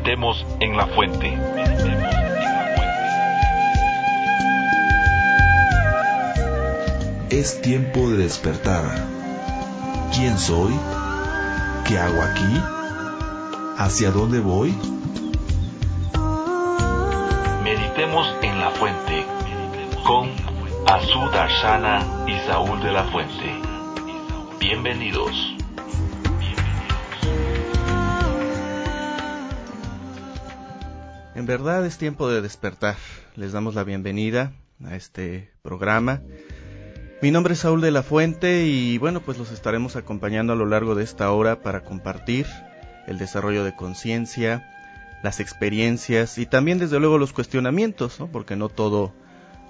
Meditemos 0.00 0.46
en 0.60 0.78
la 0.78 0.86
fuente. 0.86 1.38
Es 7.28 7.60
tiempo 7.60 8.08
de 8.08 8.16
despertar. 8.16 8.82
¿Quién 10.14 10.38
soy? 10.38 10.72
¿Qué 11.86 11.98
hago 11.98 12.22
aquí? 12.22 12.62
¿Hacia 13.76 14.10
dónde 14.10 14.40
voy? 14.40 14.74
Meditemos 17.62 18.26
en 18.40 18.58
la 18.58 18.70
fuente 18.70 19.26
con 20.06 20.30
Azú 20.86 21.28
Darshana 21.30 22.24
y 22.26 22.38
Saúl 22.46 22.80
de 22.80 22.90
la 22.90 23.04
Fuente. 23.04 23.54
Bienvenidos. 24.58 25.59
En 31.40 31.46
verdad 31.46 31.86
es 31.86 31.96
tiempo 31.96 32.28
de 32.28 32.42
despertar. 32.42 32.96
Les 33.34 33.52
damos 33.52 33.74
la 33.74 33.82
bienvenida 33.82 34.52
a 34.84 34.94
este 34.94 35.50
programa. 35.62 36.20
Mi 37.22 37.30
nombre 37.30 37.54
es 37.54 37.60
Saúl 37.60 37.80
de 37.80 37.90
la 37.90 38.02
Fuente 38.02 38.66
y 38.66 38.98
bueno, 38.98 39.22
pues 39.22 39.38
los 39.38 39.50
estaremos 39.50 39.96
acompañando 39.96 40.52
a 40.52 40.56
lo 40.56 40.66
largo 40.66 40.94
de 40.94 41.02
esta 41.02 41.32
hora 41.32 41.62
para 41.62 41.82
compartir 41.82 42.44
el 43.06 43.16
desarrollo 43.16 43.64
de 43.64 43.74
conciencia, 43.74 44.68
las 45.22 45.40
experiencias 45.40 46.36
y 46.36 46.44
también 46.44 46.78
desde 46.78 47.00
luego 47.00 47.16
los 47.16 47.32
cuestionamientos, 47.32 48.20
¿no? 48.20 48.26
porque 48.26 48.54
no 48.54 48.68
todo 48.68 49.14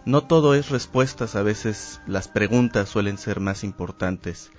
no 0.04 0.24
todo 0.24 0.56
es 0.56 0.70
respuestas, 0.70 1.36
a 1.36 1.42
veces 1.42 2.00
las 2.08 2.26
preguntas 2.26 2.88
suelen 2.88 3.16
ser 3.16 3.38
más 3.38 3.62
importantes 3.62 4.50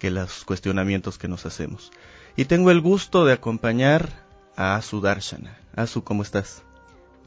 que 0.00 0.10
los 0.10 0.44
cuestionamientos 0.44 1.18
que 1.18 1.28
nos 1.28 1.46
hacemos. 1.46 1.92
Y 2.34 2.46
tengo 2.46 2.72
el 2.72 2.80
gusto 2.80 3.24
de 3.24 3.34
acompañar 3.34 4.26
a 4.58 4.74
Asu 4.74 5.00
Darshana. 5.00 5.56
Asu, 5.76 6.02
¿cómo 6.02 6.24
estás? 6.24 6.62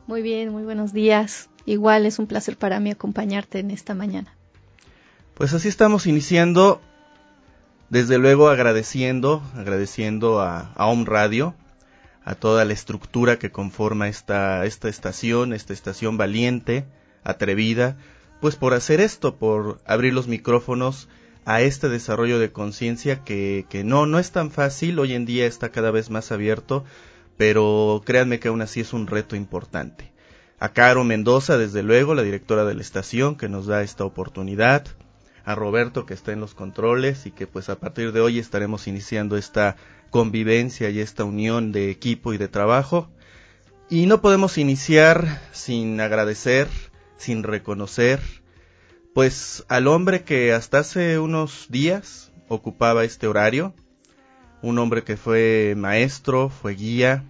Muy 0.05 0.21
bien, 0.21 0.49
muy 0.49 0.63
buenos 0.63 0.91
días. 0.91 1.49
Igual 1.65 2.05
es 2.05 2.19
un 2.19 2.27
placer 2.27 2.57
para 2.57 2.81
mí 2.81 2.91
acompañarte 2.91 3.59
en 3.59 3.71
esta 3.71 3.95
mañana. 3.95 4.35
Pues 5.35 5.53
así 5.53 5.69
estamos 5.69 6.07
iniciando, 6.07 6.81
desde 7.89 8.17
luego 8.17 8.49
agradeciendo, 8.49 9.41
agradeciendo 9.55 10.41
a, 10.41 10.73
a 10.75 10.85
Om 10.87 11.05
Radio, 11.05 11.55
a 12.25 12.35
toda 12.35 12.65
la 12.65 12.73
estructura 12.73 13.39
que 13.39 13.49
conforma 13.49 14.09
esta, 14.09 14.65
esta 14.65 14.89
estación, 14.89 15.53
esta 15.53 15.71
estación 15.71 16.17
valiente, 16.17 16.85
atrevida, 17.23 17.95
pues 18.41 18.57
por 18.57 18.73
hacer 18.73 18.99
esto, 18.99 19.37
por 19.37 19.79
abrir 19.85 20.13
los 20.13 20.27
micrófonos 20.27 21.07
a 21.45 21.61
este 21.61 21.87
desarrollo 21.87 22.39
de 22.39 22.51
conciencia 22.51 23.23
que, 23.23 23.65
que 23.69 23.85
no, 23.85 24.05
no 24.05 24.19
es 24.19 24.31
tan 24.31 24.51
fácil, 24.51 24.99
hoy 24.99 25.13
en 25.13 25.25
día 25.25 25.45
está 25.45 25.69
cada 25.69 25.91
vez 25.91 26.09
más 26.09 26.33
abierto, 26.33 26.83
pero 27.37 28.01
créanme 28.05 28.39
que 28.39 28.49
aún 28.49 28.61
así 28.61 28.81
es 28.81 28.93
un 28.93 29.07
reto 29.07 29.35
importante. 29.35 30.11
A 30.59 30.69
Caro 30.73 31.03
Mendoza, 31.03 31.57
desde 31.57 31.83
luego, 31.83 32.13
la 32.13 32.23
directora 32.23 32.65
de 32.65 32.75
la 32.75 32.81
estación, 32.81 33.35
que 33.35 33.49
nos 33.49 33.65
da 33.65 33.81
esta 33.81 34.05
oportunidad, 34.05 34.85
a 35.43 35.55
Roberto 35.55 36.05
que 36.05 36.13
está 36.13 36.31
en 36.31 36.39
los 36.39 36.53
controles 36.53 37.25
y 37.25 37.31
que 37.31 37.47
pues 37.47 37.69
a 37.69 37.79
partir 37.79 38.11
de 38.11 38.21
hoy 38.21 38.39
estaremos 38.39 38.87
iniciando 38.87 39.37
esta 39.37 39.75
convivencia 40.09 40.89
y 40.89 40.99
esta 40.99 41.23
unión 41.23 41.71
de 41.71 41.89
equipo 41.89 42.33
y 42.33 42.37
de 42.37 42.47
trabajo. 42.47 43.09
Y 43.89 44.05
no 44.05 44.21
podemos 44.21 44.57
iniciar 44.57 45.41
sin 45.51 45.99
agradecer, 45.99 46.67
sin 47.17 47.43
reconocer, 47.43 48.21
pues 49.13 49.65
al 49.67 49.87
hombre 49.87 50.23
que 50.23 50.53
hasta 50.53 50.79
hace 50.79 51.19
unos 51.19 51.67
días 51.69 52.31
ocupaba 52.47 53.03
este 53.03 53.27
horario, 53.27 53.73
un 54.61 54.77
hombre 54.79 55.03
que 55.03 55.17
fue 55.17 55.73
maestro, 55.77 56.49
fue 56.49 56.75
guía, 56.75 57.23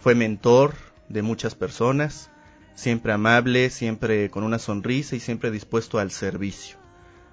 fue 0.00 0.14
mentor 0.14 0.74
de 1.08 1.22
muchas 1.22 1.54
personas, 1.54 2.30
siempre 2.74 3.12
amable, 3.12 3.70
siempre 3.70 4.30
con 4.30 4.44
una 4.44 4.58
sonrisa 4.58 5.16
y 5.16 5.20
siempre 5.20 5.50
dispuesto 5.50 5.98
al 5.98 6.10
servicio. 6.10 6.78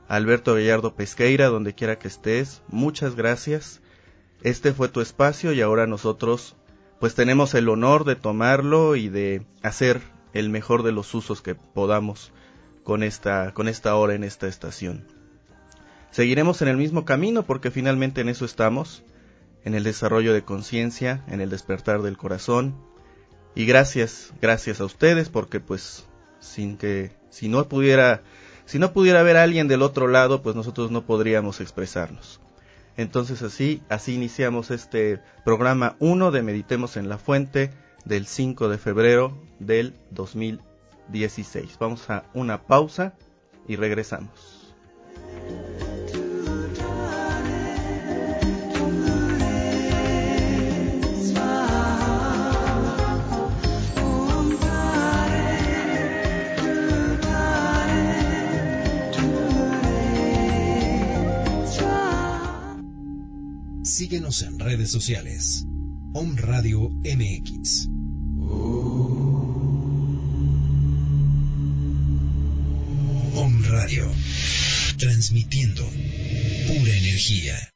Alberto 0.07 0.53
Gallardo 0.53 0.95
Pesqueira, 0.95 1.47
donde 1.47 1.73
quiera 1.73 1.97
que 1.97 2.07
estés, 2.07 2.61
muchas 2.67 3.15
gracias. 3.15 3.81
Este 4.41 4.73
fue 4.73 4.89
tu 4.89 5.01
espacio 5.01 5.53
y 5.53 5.61
ahora 5.61 5.87
nosotros 5.87 6.55
pues 6.99 7.15
tenemos 7.15 7.53
el 7.53 7.69
honor 7.69 8.05
de 8.05 8.15
tomarlo 8.15 8.95
y 8.95 9.09
de 9.09 9.45
hacer 9.63 10.01
el 10.33 10.49
mejor 10.49 10.83
de 10.83 10.91
los 10.91 11.13
usos 11.13 11.41
que 11.41 11.55
podamos 11.55 12.31
con 12.83 13.03
esta, 13.03 13.53
con 13.53 13.67
esta 13.67 13.95
hora 13.95 14.13
en 14.13 14.23
esta 14.23 14.47
estación. 14.47 15.05
Seguiremos 16.11 16.61
en 16.61 16.67
el 16.67 16.77
mismo 16.77 17.03
camino 17.03 17.43
porque 17.43 17.71
finalmente 17.71 18.21
en 18.21 18.29
eso 18.29 18.45
estamos, 18.45 19.03
en 19.65 19.73
el 19.73 19.83
desarrollo 19.83 20.33
de 20.33 20.43
conciencia, 20.43 21.23
en 21.27 21.41
el 21.41 21.49
despertar 21.49 22.01
del 22.01 22.17
corazón. 22.17 22.75
Y 23.55 23.65
gracias, 23.65 24.33
gracias 24.41 24.79
a 24.79 24.85
ustedes 24.85 25.29
porque 25.29 25.59
pues 25.59 26.05
sin 26.39 26.77
que, 26.77 27.11
si 27.29 27.49
no 27.49 27.67
pudiera, 27.67 28.21
si 28.65 28.79
no 28.79 28.93
pudiera 28.93 29.19
haber 29.19 29.37
alguien 29.37 29.67
del 29.67 29.81
otro 29.81 30.07
lado, 30.07 30.41
pues 30.41 30.55
nosotros 30.55 30.91
no 30.91 31.05
podríamos 31.05 31.59
expresarnos. 31.59 32.39
Entonces 32.97 33.41
así, 33.41 33.81
así 33.89 34.13
iniciamos 34.13 34.71
este 34.71 35.19
programa 35.43 35.97
1 35.99 36.31
de 36.31 36.41
Meditemos 36.43 36.95
en 36.95 37.09
la 37.09 37.17
Fuente 37.17 37.71
del 38.05 38.27
5 38.27 38.69
de 38.69 38.77
febrero 38.77 39.37
del 39.59 39.95
2016. 40.11 41.77
Vamos 41.79 42.09
a 42.09 42.23
una 42.33 42.61
pausa 42.61 43.13
y 43.67 43.75
regresamos. 43.75 44.54
Síguenos 63.97 64.41
en 64.41 64.59
redes 64.59 64.91
sociales. 64.91 65.63
Om 66.13 66.35
Radio 66.35 66.89
MX. 66.89 67.87
Om 73.35 73.63
Radio. 73.63 74.11
Transmitiendo 74.97 75.85
pura 76.67 76.91
energía. 76.91 77.74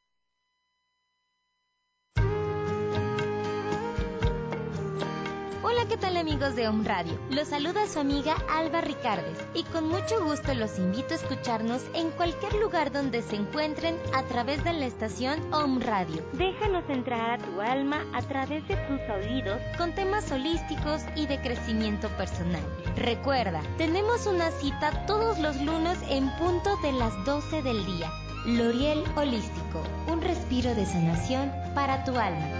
Amigos 6.40 6.56
de 6.56 6.68
Om 6.68 6.84
Radio? 6.86 7.18
Los 7.28 7.48
saluda 7.48 7.86
su 7.86 7.98
amiga 7.98 8.34
Alba 8.48 8.80
Ricardes 8.80 9.36
y 9.52 9.62
con 9.64 9.88
mucho 9.88 10.24
gusto 10.24 10.54
los 10.54 10.78
invito 10.78 11.12
a 11.12 11.16
escucharnos 11.18 11.82
en 11.92 12.10
cualquier 12.12 12.54
lugar 12.54 12.90
donde 12.92 13.20
se 13.20 13.36
encuentren 13.36 13.98
a 14.14 14.22
través 14.22 14.64
de 14.64 14.72
la 14.72 14.86
estación 14.86 15.38
Om 15.52 15.80
Radio. 15.80 16.24
Déjanos 16.32 16.84
entrar 16.88 17.32
a 17.32 17.44
tu 17.44 17.60
alma 17.60 18.06
a 18.14 18.22
través 18.22 18.66
de 18.68 18.76
tus 18.76 19.00
oídos 19.10 19.60
con 19.76 19.94
temas 19.94 20.32
holísticos 20.32 21.02
y 21.14 21.26
de 21.26 21.38
crecimiento 21.42 22.08
personal. 22.16 22.62
Recuerda, 22.96 23.60
tenemos 23.76 24.26
una 24.26 24.50
cita 24.50 25.04
todos 25.04 25.38
los 25.40 25.60
lunes 25.60 25.98
en 26.08 26.30
punto 26.38 26.74
de 26.78 26.92
las 26.92 27.12
12 27.26 27.60
del 27.62 27.84
día. 27.84 28.10
L'Oriel 28.46 29.04
Holístico, 29.14 29.82
un 30.06 30.22
respiro 30.22 30.74
de 30.74 30.86
sanación 30.86 31.52
para 31.74 32.02
tu 32.04 32.16
alma. 32.16 32.59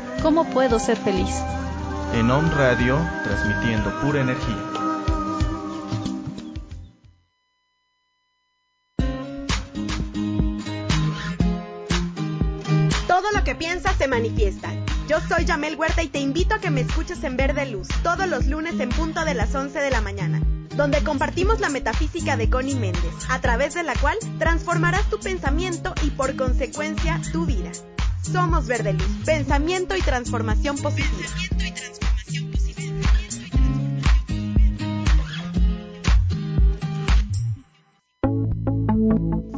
¿Cómo 0.21 0.45
puedo 0.45 0.77
ser 0.77 0.97
feliz? 0.97 1.31
En 2.13 2.29
Om 2.29 2.51
Radio, 2.51 2.99
transmitiendo 3.23 3.89
pura 4.01 4.21
energía. 4.21 4.55
Todo 13.07 13.31
lo 13.33 13.43
que 13.43 13.55
piensas 13.55 13.95
se 13.95 14.07
manifiesta. 14.07 14.69
Yo 15.07 15.19
soy 15.21 15.45
Yamel 15.45 15.75
Huerta 15.75 16.03
y 16.03 16.07
te 16.07 16.19
invito 16.19 16.53
a 16.53 16.59
que 16.59 16.69
me 16.69 16.81
escuches 16.81 17.23
en 17.23 17.35
Verde 17.35 17.65
Luz 17.65 17.87
todos 18.03 18.27
los 18.27 18.45
lunes 18.45 18.79
en 18.79 18.89
punto 18.89 19.25
de 19.25 19.33
las 19.33 19.55
11 19.55 19.79
de 19.79 19.89
la 19.89 20.01
mañana 20.01 20.39
donde 20.75 21.03
compartimos 21.03 21.59
la 21.59 21.69
metafísica 21.69 22.37
de 22.37 22.49
Connie 22.49 22.75
Méndez, 22.75 23.13
a 23.29 23.41
través 23.41 23.73
de 23.73 23.83
la 23.83 23.93
cual 23.95 24.17
transformarás 24.39 25.09
tu 25.09 25.19
pensamiento 25.19 25.93
y 26.01 26.11
por 26.11 26.35
consecuencia 26.37 27.19
tu 27.31 27.45
vida. 27.45 27.71
Somos 28.21 28.67
Verde 28.67 28.93
Luz, 28.93 29.07
pensamiento 29.25 29.95
y 29.95 30.01
transformación 30.01 30.77
positiva. 30.77 31.29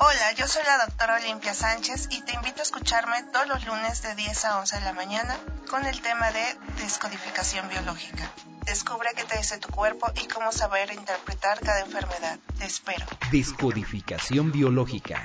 Hola, 0.00 0.32
yo 0.36 0.46
soy 0.46 0.62
la 0.64 0.84
doctora 0.84 1.16
Olimpia 1.16 1.54
Sánchez 1.54 2.08
y 2.10 2.22
te 2.22 2.34
invito 2.34 2.60
a 2.60 2.62
escucharme 2.62 3.22
todos 3.32 3.48
los 3.48 3.66
lunes 3.66 4.02
de 4.02 4.14
10 4.14 4.44
a 4.44 4.60
11 4.60 4.76
de 4.76 4.84
la 4.84 4.92
mañana 4.92 5.36
con 5.70 5.84
el 5.86 6.00
tema 6.00 6.30
de 6.30 6.42
descodificación 6.80 7.68
biológica. 7.68 8.30
Descubre 8.64 9.08
qué 9.16 9.24
te 9.24 9.38
dice 9.38 9.58
tu 9.58 9.68
cuerpo 9.68 10.10
y 10.22 10.28
cómo 10.28 10.52
saber 10.52 10.92
interpretar 10.92 11.58
cada 11.60 11.80
enfermedad. 11.80 12.38
Te 12.58 12.66
espero. 12.66 13.06
Descodificación 13.32 14.52
biológica. 14.52 15.24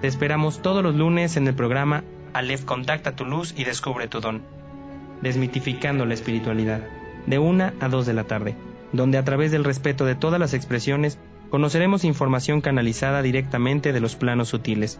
Te 0.00 0.06
esperamos 0.06 0.62
todos 0.62 0.82
los 0.82 0.94
lunes 0.94 1.36
en 1.36 1.46
el 1.46 1.54
programa 1.54 2.04
Aleph 2.32 2.64
Contacta 2.64 3.16
tu 3.16 3.24
luz 3.24 3.54
y 3.56 3.64
descubre 3.64 4.08
tu 4.08 4.20
don. 4.20 4.42
Desmitificando 5.22 6.06
la 6.06 6.14
espiritualidad, 6.14 6.82
de 7.26 7.38
una 7.38 7.74
a 7.80 7.88
dos 7.88 8.06
de 8.06 8.14
la 8.14 8.24
tarde, 8.24 8.56
donde 8.92 9.18
a 9.18 9.24
través 9.24 9.50
del 9.50 9.64
respeto 9.64 10.04
de 10.04 10.14
todas 10.14 10.40
las 10.40 10.54
expresiones 10.54 11.18
conoceremos 11.50 12.04
información 12.04 12.60
canalizada 12.60 13.22
directamente 13.22 13.92
de 13.92 14.00
los 14.00 14.16
planos 14.16 14.48
sutiles. 14.48 14.98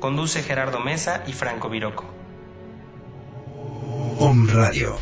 Conduce 0.00 0.42
Gerardo 0.42 0.80
Mesa 0.80 1.24
y 1.26 1.32
Franco 1.32 1.68
Viroco. 1.68 2.04
Om 4.20 4.48
Radio, 4.48 4.96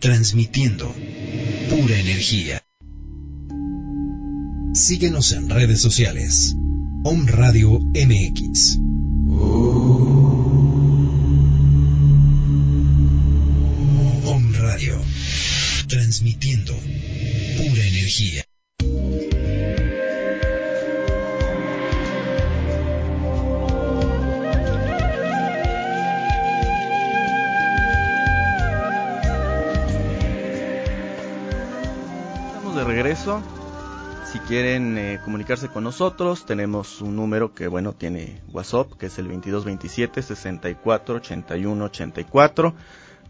transmitiendo 0.00 0.92
pura 1.70 1.98
energía. 1.98 2.62
Síguenos 4.72 5.32
en 5.32 5.48
redes 5.48 5.80
sociales. 5.80 6.54
Om 7.02 7.26
Radio 7.26 7.78
MX. 7.80 8.78
Transmitiendo 16.16 16.72
pura 16.72 17.82
energía. 17.82 18.42
Estamos 32.46 32.76
de 32.76 32.84
regreso. 32.84 33.42
Si 34.32 34.38
quieren 34.40 34.96
eh, 34.96 35.20
comunicarse 35.22 35.68
con 35.68 35.84
nosotros, 35.84 36.46
tenemos 36.46 37.02
un 37.02 37.14
número 37.14 37.52
que, 37.52 37.68
bueno, 37.68 37.92
tiene 37.92 38.40
WhatsApp, 38.52 38.92
que 38.98 39.06
es 39.06 39.18
el 39.18 39.26
2227 39.26 40.22
64 40.22 41.16
81 41.16 41.84
84. 41.84 42.74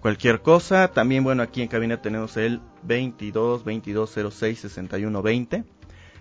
Cualquier 0.06 0.40
cosa. 0.40 0.86
También, 0.92 1.24
bueno, 1.24 1.42
aquí 1.42 1.62
en 1.62 1.66
cabina 1.66 2.00
tenemos 2.00 2.36
el 2.36 2.60
22 2.84 3.64
2206 3.64 4.60
61 4.60 5.20
20. 5.20 5.64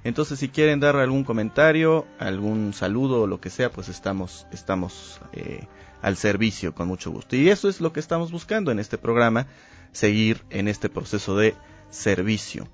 Entonces, 0.04 0.40
si 0.40 0.50
quieren 0.50 0.80
dar 0.80 0.96
algún 0.96 1.24
comentario, 1.24 2.08
algún 2.18 2.74
saludo 2.74 3.22
o 3.22 3.28
lo 3.28 3.40
que 3.40 3.52
sea, 3.52 3.72
pues 3.72 3.88
estamos, 3.88 4.48
estamos 4.52 5.22
eh, 5.34 5.68
al 6.02 6.18
servicio 6.18 6.74
con 6.74 6.88
mucho 6.88 7.12
gusto. 7.12 7.36
Y 7.36 7.50
eso 7.50 7.70
es 7.70 7.80
lo 7.80 7.94
que 7.94 8.00
estamos 8.00 8.32
buscando 8.32 8.72
en 8.72 8.80
este 8.80 8.98
programa, 8.98 9.46
seguir 9.92 10.42
en 10.50 10.68
este 10.68 10.90
proceso 10.90 11.38
de 11.38 11.54
servicio. 11.92 12.68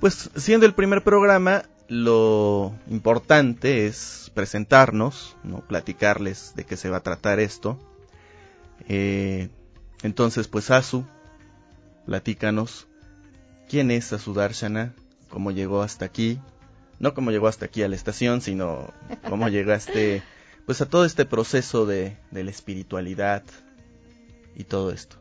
Pues 0.00 0.28
siendo 0.36 0.66
el 0.66 0.74
primer 0.74 1.02
programa, 1.02 1.62
lo 1.88 2.74
importante 2.90 3.86
es 3.86 4.30
presentarnos, 4.34 5.34
no 5.44 5.66
platicarles 5.66 6.52
de 6.56 6.66
qué 6.66 6.76
se 6.76 6.90
va 6.90 6.98
a 6.98 7.02
tratar 7.02 7.40
esto. 7.40 7.78
Eh, 8.86 9.48
entonces, 10.02 10.48
pues 10.48 10.70
Asu, 10.70 11.04
platícanos 12.06 12.88
quién 13.68 13.90
es 13.90 14.12
Asu 14.12 14.34
Darshana, 14.34 14.94
cómo 15.28 15.50
llegó 15.50 15.82
hasta 15.82 16.04
aquí, 16.04 16.38
no 16.98 17.14
cómo 17.14 17.30
llegó 17.30 17.48
hasta 17.48 17.66
aquí 17.66 17.82
a 17.82 17.88
la 17.88 17.96
estación, 17.96 18.40
sino 18.40 18.92
cómo 19.28 19.48
llegaste 19.48 20.22
pues 20.66 20.80
a 20.80 20.88
todo 20.88 21.04
este 21.04 21.24
proceso 21.24 21.86
de, 21.86 22.16
de 22.30 22.44
la 22.44 22.50
espiritualidad 22.50 23.42
y 24.54 24.64
todo 24.64 24.90
esto. 24.90 25.16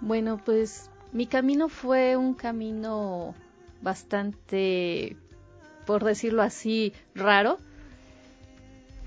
Bueno, 0.00 0.40
pues 0.44 0.90
mi 1.12 1.26
camino 1.26 1.68
fue 1.68 2.16
un 2.16 2.34
camino 2.34 3.34
bastante, 3.82 5.16
por 5.86 6.04
decirlo 6.04 6.42
así, 6.42 6.92
raro. 7.14 7.58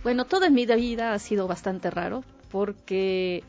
Bueno, 0.04 0.26
toda 0.26 0.50
mi 0.50 0.66
vida 0.66 1.14
ha 1.14 1.20
sido 1.20 1.48
bastante 1.48 1.90
raro 1.90 2.24
porque 2.52 3.44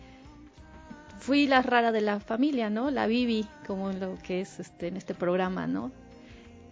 fui 1.18 1.46
la 1.46 1.62
rara 1.62 1.92
de 1.92 2.00
la 2.00 2.20
familia, 2.20 2.70
¿no? 2.70 2.90
La 2.90 3.06
viví 3.06 3.46
como 3.66 3.92
lo 3.92 4.18
que 4.18 4.40
es 4.40 4.60
este 4.60 4.88
en 4.88 4.96
este 4.96 5.14
programa, 5.14 5.66
¿no? 5.66 5.90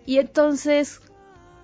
Y 0.06 0.18
entonces 0.18 1.00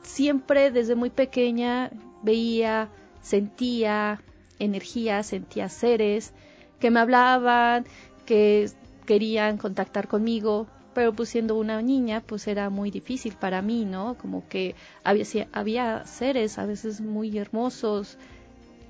siempre 0.02 0.70
desde 0.70 0.94
muy 0.94 1.10
pequeña 1.10 1.90
veía, 2.22 2.88
sentía 3.22 4.20
energía, 4.58 5.22
sentía 5.22 5.68
seres 5.68 6.32
que 6.78 6.90
me 6.90 7.00
hablaban, 7.00 7.84
que 8.26 8.70
querían 9.06 9.58
contactar 9.58 10.08
conmigo, 10.08 10.66
pero 10.94 11.12
pues 11.12 11.28
siendo 11.28 11.56
una 11.56 11.82
niña 11.82 12.22
pues 12.26 12.46
era 12.46 12.70
muy 12.70 12.90
difícil 12.90 13.34
para 13.34 13.62
mí, 13.62 13.84
¿no? 13.84 14.16
Como 14.16 14.49
que 14.49 14.75
había, 15.04 15.25
había 15.52 16.06
seres 16.06 16.58
a 16.58 16.66
veces 16.66 17.00
muy 17.00 17.37
hermosos 17.38 18.18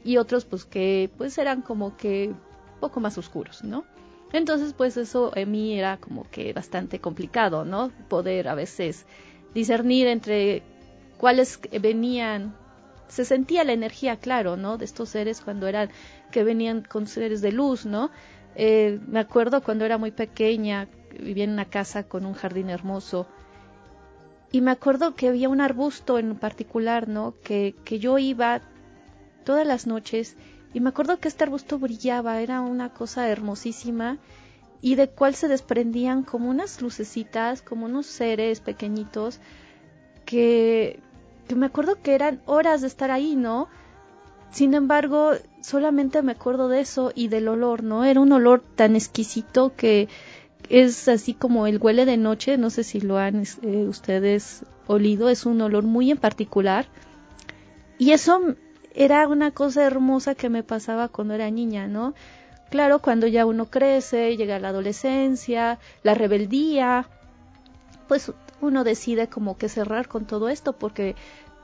y 0.05 0.17
otros 0.17 0.45
pues 0.45 0.65
que 0.65 1.11
pues 1.19 1.37
eran 1.39 1.63
como 1.63 1.97
que 1.97 2.33
poco 2.81 3.01
más 3.01 3.17
oscuros, 3.19 3.63
¿no? 3.63 3.85
Entonces 4.33 4.73
pues 4.73 4.97
eso 4.97 5.33
en 5.37 5.51
mí 5.51 5.79
era 5.79 5.99
como 5.99 6.29
que 6.31 6.53
bastante 6.53 7.01
complicado, 7.01 7.65
¿no? 7.65 7.91
Poder 8.09 8.49
a 8.49 8.55
veces 8.55 9.07
discernir 9.55 10.07
entre 10.07 10.63
cuáles 11.19 11.61
venían 11.81 12.55
se 13.11 13.25
sentía 13.25 13.65
la 13.65 13.73
energía, 13.73 14.17
claro, 14.17 14.57
¿no? 14.57 14.79
De 14.79 14.85
estos 14.85 15.09
seres 15.11 15.41
cuando 15.41 15.67
eran, 15.67 15.91
que 16.31 16.45
venían 16.45 16.83
con 16.83 17.09
seres 17.09 17.43
de 17.43 17.51
luz, 17.51 17.85
¿no? 17.85 18.11
Eh, 18.55 19.01
me 19.07 19.19
acuerdo 19.19 19.63
cuando 19.63 19.85
era 19.85 19.99
muy 19.99 20.13
pequeña, 20.13 20.89
vivía 21.19 21.45
en 21.45 21.51
una 21.51 21.65
casa 21.65 22.05
con 22.05 22.25
un 22.25 22.35
jardín 22.35 22.71
hermoso, 22.71 23.27
y 24.53 24.61
me 24.61 24.71
acuerdo 24.71 25.15
que 25.15 25.29
había 25.29 25.49
un 25.49 25.61
arbusto 25.61 26.19
en 26.19 26.37
particular, 26.37 27.09
¿no? 27.09 27.35
Que, 27.43 27.75
que 27.85 27.99
yo 27.99 28.19
iba 28.19 28.61
todas 29.45 29.67
las 29.67 29.87
noches, 29.89 30.37
y 30.73 30.81
me 30.81 30.91
acuerdo 30.91 31.19
que 31.19 31.29
este 31.29 31.45
arbusto 31.45 31.79
brillaba, 31.79 32.41
era 32.41 32.61
una 32.61 32.93
cosa 32.93 33.29
hermosísima, 33.29 34.19
y 34.81 34.95
de 34.95 35.09
cual 35.09 35.35
se 35.35 35.49
desprendían 35.49 36.23
como 36.23 36.49
unas 36.49 36.81
lucecitas, 36.81 37.61
como 37.63 37.87
unos 37.87 38.07
seres 38.07 38.61
pequeñitos, 38.61 39.41
que, 40.25 41.01
que 41.49 41.55
me 41.55 41.67
acuerdo 41.67 42.01
que 42.03 42.15
eran 42.15 42.41
horas 42.47 42.81
de 42.81 42.87
estar 42.87 43.11
ahí, 43.11 43.37
¿no? 43.37 43.69
sin 44.51 44.75
embargo, 44.75 45.33
solamente 45.61 46.23
me 46.23 46.33
acuerdo 46.33 46.69
de 46.69 46.81
eso 46.81 47.13
y 47.15 47.29
del 47.29 47.49
olor, 47.49 47.83
¿no? 47.83 48.05
Era 48.05 48.21
un 48.21 48.33
olor 48.33 48.61
tan 48.61 48.97
exquisito 48.97 49.75
que 49.77 50.09
es 50.69 51.09
así 51.09 51.35
como 51.35 51.67
el 51.67 51.79
huele 51.79 52.05
de 52.05 52.17
noche, 52.17 52.59
no 52.59 52.71
sé 52.71 52.85
si 52.85 53.01
lo 53.01 53.19
han 53.19 53.45
eh, 53.63 53.87
ustedes 53.89 54.65
olido, 54.87 55.29
es 55.29 55.47
un 55.47 55.61
olor 55.61 55.85
muy 55.85 56.11
en 56.11 56.19
particular. 56.19 56.87
Y 57.97 58.11
eso 58.11 58.57
era 58.95 59.27
una 59.29 59.51
cosa 59.53 59.85
hermosa 59.85 60.35
que 60.35 60.49
me 60.49 60.63
pasaba 60.63 61.09
cuando 61.09 61.35
era 61.35 61.51
niña, 61.51 61.87
¿no? 61.87 62.15
Claro, 62.71 63.01
cuando 63.01 63.27
ya 63.27 63.47
uno 63.47 63.67
crece, 63.67 64.37
llega 64.37 64.59
la 64.59 64.69
adolescencia, 64.69 65.79
la 66.03 66.15
rebeldía, 66.15 67.09
pues 68.07 68.33
uno 68.61 68.85
decide 68.85 69.29
como 69.29 69.57
que 69.57 69.69
cerrar 69.69 70.09
con 70.09 70.27
todo 70.27 70.49
esto 70.49 70.73
porque 70.73 71.17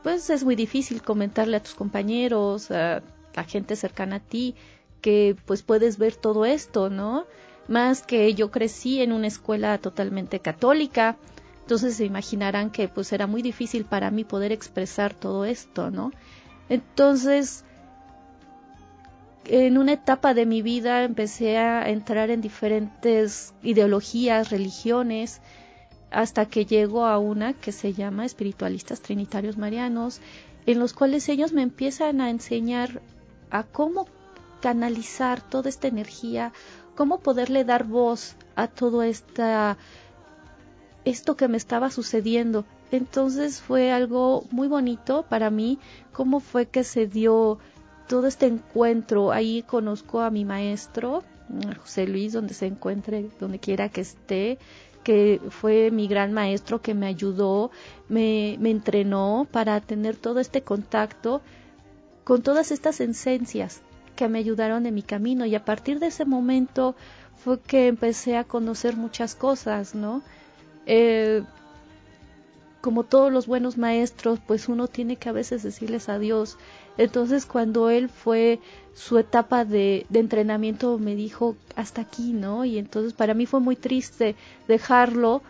pues 0.02 0.30
es 0.30 0.45
muy 0.45 0.56
difícil 0.56 1.02
comentarle 1.02 1.56
a 1.56 1.62
tus 1.62 1.75
compañeros, 1.75 2.71
a 2.71 3.02
la 3.35 3.45
gente 3.45 3.76
cercana 3.76 4.16
a 4.16 4.21
ti, 4.21 4.54
que 5.00 5.37
pues 5.47 5.62
puedes 5.62 5.99
ver 5.99 6.14
todo 6.14 6.45
esto, 6.45 6.90
¿no? 6.90 7.26
Más 7.68 8.02
que 8.02 8.35
yo 8.35 8.50
crecí 8.50 9.00
en 9.00 9.12
una 9.12 9.26
escuela 9.26 9.78
totalmente 9.78 10.40
católica, 10.40 11.16
entonces 11.61 11.97
se 11.97 12.04
imaginarán 12.04 12.71
que 12.71 12.88
pues 12.88 13.12
era 13.12 13.26
muy 13.26 13.42
difícil 13.42 13.85
para 13.85 14.11
mí 14.11 14.25
poder 14.25 14.52
expresar 14.52 15.14
todo 15.14 15.45
esto, 15.45 15.90
¿no? 15.90 16.12
Entonces, 16.68 17.64
en 19.44 19.78
una 19.78 19.92
etapa 19.92 20.35
de 20.35 20.46
mi 20.46 20.62
vida 20.62 21.04
empecé 21.04 21.58
a 21.58 21.88
entrar 21.88 22.30
en 22.30 22.40
diferentes 22.40 23.54
ideologías, 23.62 24.50
religiones, 24.50 25.40
hasta 26.11 26.46
que 26.46 26.66
llego 26.66 27.06
a 27.06 27.18
una 27.18 27.52
que 27.52 27.73
se 27.73 27.92
llama 27.92 28.25
Espiritualistas 28.25 29.00
Trinitarios 29.00 29.56
Marianos, 29.56 30.20
en 30.66 30.78
los 30.78 30.92
cuales 30.92 31.28
ellos 31.28 31.52
me 31.52 31.62
empiezan 31.62 32.20
a 32.20 32.30
enseñar 32.30 33.02
a 33.50 33.62
cómo 33.62 34.06
canalizar 34.61 35.40
toda 35.42 35.68
esta 35.68 35.88
energía, 35.88 36.52
cómo 36.96 37.20
poderle 37.20 37.64
dar 37.64 37.85
voz 37.85 38.35
a 38.56 38.66
todo 38.66 39.02
esta 39.02 39.76
esto 41.06 41.36
que 41.36 41.48
me 41.48 41.56
estaba 41.56 41.90
sucediendo. 41.90 42.66
Entonces 42.90 43.62
fue 43.62 43.92
algo 43.92 44.44
muy 44.50 44.68
bonito 44.68 45.25
para 45.28 45.50
mí, 45.50 45.78
cómo 46.12 46.40
fue 46.40 46.66
que 46.66 46.84
se 46.84 47.06
dio 47.06 47.58
todo 48.08 48.26
este 48.26 48.46
encuentro. 48.46 49.32
Ahí 49.32 49.62
conozco 49.62 50.20
a 50.20 50.30
mi 50.30 50.44
maestro, 50.44 51.22
José 51.80 52.08
Luis, 52.08 52.32
donde 52.32 52.54
se 52.54 52.66
encuentre, 52.66 53.30
donde 53.40 53.60
quiera 53.60 53.88
que 53.88 54.00
esté, 54.00 54.58
que 55.04 55.40
fue 55.50 55.92
mi 55.92 56.08
gran 56.08 56.32
maestro 56.32 56.82
que 56.82 56.92
me 56.92 57.06
ayudó, 57.06 57.70
me, 58.08 58.56
me 58.58 58.70
entrenó 58.70 59.46
para 59.52 59.80
tener 59.80 60.16
todo 60.16 60.40
este 60.40 60.62
contacto 60.62 61.40
con 62.25 62.42
todas 62.42 62.72
estas 62.72 63.00
esencias 63.00 63.80
que 64.16 64.28
me 64.28 64.40
ayudaron 64.40 64.86
en 64.86 64.94
mi 64.94 65.02
camino 65.02 65.46
y 65.46 65.54
a 65.54 65.64
partir 65.64 66.00
de 66.00 66.08
ese 66.08 66.25
momento 66.25 66.96
fue 67.44 67.60
que 67.60 67.86
empecé 67.86 68.36
a 68.36 68.42
conocer 68.42 68.96
muchas 68.96 69.36
cosas, 69.36 69.94
¿no? 69.94 70.22
Eh, 70.87 71.43
como 72.81 73.02
todos 73.02 73.33
los 73.33 73.49
buenos 73.49 73.78
maestros, 73.78 74.38
pues 74.47 74.69
uno 74.69 74.87
tiene 74.87 75.16
que 75.16 75.28
a 75.28 75.33
veces 75.33 75.62
decirles 75.62 76.09
adiós. 76.09 76.57
Entonces 76.99 77.45
cuando 77.45 77.90
él 77.90 78.09
fue 78.09 78.61
su 78.95 79.19
etapa 79.19 79.64
de, 79.64 80.07
de, 80.09 80.21
entrenamiento 80.21 80.99
me 80.99 81.16
dijo 81.16 81.57
hasta 81.75 82.02
aquí, 82.02 82.33
¿no? 82.33 82.64
Y 82.64 82.78
entonces 82.78 83.12
para 83.12 83.35
mí 83.35 83.45
fue 83.45 83.61
muy 83.61 83.76
triste 83.76 84.37
dejarlo 84.69 85.43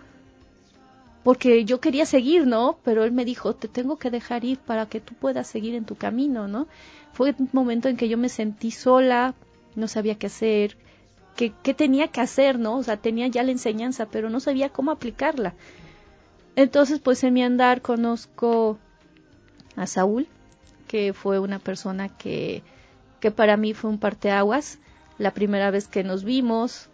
porque 1.27 1.65
yo 1.65 1.81
quería 1.81 2.07
seguir, 2.07 2.47
¿no? 2.47 2.79
Pero 2.85 3.03
él 3.03 3.11
me 3.11 3.25
dijo, 3.25 3.53
te 3.53 3.67
tengo 3.67 3.97
que 3.97 4.11
dejar 4.11 4.45
ir 4.45 4.59
para 4.59 4.87
que 4.87 5.01
tú 5.01 5.13
puedas 5.15 5.49
seguir 5.49 5.75
en 5.75 5.85
tu 5.85 5.97
camino, 5.97 6.47
¿no? 6.47 6.69
Fue 7.13 7.35
un 7.37 7.49
momento 7.53 7.89
en 7.89 7.97
que 7.97 8.09
yo 8.09 8.17
me 8.17 8.29
sentí 8.29 8.71
sola, 8.71 9.35
no 9.75 9.89
sabía 9.89 10.15
qué 10.15 10.29
hacer, 10.29 10.77
qué 11.37 11.75
tenía 11.75 12.09
que 12.09 12.21
hacer, 12.21 12.59
¿no? 12.59 12.79
O 12.79 12.83
sea, 12.83 12.97
tenía 12.97 13.29
ya 13.29 13.43
la 13.43 13.53
enseñanza, 13.53 14.07
pero 14.07 14.31
no 14.31 14.41
sabía 14.41 14.71
cómo 14.71 14.91
aplicarla. 14.91 15.55
Entonces, 16.57 17.01
pues 17.01 17.23
en 17.23 17.35
mi 17.35 17.43
andar 17.43 17.83
conozco 17.83 18.79
a 19.77 19.87
Saúl, 19.87 20.27
que 20.89 21.13
fue 21.13 21.39
una 21.39 21.59
persona 21.59 22.09
que, 22.09 22.63
que 23.21 23.31
para 23.31 23.59
mí 23.59 23.75
fue 23.75 23.91
un 23.91 23.99
parteaguas. 23.99 24.79
La 25.19 25.35
primera 25.35 25.71
vez 25.71 25.87
que 25.87 26.03
nos 26.03 26.25
vimos, 26.25 26.89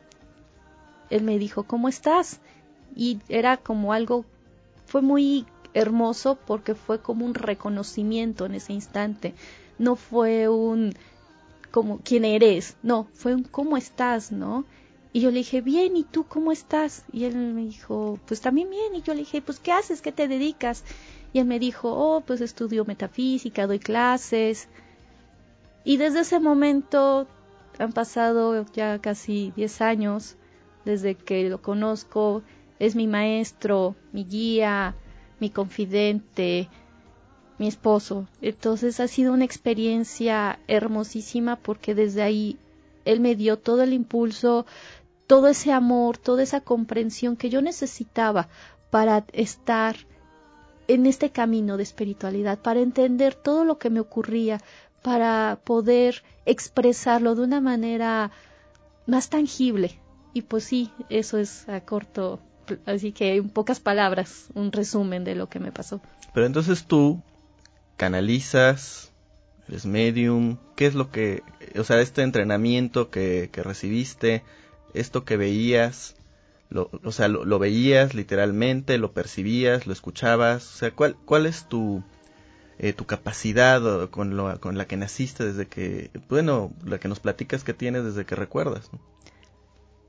él 1.10 1.22
me 1.22 1.38
dijo, 1.38 1.62
¿cómo 1.62 1.88
estás? 1.88 2.40
Y 2.96 3.20
era 3.28 3.56
como 3.56 3.92
algo, 3.92 4.24
fue 4.86 5.00
muy 5.00 5.46
hermoso 5.74 6.36
porque 6.44 6.74
fue 6.74 7.00
como 7.00 7.24
un 7.24 7.34
reconocimiento 7.34 8.46
en 8.46 8.56
ese 8.56 8.72
instante. 8.72 9.34
No 9.78 9.94
fue 9.94 10.48
un, 10.48 10.92
como, 11.72 12.00
¿quién 12.04 12.24
eres? 12.24 12.76
No, 12.84 13.08
fue 13.14 13.34
un, 13.34 13.42
¿cómo 13.42 13.76
estás? 13.76 14.30
¿No? 14.30 14.64
Y 15.12 15.20
yo 15.20 15.30
le 15.30 15.38
dije, 15.38 15.60
bien, 15.60 15.96
¿y 15.96 16.04
tú 16.04 16.24
cómo 16.24 16.52
estás? 16.52 17.04
Y 17.12 17.24
él 17.24 17.36
me 17.36 17.62
dijo, 17.62 18.18
pues 18.26 18.40
también 18.40 18.70
bien. 18.70 18.94
Y 18.94 19.02
yo 19.02 19.12
le 19.12 19.20
dije, 19.20 19.42
pues 19.42 19.58
¿qué 19.58 19.72
haces? 19.72 20.00
¿Qué 20.00 20.12
te 20.12 20.28
dedicas? 20.28 20.84
Y 21.32 21.40
él 21.40 21.46
me 21.46 21.58
dijo, 21.58 21.92
oh, 21.92 22.20
pues 22.20 22.40
estudio 22.40 22.84
metafísica, 22.84 23.66
doy 23.66 23.78
clases. 23.78 24.68
Y 25.84 25.96
desde 25.96 26.20
ese 26.20 26.38
momento 26.38 27.26
han 27.78 27.92
pasado 27.92 28.64
ya 28.72 29.00
casi 29.00 29.52
10 29.56 29.80
años 29.80 30.36
desde 30.84 31.14
que 31.14 31.48
lo 31.48 31.60
conozco. 31.60 32.42
Es 32.78 32.94
mi 32.96 33.06
maestro, 33.06 33.96
mi 34.12 34.24
guía, 34.24 34.94
mi 35.40 35.50
confidente, 35.50 36.68
mi 37.62 37.68
esposo. 37.68 38.26
Entonces 38.40 38.98
ha 38.98 39.06
sido 39.06 39.32
una 39.32 39.44
experiencia 39.44 40.58
hermosísima 40.66 41.54
porque 41.54 41.94
desde 41.94 42.20
ahí 42.20 42.58
él 43.04 43.20
me 43.20 43.36
dio 43.36 43.56
todo 43.56 43.84
el 43.84 43.92
impulso, 43.92 44.66
todo 45.28 45.46
ese 45.46 45.70
amor, 45.70 46.18
toda 46.18 46.42
esa 46.42 46.60
comprensión 46.60 47.36
que 47.36 47.50
yo 47.50 47.62
necesitaba 47.62 48.48
para 48.90 49.24
estar 49.32 49.94
en 50.88 51.06
este 51.06 51.30
camino 51.30 51.76
de 51.76 51.84
espiritualidad, 51.84 52.58
para 52.58 52.80
entender 52.80 53.36
todo 53.36 53.64
lo 53.64 53.78
que 53.78 53.90
me 53.90 54.00
ocurría, 54.00 54.60
para 55.00 55.60
poder 55.62 56.24
expresarlo 56.44 57.36
de 57.36 57.42
una 57.42 57.60
manera 57.60 58.32
más 59.06 59.30
tangible. 59.30 60.00
Y 60.34 60.42
pues 60.42 60.64
sí, 60.64 60.90
eso 61.10 61.38
es 61.38 61.68
a 61.68 61.80
corto, 61.82 62.40
así 62.86 63.12
que 63.12 63.36
en 63.36 63.50
pocas 63.50 63.78
palabras, 63.78 64.48
un 64.56 64.72
resumen 64.72 65.22
de 65.22 65.36
lo 65.36 65.48
que 65.48 65.60
me 65.60 65.70
pasó. 65.70 66.00
Pero 66.34 66.46
entonces 66.46 66.86
tú 66.86 67.22
canalizas, 68.02 69.12
eres 69.68 69.86
medium, 69.86 70.56
¿qué 70.74 70.86
es 70.86 70.96
lo 70.96 71.12
que, 71.12 71.44
o 71.78 71.84
sea, 71.84 72.00
este 72.00 72.22
entrenamiento 72.22 73.10
que, 73.10 73.48
que 73.52 73.62
recibiste, 73.62 74.42
esto 74.92 75.24
que 75.24 75.36
veías, 75.36 76.16
lo, 76.68 76.90
o 77.04 77.12
sea, 77.12 77.28
lo, 77.28 77.58
veías 77.60 78.12
literalmente, 78.12 78.98
lo 78.98 79.12
percibías, 79.12 79.86
lo 79.86 79.92
escuchabas, 79.92 80.64
o 80.74 80.78
sea, 80.78 80.90
¿cuál, 80.90 81.14
cuál 81.24 81.46
es 81.46 81.68
tu, 81.68 82.02
eh, 82.80 82.92
tu 82.92 83.04
capacidad 83.04 84.10
con, 84.10 84.36
lo, 84.36 84.60
con 84.60 84.76
la 84.76 84.88
que 84.88 84.96
naciste 84.96 85.44
desde 85.44 85.68
que, 85.68 86.10
bueno, 86.28 86.72
la 86.84 86.98
que 86.98 87.06
nos 87.06 87.20
platicas 87.20 87.62
que 87.62 87.72
tienes 87.72 88.02
desde 88.02 88.24
que 88.24 88.34
recuerdas? 88.34 88.90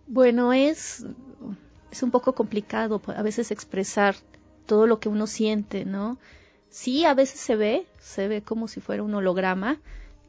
Bueno, 0.08 0.52
es, 0.52 1.06
es 1.92 2.02
un 2.02 2.10
poco 2.10 2.34
complicado 2.34 3.00
a 3.16 3.22
veces 3.22 3.52
expresar 3.52 4.16
todo 4.66 4.88
lo 4.88 5.00
que 5.00 5.10
uno 5.10 5.28
siente, 5.28 5.86
¿no? 5.86 6.18
Sí, 6.74 7.06
a 7.06 7.13
veces 7.13 7.39
se 7.39 7.56
ve, 7.56 7.86
se 8.00 8.27
ve 8.27 8.42
como 8.42 8.68
si 8.68 8.82
fuera 8.82 9.03
un 9.03 9.13
holograma 9.13 9.80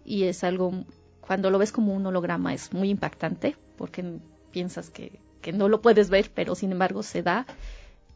y 0.04 0.24
es 0.24 0.44
algo, 0.44 0.84
cuando 1.22 1.48
lo 1.48 1.58
ves 1.58 1.72
como 1.72 1.94
un 1.94 2.04
holograma 2.04 2.52
es 2.52 2.70
muy 2.74 2.90
impactante 2.90 3.56
porque 3.78 4.18
piensas 4.50 4.90
que, 4.90 5.20
que 5.40 5.54
no 5.54 5.70
lo 5.70 5.80
puedes 5.80 6.10
ver, 6.10 6.30
pero 6.34 6.54
sin 6.54 6.70
embargo 6.70 7.02
se 7.02 7.22
da. 7.22 7.46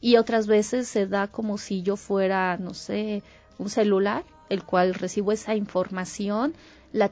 Y 0.02 0.16
otras 0.16 0.47
veces 0.47 0.88
se 0.88 1.06
da 1.06 1.28
como 1.28 1.56
si 1.56 1.80
yo 1.80 1.97
fuera, 1.97 2.58
no 2.58 2.75
sé, 2.75 3.23
un 3.56 3.70
celular, 3.70 4.25
el 4.50 4.62
cual 4.62 4.92
recibo 4.92 5.32
esa 5.32 5.54
información, 5.54 6.52
la, 6.92 7.11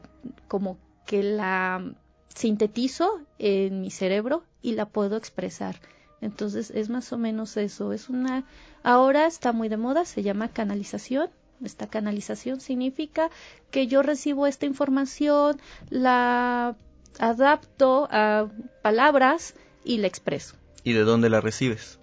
como 0.48 0.76
que 1.06 1.22
la 1.22 1.94
sintetizo 2.28 3.22
en 3.38 3.80
mi 3.80 3.90
cerebro 3.90 4.44
y 4.60 4.72
la 4.72 4.84
puedo 4.84 5.16
expresar. 5.16 5.76
Entonces 6.20 6.70
es 6.70 6.88
más 6.88 7.12
o 7.12 7.18
menos 7.18 7.56
eso. 7.56 7.92
Es 7.92 8.08
una, 8.08 8.44
ahora 8.82 9.26
está 9.26 9.52
muy 9.52 9.68
de 9.68 9.76
moda, 9.76 10.04
se 10.04 10.22
llama 10.22 10.48
canalización. 10.48 11.30
Esta 11.64 11.86
canalización 11.86 12.60
significa 12.60 13.30
que 13.70 13.86
yo 13.86 14.02
recibo 14.02 14.46
esta 14.46 14.66
información, 14.66 15.58
la 15.88 16.76
adapto 17.18 18.08
a 18.10 18.48
palabras 18.82 19.54
y 19.84 19.98
la 19.98 20.06
expreso. 20.06 20.54
¿Y 20.84 20.92
de 20.92 21.02
dónde 21.02 21.30
la 21.30 21.40
recibes? 21.40 21.98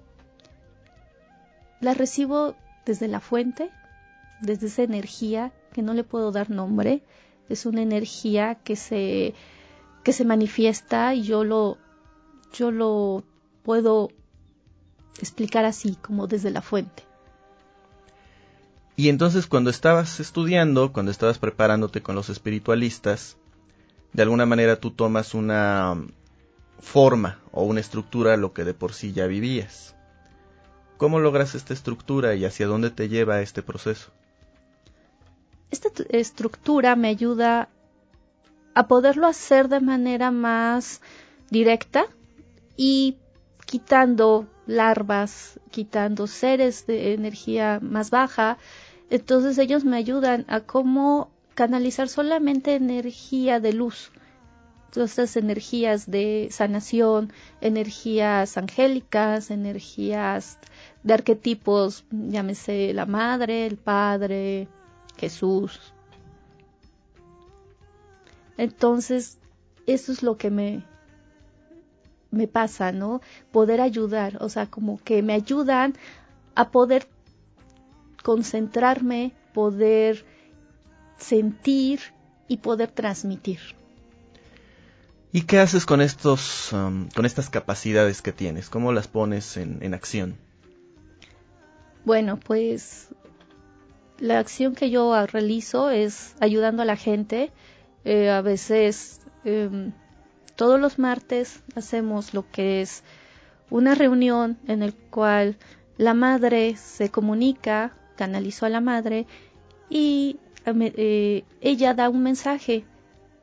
La 1.80 1.94
recibo 1.94 2.56
desde 2.86 3.08
la 3.08 3.20
fuente, 3.20 3.70
desde 4.42 4.68
esa 4.68 4.84
energía 4.84 5.52
que 5.72 5.82
no 5.82 5.94
le 5.94 6.04
puedo 6.04 6.32
dar 6.32 6.50
nombre. 6.50 7.04
Es 7.50 7.66
una 7.66 7.82
energía 7.82 8.56
que 8.56 8.76
se, 8.76 9.34
que 10.04 10.14
se 10.14 10.26
manifiesta 10.26 11.14
y 11.14 11.24
yo 11.24 11.44
lo, 11.44 11.78
yo 12.54 12.72
lo 12.72 13.24
puedo 13.64 14.10
explicar 15.20 15.66
así, 15.66 15.96
como 16.02 16.28
desde 16.28 16.52
la 16.52 16.62
fuente. 16.62 17.04
Y 18.96 19.10
entonces 19.10 19.48
cuando 19.48 19.70
estabas 19.70 20.20
estudiando, 20.20 20.94
cuando 20.94 21.12
estabas 21.12 21.40
preparándote 21.40 22.02
con 22.02 22.16
los 22.16 22.30
espiritualistas, 22.30 23.38
de 24.14 24.22
alguna 24.22 24.46
manera 24.46 24.80
tú 24.80 24.92
tomas 24.92 25.34
una 25.34 25.98
forma 26.80 27.40
o 27.52 27.64
una 27.64 27.80
estructura 27.80 28.34
a 28.34 28.38
lo 28.38 28.54
que 28.54 28.64
de 28.64 28.74
por 28.74 28.94
sí 28.94 29.14
ya 29.14 29.26
vivías. 29.26 29.96
¿Cómo 30.98 31.20
logras 31.20 31.56
esta 31.56 31.74
estructura 31.74 32.36
y 32.36 32.46
hacia 32.46 32.68
dónde 32.68 32.92
te 32.92 33.10
lleva 33.10 33.42
este 33.42 33.64
proceso? 33.64 34.12
Esta 35.72 35.90
estructura 36.10 36.96
me 36.96 37.08
ayuda 37.08 37.70
a 38.76 38.88
poderlo 38.88 39.26
hacer 39.26 39.70
de 39.70 39.80
manera 39.80 40.30
más 40.30 41.02
directa 41.50 42.06
y 42.78 43.18
quitando 43.74 44.46
larvas, 44.68 45.60
quitando 45.72 46.28
seres 46.28 46.86
de 46.86 47.16
energía 47.16 47.80
más 47.82 48.12
baja. 48.12 48.60
Entonces 49.10 49.58
ellos 49.58 49.84
me 49.84 49.98
ayudan 49.98 50.46
a 50.48 50.60
cómo 50.60 51.32
canalizar 51.56 52.08
solamente 52.08 52.76
energía 52.76 53.60
de 53.60 53.74
luz. 53.74 54.12
Estas 54.96 55.38
energías 55.38 56.06
de 56.06 56.50
sanación, 56.52 57.34
energías 57.62 58.58
angélicas, 58.58 59.50
energías 59.50 60.60
de 61.02 61.16
arquetipos, 61.16 62.06
llámese 62.12 62.94
la 62.94 63.08
madre, 63.08 63.66
el 63.66 63.78
padre, 63.78 64.68
Jesús. 65.18 65.80
Entonces, 68.56 69.40
eso 69.88 70.12
es 70.12 70.22
lo 70.22 70.38
que 70.38 70.52
me, 70.52 70.86
me 72.34 72.48
pasa, 72.48 72.92
¿no? 72.92 73.22
Poder 73.52 73.80
ayudar, 73.80 74.38
o 74.42 74.50
sea, 74.50 74.66
como 74.66 75.02
que 75.04 75.22
me 75.22 75.34
ayudan 75.34 75.94
a 76.56 76.70
poder 76.72 77.08
concentrarme, 78.24 79.34
poder 79.54 80.26
sentir 81.18 82.00
y 82.48 82.58
poder 82.58 82.92
transmitir. 82.92 83.60
¿Y 85.32 85.42
qué 85.44 85.60
haces 85.60 85.86
con 85.86 86.02
estos, 86.02 86.72
um, 86.74 87.10
con 87.10 87.26
estas 87.26 87.50
capacidades 87.50 88.22
que 88.22 88.32
tienes? 88.32 88.70
¿Cómo 88.70 88.92
las 88.92 89.08
pones 89.08 89.58
en, 89.58 89.80
en 89.82 89.94
acción? 89.94 90.38
Bueno, 92.06 92.40
pues 92.40 93.10
la 94.20 94.40
acción 94.40 94.76
que 94.76 94.90
yo 94.90 95.26
realizo 95.26 95.90
es 95.90 96.36
ayudando 96.40 96.84
a 96.84 96.86
la 96.86 96.96
gente. 96.96 97.52
Eh, 98.06 98.30
a 98.30 98.42
veces, 98.42 99.22
eh, 99.46 99.92
todos 100.56 100.80
los 100.80 101.00
martes 101.00 101.64
hacemos 101.76 102.34
lo 102.34 102.50
que 102.52 102.82
es 102.82 103.04
una 103.70 103.96
reunión 103.96 104.58
en 104.68 104.84
el 104.84 104.94
cual 104.94 105.58
la 105.98 106.14
madre 106.14 106.76
se 106.76 107.10
comunica, 107.10 107.94
canalizó 108.16 108.66
a 108.66 108.70
la 108.70 108.82
madre 108.82 109.26
y 109.90 110.38
eh, 110.66 111.44
ella 111.62 111.94
da 111.94 112.10
un 112.10 112.24
mensaje. 112.24 112.86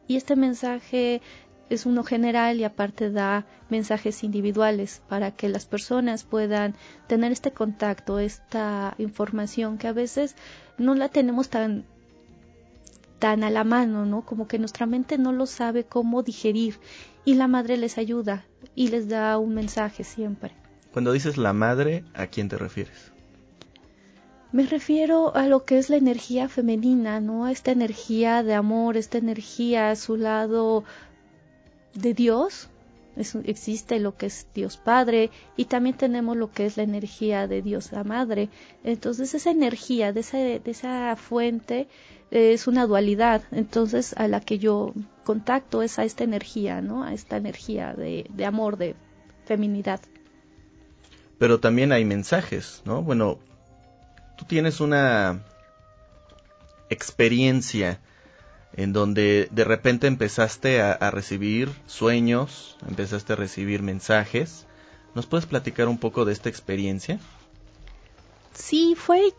Y 0.06 0.16
este 0.16 0.34
mensaje 0.34 1.20
es 1.68 1.86
uno 1.86 2.02
general 2.02 2.58
y 2.58 2.64
aparte 2.64 3.10
da 3.10 3.46
mensajes 3.68 4.24
individuales 4.24 5.02
para 5.08 5.30
que 5.30 5.48
las 5.48 5.66
personas 5.66 6.24
puedan 6.24 6.74
tener 7.06 7.30
este 7.30 7.52
contacto, 7.52 8.18
esta 8.18 8.94
información 8.98 9.78
que 9.78 9.86
a 9.86 9.92
veces 9.92 10.34
no 10.78 10.96
la 10.96 11.08
tenemos 11.08 11.48
tan 11.48 11.84
tan 13.20 13.44
a 13.44 13.50
la 13.50 13.62
mano, 13.62 14.04
¿no? 14.06 14.22
Como 14.22 14.48
que 14.48 14.58
nuestra 14.58 14.86
mente 14.86 15.18
no 15.18 15.32
lo 15.32 15.46
sabe 15.46 15.84
cómo 15.84 16.24
digerir 16.24 16.80
y 17.24 17.34
la 17.34 17.46
madre 17.46 17.76
les 17.76 17.98
ayuda 17.98 18.44
y 18.74 18.88
les 18.88 19.08
da 19.08 19.38
un 19.38 19.54
mensaje 19.54 20.02
siempre. 20.02 20.52
Cuando 20.92 21.12
dices 21.12 21.36
la 21.36 21.52
madre, 21.52 22.02
¿a 22.14 22.26
quién 22.26 22.48
te 22.48 22.58
refieres? 22.58 23.12
Me 24.50 24.66
refiero 24.66 25.36
a 25.36 25.46
lo 25.46 25.64
que 25.64 25.78
es 25.78 25.90
la 25.90 25.96
energía 25.96 26.48
femenina, 26.48 27.20
¿no? 27.20 27.44
A 27.44 27.52
esta 27.52 27.70
energía 27.70 28.42
de 28.42 28.54
amor, 28.54 28.96
esta 28.96 29.18
energía 29.18 29.90
a 29.90 29.96
su 29.96 30.16
lado 30.16 30.82
de 31.94 32.14
Dios, 32.14 32.68
existe 33.16 33.98
lo 33.98 34.16
que 34.16 34.26
es 34.26 34.46
Dios 34.54 34.76
Padre 34.76 35.30
y 35.56 35.66
también 35.66 35.96
tenemos 35.96 36.36
lo 36.36 36.50
que 36.50 36.66
es 36.66 36.76
la 36.76 36.82
energía 36.82 37.46
de 37.46 37.62
Dios 37.62 37.92
la 37.92 38.04
Madre. 38.04 38.48
Entonces 38.84 39.34
esa 39.34 39.50
energía 39.50 40.12
de 40.12 40.20
esa, 40.20 40.38
de 40.38 40.62
esa 40.64 41.16
fuente 41.16 41.88
es 42.30 42.66
una 42.66 42.86
dualidad. 42.86 43.42
Entonces 43.50 44.14
a 44.16 44.28
la 44.28 44.40
que 44.40 44.58
yo 44.58 44.94
contacto 45.24 45.82
es 45.82 45.98
a 45.98 46.04
esta 46.04 46.24
energía, 46.24 46.80
¿no? 46.80 47.04
A 47.04 47.12
esta 47.12 47.36
energía 47.36 47.94
de, 47.94 48.26
de 48.30 48.44
amor, 48.44 48.76
de 48.76 48.94
feminidad. 49.44 50.00
Pero 51.38 51.58
también 51.58 51.92
hay 51.92 52.04
mensajes, 52.04 52.82
¿no? 52.84 53.02
Bueno, 53.02 53.38
tú 54.36 54.44
tienes 54.44 54.80
una 54.80 55.42
experiencia 56.90 58.00
en 58.74 58.92
donde 58.92 59.48
de 59.50 59.64
repente 59.64 60.06
empezaste 60.06 60.80
a, 60.80 61.10
recibir 61.10 61.70
sueños, 61.86 62.76
empezaste 62.88 63.32
a 63.32 63.36
recibir 63.36 63.82
mensajes. 63.82 64.66
¿Nos 65.14 65.26
puedes 65.26 65.46
platicar 65.46 65.88
un 65.88 65.98
poco 65.98 66.24
de 66.24 66.32
esta 66.32 66.48
experiencia? 66.48 67.18
Sí, 68.54 68.94
fue, 68.96 69.34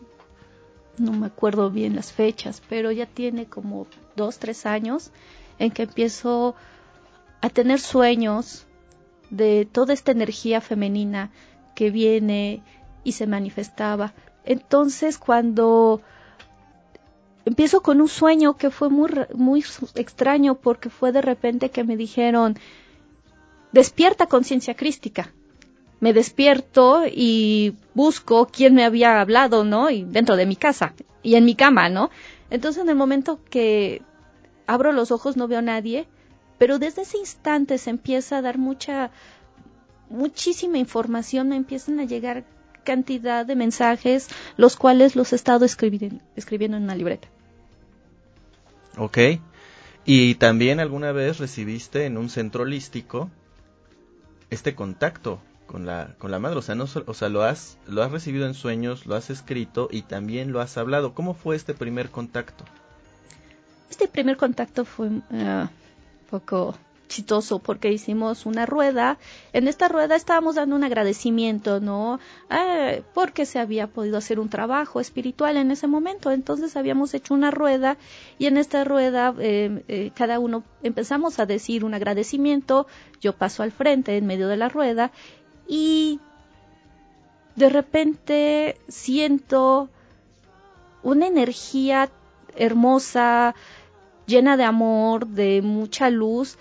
no 0.98 1.12
me 1.12 1.26
acuerdo 1.26 1.70
bien 1.70 1.96
las 1.96 2.12
fechas, 2.12 2.62
pero 2.68 2.92
ya 2.92 3.06
tiene 3.06 3.46
como 3.46 3.86
dos, 4.16 4.38
tres 4.38 4.66
años 4.66 5.10
en 5.58 5.70
que 5.70 5.84
empiezo 5.84 6.54
a 7.40 7.48
tener 7.48 7.80
sueños 7.80 8.66
de 9.30 9.66
toda 9.70 9.94
esta 9.94 10.12
energía 10.12 10.60
femenina 10.60 11.30
que 11.74 11.90
viene 11.90 12.62
y 13.02 13.12
se 13.12 13.26
manifestaba. 13.26 14.12
Entonces, 14.44 15.18
cuando 15.18 16.02
empiezo 17.44 17.82
con 17.82 18.00
un 18.00 18.08
sueño 18.08 18.56
que 18.56 18.70
fue 18.70 18.88
muy, 18.88 19.10
muy 19.34 19.64
extraño 19.94 20.54
porque 20.54 20.90
fue 20.90 21.12
de 21.12 21.22
repente 21.22 21.70
que 21.70 21.84
me 21.84 21.96
dijeron, 21.96 22.56
despierta 23.72 24.26
conciencia 24.26 24.74
crística. 24.74 25.32
Me 26.00 26.12
despierto 26.12 27.04
y 27.06 27.76
busco 27.94 28.46
quién 28.46 28.74
me 28.74 28.84
había 28.84 29.20
hablado, 29.20 29.64
¿no? 29.64 29.88
Y 29.90 30.02
dentro 30.02 30.36
de 30.36 30.46
mi 30.46 30.56
casa 30.56 30.94
y 31.22 31.36
en 31.36 31.44
mi 31.44 31.54
cama, 31.54 31.88
¿no? 31.88 32.10
Entonces 32.50 32.82
en 32.82 32.88
el 32.88 32.96
momento 32.96 33.38
que 33.48 34.02
abro 34.66 34.92
los 34.92 35.10
ojos 35.10 35.36
no 35.36 35.48
veo 35.48 35.60
a 35.60 35.62
nadie, 35.62 36.06
pero 36.58 36.78
desde 36.78 37.02
ese 37.02 37.18
instante 37.18 37.78
se 37.78 37.90
empieza 37.90 38.38
a 38.38 38.42
dar 38.42 38.58
mucha, 38.58 39.10
muchísima 40.10 40.78
información, 40.78 41.48
me 41.48 41.56
empiezan 41.56 42.00
a 42.00 42.04
llegar 42.04 42.44
cantidad 42.84 43.46
de 43.46 43.56
mensajes, 43.56 44.28
los 44.56 44.76
cuales 44.76 45.16
los 45.16 45.32
he 45.32 45.36
estado 45.36 45.64
escribiendo, 45.64 46.22
escribiendo 46.36 46.76
en 46.76 46.84
una 46.84 46.94
libreta. 46.94 47.28
Ok. 48.96 49.18
Y 50.04 50.34
también 50.34 50.80
alguna 50.80 51.12
vez 51.12 51.38
recibiste 51.38 52.06
en 52.06 52.16
un 52.16 52.28
centro 52.28 52.62
holístico 52.62 53.30
este 54.50 54.74
contacto 54.74 55.40
con 55.66 55.86
la, 55.86 56.14
con 56.18 56.30
la 56.30 56.38
madre. 56.38 56.58
O 56.58 56.62
sea, 56.62 56.74
no, 56.74 56.84
o 57.06 57.14
sea 57.14 57.28
lo, 57.28 57.42
has, 57.42 57.78
lo 57.86 58.02
has 58.02 58.12
recibido 58.12 58.46
en 58.46 58.54
sueños, 58.54 59.06
lo 59.06 59.14
has 59.14 59.30
escrito 59.30 59.88
y 59.90 60.02
también 60.02 60.52
lo 60.52 60.60
has 60.60 60.76
hablado. 60.76 61.14
¿Cómo 61.14 61.34
fue 61.34 61.56
este 61.56 61.72
primer 61.72 62.10
contacto? 62.10 62.64
Este 63.90 64.08
primer 64.08 64.36
contacto 64.36 64.84
fue 64.84 65.06
un 65.06 65.22
ah, 65.32 65.70
poco 66.30 66.74
porque 67.58 67.92
hicimos 67.92 68.46
una 68.46 68.66
rueda. 68.66 69.18
En 69.52 69.68
esta 69.68 69.88
rueda 69.88 70.16
estábamos 70.16 70.54
dando 70.54 70.76
un 70.76 70.84
agradecimiento, 70.84 71.80
¿no? 71.80 72.18
Eh, 72.50 73.02
porque 73.14 73.44
se 73.44 73.58
había 73.58 73.86
podido 73.86 74.16
hacer 74.16 74.40
un 74.40 74.48
trabajo 74.48 75.00
espiritual 75.00 75.56
en 75.56 75.70
ese 75.70 75.86
momento. 75.86 76.30
Entonces 76.30 76.76
habíamos 76.76 77.14
hecho 77.14 77.34
una 77.34 77.50
rueda 77.50 77.98
y 78.38 78.46
en 78.46 78.56
esta 78.56 78.84
rueda 78.84 79.34
eh, 79.38 79.84
eh, 79.88 80.10
cada 80.14 80.38
uno 80.38 80.64
empezamos 80.82 81.38
a 81.38 81.46
decir 81.46 81.84
un 81.84 81.94
agradecimiento. 81.94 82.86
Yo 83.20 83.34
paso 83.34 83.62
al 83.62 83.72
frente 83.72 84.16
en 84.16 84.26
medio 84.26 84.48
de 84.48 84.56
la 84.56 84.68
rueda 84.68 85.12
y 85.68 86.20
de 87.56 87.68
repente 87.68 88.76
siento 88.88 89.90
una 91.02 91.26
energía 91.26 92.10
hermosa, 92.56 93.54
llena 94.26 94.56
de 94.56 94.64
amor, 94.64 95.26
de 95.26 95.62
mucha 95.62 96.10
luz, 96.10 96.58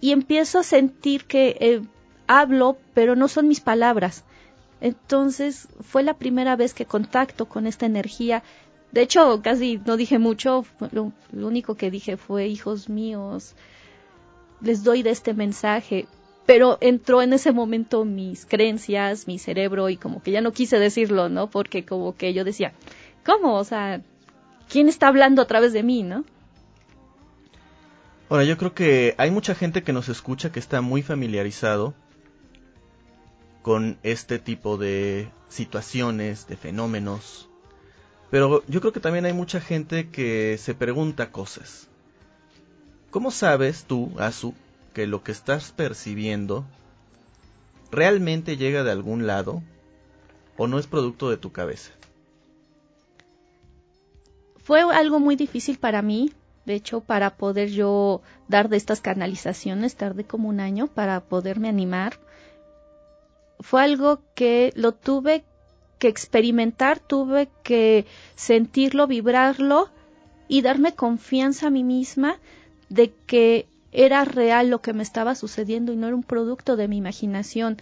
y 0.00 0.12
empiezo 0.12 0.58
a 0.58 0.62
sentir 0.62 1.24
que 1.24 1.56
eh, 1.60 1.82
hablo, 2.26 2.76
pero 2.94 3.16
no 3.16 3.28
son 3.28 3.48
mis 3.48 3.60
palabras. 3.60 4.24
Entonces 4.80 5.68
fue 5.80 6.02
la 6.02 6.14
primera 6.14 6.56
vez 6.56 6.74
que 6.74 6.84
contacto 6.84 7.46
con 7.46 7.66
esta 7.66 7.86
energía. 7.86 8.42
De 8.92 9.02
hecho, 9.02 9.40
casi 9.42 9.80
no 9.84 9.96
dije 9.96 10.18
mucho, 10.18 10.64
lo, 10.92 11.12
único 11.32 11.76
que 11.76 11.90
dije 11.90 12.16
fue, 12.16 12.46
hijos 12.46 12.88
míos, 12.88 13.54
les 14.60 14.84
doy 14.84 15.02
de 15.02 15.10
este 15.10 15.34
mensaje. 15.34 16.06
Pero 16.44 16.78
entró 16.80 17.22
en 17.22 17.32
ese 17.32 17.50
momento 17.50 18.04
mis 18.04 18.46
creencias, 18.46 19.26
mi 19.26 19.38
cerebro, 19.38 19.88
y 19.88 19.96
como 19.96 20.22
que 20.22 20.30
ya 20.30 20.40
no 20.40 20.52
quise 20.52 20.78
decirlo, 20.78 21.28
¿no? 21.28 21.50
Porque 21.50 21.84
como 21.84 22.14
que 22.14 22.32
yo 22.34 22.44
decía, 22.44 22.72
¿cómo? 23.24 23.56
O 23.56 23.64
sea, 23.64 24.00
¿quién 24.68 24.88
está 24.88 25.08
hablando 25.08 25.42
a 25.42 25.46
través 25.46 25.72
de 25.72 25.82
mí, 25.82 26.04
no? 26.04 26.24
Ahora, 28.28 28.44
yo 28.44 28.56
creo 28.56 28.74
que 28.74 29.14
hay 29.18 29.30
mucha 29.30 29.54
gente 29.54 29.82
que 29.82 29.92
nos 29.92 30.08
escucha 30.08 30.50
que 30.50 30.58
está 30.58 30.80
muy 30.80 31.02
familiarizado 31.02 31.94
con 33.62 33.98
este 34.02 34.38
tipo 34.38 34.76
de 34.76 35.28
situaciones, 35.48 36.46
de 36.46 36.56
fenómenos, 36.56 37.48
Pero 38.30 38.64
yo 38.66 38.80
creo 38.80 38.92
que 38.92 39.00
también 39.00 39.24
hay 39.24 39.32
mucha 39.32 39.60
gente 39.60 40.08
que 40.10 40.58
se 40.58 40.74
pregunta 40.74 41.30
cosas. 41.30 41.88
¿Cómo 43.10 43.30
sabes 43.30 43.84
tú, 43.84 44.12
Azu, 44.18 44.52
que 44.92 45.06
lo 45.06 45.22
que 45.22 45.32
estás 45.32 45.70
percibiendo 45.70 46.64
realmente 47.90 48.56
llega 48.56 48.82
de 48.82 48.90
algún 48.90 49.26
lado 49.26 49.62
o 50.56 50.66
no 50.66 50.78
es 50.78 50.86
producto 50.86 51.30
de 51.30 51.36
tu 51.36 51.52
cabeza? 51.52 51.92
Fue 54.64 54.80
algo 54.80 55.20
muy 55.20 55.36
difícil 55.36 55.78
para 55.78 56.02
mí, 56.02 56.32
de 56.66 56.74
hecho, 56.74 57.00
para 57.00 57.36
poder 57.36 57.70
yo 57.70 58.22
dar 58.48 58.68
de 58.68 58.76
estas 58.76 59.00
canalizaciones, 59.00 59.94
tardé 59.94 60.24
como 60.24 60.48
un 60.48 60.58
año 60.58 60.88
para 60.88 61.20
poderme 61.20 61.68
animar. 61.68 62.18
Fue 63.60 63.82
algo 63.82 64.20
que 64.34 64.72
lo 64.74 64.92
tuve 64.92 65.44
que 66.00 66.08
experimentar, 66.08 66.98
tuve 66.98 67.48
que 67.62 68.04
sentirlo, 68.34 69.06
vibrarlo 69.06 69.88
y 70.48 70.62
darme 70.62 70.94
confianza 70.94 71.68
a 71.68 71.70
mí 71.70 71.84
misma 71.84 72.38
de 72.88 73.12
que 73.26 73.66
era 73.92 74.24
real 74.24 74.68
lo 74.68 74.82
que 74.82 74.92
me 74.92 75.04
estaba 75.04 75.36
sucediendo 75.36 75.92
y 75.92 75.96
no 75.96 76.08
era 76.08 76.16
un 76.16 76.24
producto 76.24 76.76
de 76.76 76.88
mi 76.88 76.96
imaginación. 76.96 77.78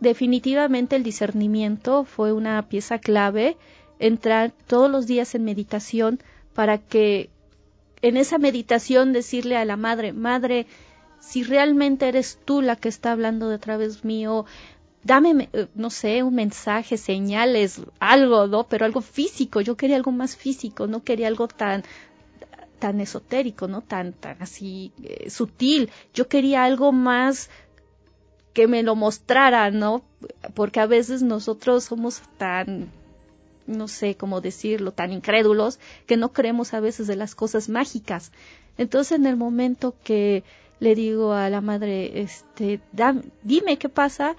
Definitivamente 0.00 0.96
el 0.96 1.04
discernimiento 1.04 2.04
fue 2.04 2.32
una 2.32 2.60
pieza 2.68 2.98
clave, 2.98 3.56
entrar 4.00 4.52
todos 4.66 4.90
los 4.90 5.06
días 5.06 5.34
en 5.36 5.44
meditación 5.44 6.20
para 6.60 6.76
que 6.76 7.30
en 8.02 8.18
esa 8.18 8.36
meditación 8.36 9.14
decirle 9.14 9.56
a 9.56 9.64
la 9.64 9.78
madre, 9.78 10.12
madre, 10.12 10.66
si 11.20 11.42
realmente 11.42 12.06
eres 12.06 12.38
tú 12.44 12.60
la 12.60 12.76
que 12.76 12.90
está 12.90 13.12
hablando 13.12 13.48
de 13.48 13.58
través 13.58 14.04
mío, 14.04 14.44
dame, 15.02 15.48
eh, 15.54 15.68
no 15.74 15.88
sé, 15.88 16.22
un 16.22 16.34
mensaje, 16.34 16.98
señales, 16.98 17.80
algo, 17.98 18.46
¿no? 18.46 18.64
Pero 18.64 18.84
algo 18.84 19.00
físico. 19.00 19.62
Yo 19.62 19.78
quería 19.78 19.96
algo 19.96 20.12
más 20.12 20.36
físico, 20.36 20.86
no 20.86 21.02
quería 21.02 21.28
algo 21.28 21.48
tan 21.48 21.82
tan 22.78 23.00
esotérico, 23.00 23.66
¿no? 23.66 23.80
Tan, 23.80 24.12
tan 24.12 24.36
así 24.42 24.92
eh, 25.02 25.30
sutil. 25.30 25.88
Yo 26.12 26.28
quería 26.28 26.64
algo 26.64 26.92
más 26.92 27.48
que 28.52 28.66
me 28.66 28.82
lo 28.82 28.96
mostrara, 28.96 29.70
¿no? 29.70 30.02
Porque 30.52 30.80
a 30.80 30.86
veces 30.86 31.22
nosotros 31.22 31.84
somos 31.84 32.20
tan, 32.36 32.90
no 33.70 33.88
sé 33.88 34.16
cómo 34.16 34.40
decirlo, 34.40 34.92
tan 34.92 35.12
incrédulos 35.12 35.78
que 36.06 36.16
no 36.16 36.32
creemos 36.32 36.74
a 36.74 36.80
veces 36.80 37.06
de 37.06 37.16
las 37.16 37.34
cosas 37.34 37.68
mágicas. 37.68 38.32
Entonces 38.76 39.18
en 39.18 39.26
el 39.26 39.36
momento 39.36 39.94
que 40.04 40.44
le 40.80 40.94
digo 40.94 41.32
a 41.32 41.50
la 41.50 41.60
madre, 41.60 42.22
este, 42.22 42.80
dime 43.42 43.76
qué 43.78 43.88
pasa, 43.88 44.36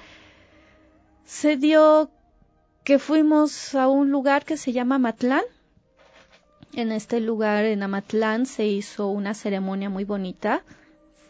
se 1.26 1.56
dio 1.56 2.10
que 2.84 3.00
fuimos 3.00 3.76
a 3.76 3.88
un 3.88 4.12
lugar 4.12 4.44
que 4.46 4.58
se 4.58 4.74
llama 4.74 4.98
Matlán. 4.98 5.44
En 6.74 6.91
este 6.91 7.20
lugar, 7.20 7.65
en 7.65 7.84
Amatlán, 7.84 8.46
se 8.46 8.65
hizo 8.65 9.10
una 9.10 9.34
ceremonia 9.34 9.89
muy 9.89 10.04
bonita. 10.04 10.63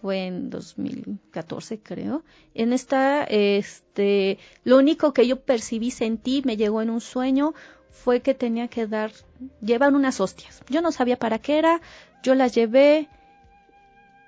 Fue 0.01 0.25
en 0.25 0.49
2014, 0.49 1.79
creo. 1.79 2.23
En 2.53 2.73
esta, 2.73 3.23
este, 3.23 4.39
lo 4.63 4.77
único 4.77 5.13
que 5.13 5.27
yo 5.27 5.41
percibí, 5.41 5.91
sentí, 5.91 6.41
me 6.45 6.57
llegó 6.57 6.81
en 6.81 6.89
un 6.89 7.01
sueño, 7.01 7.53
fue 7.91 8.21
que 8.21 8.33
tenía 8.33 8.67
que 8.67 8.87
dar, 8.87 9.11
llevar 9.61 9.93
unas 9.93 10.19
hostias. 10.19 10.63
Yo 10.69 10.81
no 10.81 10.91
sabía 10.91 11.17
para 11.17 11.39
qué 11.39 11.59
era, 11.59 11.81
yo 12.23 12.35
las 12.35 12.53
llevé. 12.53 13.07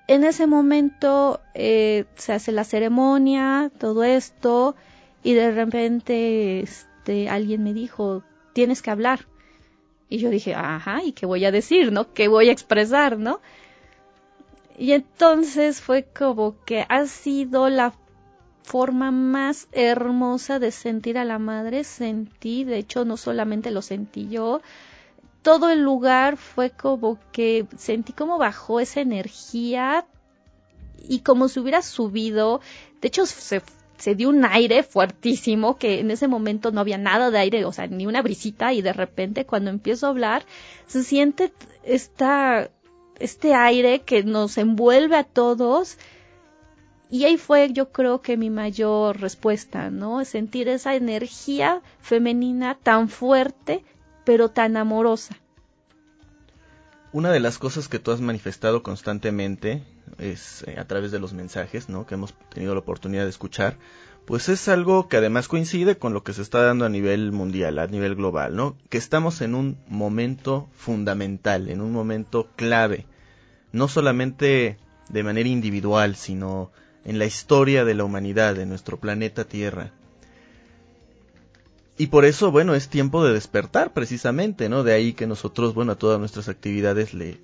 En 0.08 0.24
ese 0.24 0.48
momento 0.48 1.40
eh, 1.54 2.06
se 2.16 2.34
hace 2.34 2.52
la 2.52 2.64
ceremonia, 2.64 3.72
todo 3.80 4.04
esto 4.04 4.76
y 5.24 5.34
de 5.34 5.52
repente 5.52 6.60
este 6.60 7.30
alguien 7.30 7.64
me 7.64 7.74
dijo, 7.74 8.24
"Tienes 8.54 8.82
que 8.82 8.92
hablar." 8.92 9.28
Y 10.10 10.18
yo 10.18 10.30
dije, 10.30 10.54
"Ajá, 10.54 11.02
¿y 11.04 11.14
qué 11.14 11.26
voy 11.26 11.46
a 11.46 11.52
decir, 11.52 11.92
no? 11.92 12.14
¿Qué 12.14 12.28
voy 12.28 12.50
a 12.50 12.52
expresar, 12.52 13.18
no?" 13.18 13.40
Y 14.78 14.92
entonces 14.92 15.82
fue 15.82 16.04
como 16.04 16.56
que 16.66 16.86
ha 16.90 17.06
sido 17.06 17.70
la 17.70 17.94
forma 18.64 19.12
más 19.12 19.68
hermosa 19.72 20.60
de 20.60 20.72
sentir 20.72 21.18
a 21.18 21.26
la 21.26 21.40
madre, 21.40 21.84
sentí, 21.84 22.64
de 22.64 22.78
hecho 22.78 23.06
no 23.06 23.18
solamente 23.18 23.72
lo 23.72 23.82
sentí 23.82 24.30
yo, 24.30 24.62
todo 25.42 25.70
el 25.70 25.82
lugar 25.82 26.38
fue 26.38 26.72
como 26.72 27.20
que 27.32 27.68
sentí 27.78 28.14
como 28.14 28.38
bajó 28.38 28.80
esa 28.80 29.02
energía 29.02 30.06
y 31.08 31.20
como 31.20 31.50
si 31.50 31.60
hubiera 31.60 31.82
subido, 31.82 32.62
de 33.02 33.10
hecho 33.10 33.26
se 33.26 33.62
se 34.04 34.16
dio 34.16 34.28
un 34.28 34.44
aire 34.44 34.84
fuertísimo 34.84 35.78
que 35.78 36.00
en 36.00 36.12
ese 36.12 36.28
momento 36.28 36.72
no 36.72 36.82
había 36.82 36.98
nada 36.98 37.32
de 37.32 37.38
aire, 37.38 37.64
o 37.64 37.72
sea, 37.72 37.88
ni 37.88 38.06
una 38.06 38.22
brisita 38.22 38.74
y 38.74 38.82
de 38.82 38.92
repente 38.92 39.46
cuando 39.46 39.70
empiezo 39.70 40.08
a 40.08 40.10
hablar 40.10 40.46
se 40.88 41.04
siente 41.04 41.54
esta, 41.84 42.70
este 43.20 43.54
aire 43.54 44.02
que 44.02 44.24
nos 44.24 44.58
envuelve 44.58 45.16
a 45.16 45.24
todos 45.24 45.98
y 47.14 47.26
ahí 47.26 47.38
fue 47.38 47.72
yo 47.72 47.92
creo 47.92 48.24
que 48.24 48.38
mi 48.38 48.50
mayor 48.50 49.22
respuesta, 49.22 49.92
¿no? 49.92 50.26
Sentir 50.26 50.68
esa 50.68 50.96
energía 50.96 51.84
femenina 52.02 52.76
tan 52.82 53.08
fuerte 53.08 53.86
pero 54.26 54.50
tan 54.50 54.78
amorosa. 54.78 55.38
Una 57.12 57.32
de 57.32 57.40
las 57.40 57.60
cosas 57.60 57.88
que 57.88 58.00
tú 58.00 58.10
has 58.10 58.20
manifestado 58.20 58.82
constantemente 58.82 59.84
es 60.18 60.64
eh, 60.66 60.80
a 60.80 60.88
través 60.88 61.12
de 61.12 61.20
los 61.20 61.34
mensajes, 61.34 61.88
¿no? 61.88 62.08
Que 62.08 62.16
hemos 62.16 62.34
tenido 62.50 62.74
la 62.74 62.80
oportunidad 62.80 63.26
de 63.26 63.30
escuchar, 63.30 63.78
pues 64.26 64.50
es 64.50 64.68
algo 64.68 65.08
que 65.08 65.18
además 65.18 65.48
coincide 65.48 66.00
con 66.00 66.14
lo 66.14 66.24
que 66.24 66.34
se 66.34 66.42
está 66.42 66.64
dando 66.64 66.84
a 66.84 66.90
nivel 66.90 67.32
mundial, 67.32 67.78
a 67.78 67.86
nivel 67.86 68.16
global, 68.16 68.56
¿no? 68.56 68.76
Que 68.90 68.98
estamos 68.98 69.42
en 69.42 69.54
un 69.54 69.78
momento 69.88 70.68
fundamental, 70.74 71.70
en 71.70 71.80
un 71.80 71.92
momento 71.92 72.50
clave, 72.56 73.06
no 73.72 73.88
solamente 73.88 74.80
de 75.10 75.24
manera 75.24 75.48
individual, 75.48 76.16
sino 76.16 76.72
en 77.06 77.20
la 77.20 77.26
historia 77.26 77.86
de 77.86 77.94
la 77.94 78.04
humanidad, 78.04 78.56
de 78.56 78.66
nuestro 78.66 78.98
planeta 78.98 79.46
Tierra. 79.46 79.92
Y 81.98 82.08
por 82.08 82.26
eso, 82.26 82.52
bueno, 82.52 82.74
es 82.74 82.90
tiempo 82.90 83.24
de 83.24 83.34
despertar 83.34 83.94
precisamente, 83.94 84.68
¿no? 84.68 84.84
De 84.84 84.94
ahí 84.94 85.14
que 85.14 85.28
nosotros, 85.28 85.76
bueno, 85.76 85.92
a 85.92 85.98
todas 85.98 86.20
nuestras 86.20 86.50
actividades 86.50 87.14
le, 87.14 87.38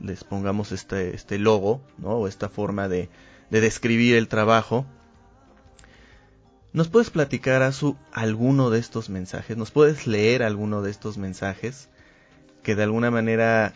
les 0.00 0.24
pongamos 0.24 0.72
este, 0.72 1.14
este 1.14 1.38
logo, 1.38 1.82
¿no? 1.98 2.12
O 2.12 2.26
esta 2.26 2.48
forma 2.48 2.88
de, 2.88 3.10
de 3.50 3.60
describir 3.60 4.14
el 4.14 4.28
trabajo. 4.28 4.86
¿Nos 6.72 6.88
puedes 6.88 7.10
platicar, 7.10 7.62
a 7.62 7.72
su 7.72 7.96
alguno 8.12 8.70
de 8.70 8.78
estos 8.78 9.10
mensajes? 9.10 9.56
¿Nos 9.56 9.70
puedes 9.70 10.06
leer 10.06 10.42
alguno 10.42 10.82
de 10.82 10.90
estos 10.90 11.18
mensajes 11.18 11.88
que 12.62 12.76
de 12.76 12.84
alguna 12.84 13.10
manera 13.10 13.74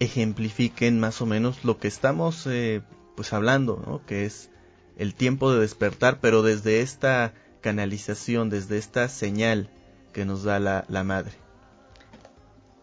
ejemplifiquen 0.00 0.98
más 0.98 1.20
o 1.20 1.26
menos 1.26 1.64
lo 1.64 1.78
que 1.78 1.88
estamos, 1.88 2.46
eh, 2.46 2.82
pues, 3.18 3.32
hablando, 3.32 3.82
¿no? 3.84 4.00
Que 4.06 4.26
es 4.26 4.48
el 4.96 5.12
tiempo 5.12 5.52
de 5.52 5.58
despertar, 5.58 6.20
pero 6.20 6.44
desde 6.44 6.82
esta 6.82 7.32
canalización, 7.60 8.48
desde 8.48 8.78
esta 8.78 9.08
señal 9.08 9.70
que 10.12 10.24
nos 10.24 10.44
da 10.44 10.60
la, 10.60 10.84
la 10.86 11.02
madre? 11.02 11.32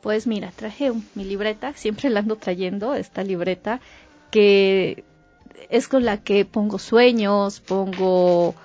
Pues 0.02 0.28
mira, 0.28 0.52
traje 0.54 0.91
mi 1.13 1.24
libreta, 1.24 1.71
siempre 1.76 2.10
la 2.10 2.19
ando 2.19 2.36
trayendo, 2.36 2.95
esta 2.95 3.24
libreta, 3.24 3.80
que 4.30 5.06
es 5.69 5.88
con 5.88 6.04
la 6.04 6.17
que 6.17 6.43
pongo 6.43 6.80
sueños, 6.80 7.62
pongo 7.62 8.56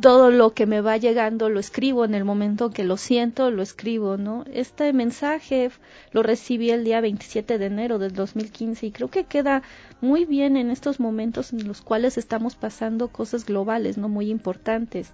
todo 0.00 0.30
lo 0.30 0.54
que 0.54 0.66
me 0.66 0.80
va 0.80 0.96
llegando 0.96 1.48
lo 1.48 1.60
escribo 1.60 2.04
en 2.04 2.14
el 2.14 2.24
momento 2.24 2.70
que 2.70 2.84
lo 2.84 2.96
siento, 2.96 3.50
lo 3.50 3.62
escribo, 3.62 4.16
¿no? 4.16 4.44
Este 4.52 4.92
mensaje 4.92 5.70
lo 6.10 6.22
recibí 6.22 6.70
el 6.70 6.84
día 6.84 7.00
27 7.00 7.58
de 7.58 7.66
enero 7.66 7.98
del 7.98 8.12
2015 8.12 8.86
y 8.86 8.90
creo 8.90 9.08
que 9.08 9.24
queda 9.24 9.62
muy 10.00 10.24
bien 10.24 10.56
en 10.56 10.70
estos 10.70 10.98
momentos 10.98 11.52
en 11.52 11.68
los 11.68 11.80
cuales 11.80 12.18
estamos 12.18 12.56
pasando 12.56 13.08
cosas 13.08 13.46
globales, 13.46 13.96
¿no? 13.96 14.08
Muy 14.08 14.30
importantes. 14.30 15.12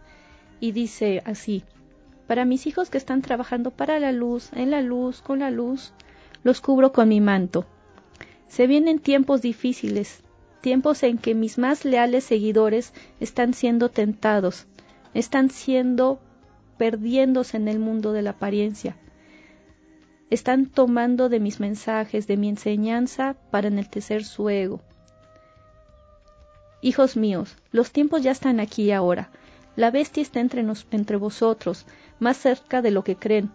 Y 0.61 0.73
dice 0.73 1.23
así, 1.27 1.62
para 2.27 2.47
mis 2.47 2.66
hijos 2.66 2.88
que 2.88 2.99
están 2.99 3.21
trabajando 3.21 3.71
para 3.71 3.99
la 3.99 4.12
luz, 4.12 4.51
en 4.55 4.71
la 4.71 4.81
luz, 4.81 5.21
con 5.21 5.40
la 5.40 5.51
luz, 5.51 5.93
los 6.43 6.61
cubro 6.61 6.93
con 6.93 7.09
mi 7.09 7.21
manto. 7.21 7.66
Se 8.49 8.66
vienen 8.66 8.99
tiempos 8.99 9.43
difíciles, 9.43 10.23
tiempos 10.61 11.03
en 11.03 11.18
que 11.18 11.35
mis 11.35 11.59
más 11.59 11.85
leales 11.85 12.25
seguidores 12.25 12.92
están 13.18 13.55
siendo 13.55 13.88
tentados, 13.88 14.66
están 15.14 15.51
siendo 15.51 16.20
perdiéndose 16.79 17.57
en 17.57 17.68
el 17.68 17.79
mundo 17.79 18.12
de 18.12 18.23
la 18.23 18.31
apariencia. 18.31 18.96
Están 20.31 20.66
tomando 20.66 21.29
de 21.29 21.40
mis 21.40 21.61
mensajes, 21.61 22.27
de 22.27 22.37
mi 22.37 22.49
enseñanza 22.49 23.37
para 23.51 23.68
enaltecer 23.68 24.25
su 24.25 24.49
ego. 24.49 24.81
Hijos 26.83 27.16
míos, 27.16 27.57
los 27.73 27.90
tiempos 27.90 28.23
ya 28.23 28.31
están 28.31 28.61
aquí 28.61 28.92
ahora. 28.92 29.31
La 29.77 29.90
bestia 29.90 30.23
está 30.23 30.40
entre, 30.40 30.64
entre 30.90 31.16
vosotros, 31.16 31.85
más 32.18 32.37
cerca 32.37 32.81
de 32.81 32.90
lo 32.90 33.05
que 33.05 33.16
creen. 33.16 33.51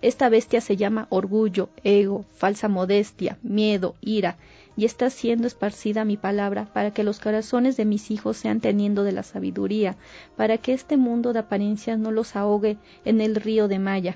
Esta 0.00 0.28
bestia 0.28 0.60
se 0.60 0.76
llama 0.76 1.06
orgullo, 1.10 1.68
ego, 1.84 2.24
falsa 2.36 2.68
modestia, 2.68 3.38
miedo, 3.42 3.94
ira, 4.00 4.38
y 4.78 4.84
está 4.84 5.10
siendo 5.10 5.48
esparcida 5.48 6.04
mi 6.04 6.16
palabra 6.16 6.68
para 6.72 6.92
que 6.92 7.02
los 7.02 7.18
corazones 7.18 7.76
de 7.76 7.84
mis 7.84 8.12
hijos 8.12 8.36
sean 8.36 8.60
teniendo 8.60 9.02
de 9.02 9.10
la 9.10 9.24
sabiduría, 9.24 9.96
para 10.36 10.56
que 10.56 10.72
este 10.72 10.96
mundo 10.96 11.32
de 11.32 11.40
apariencias 11.40 11.98
no 11.98 12.12
los 12.12 12.36
ahogue 12.36 12.78
en 13.04 13.20
el 13.20 13.34
río 13.34 13.66
de 13.66 13.80
Maya. 13.80 14.14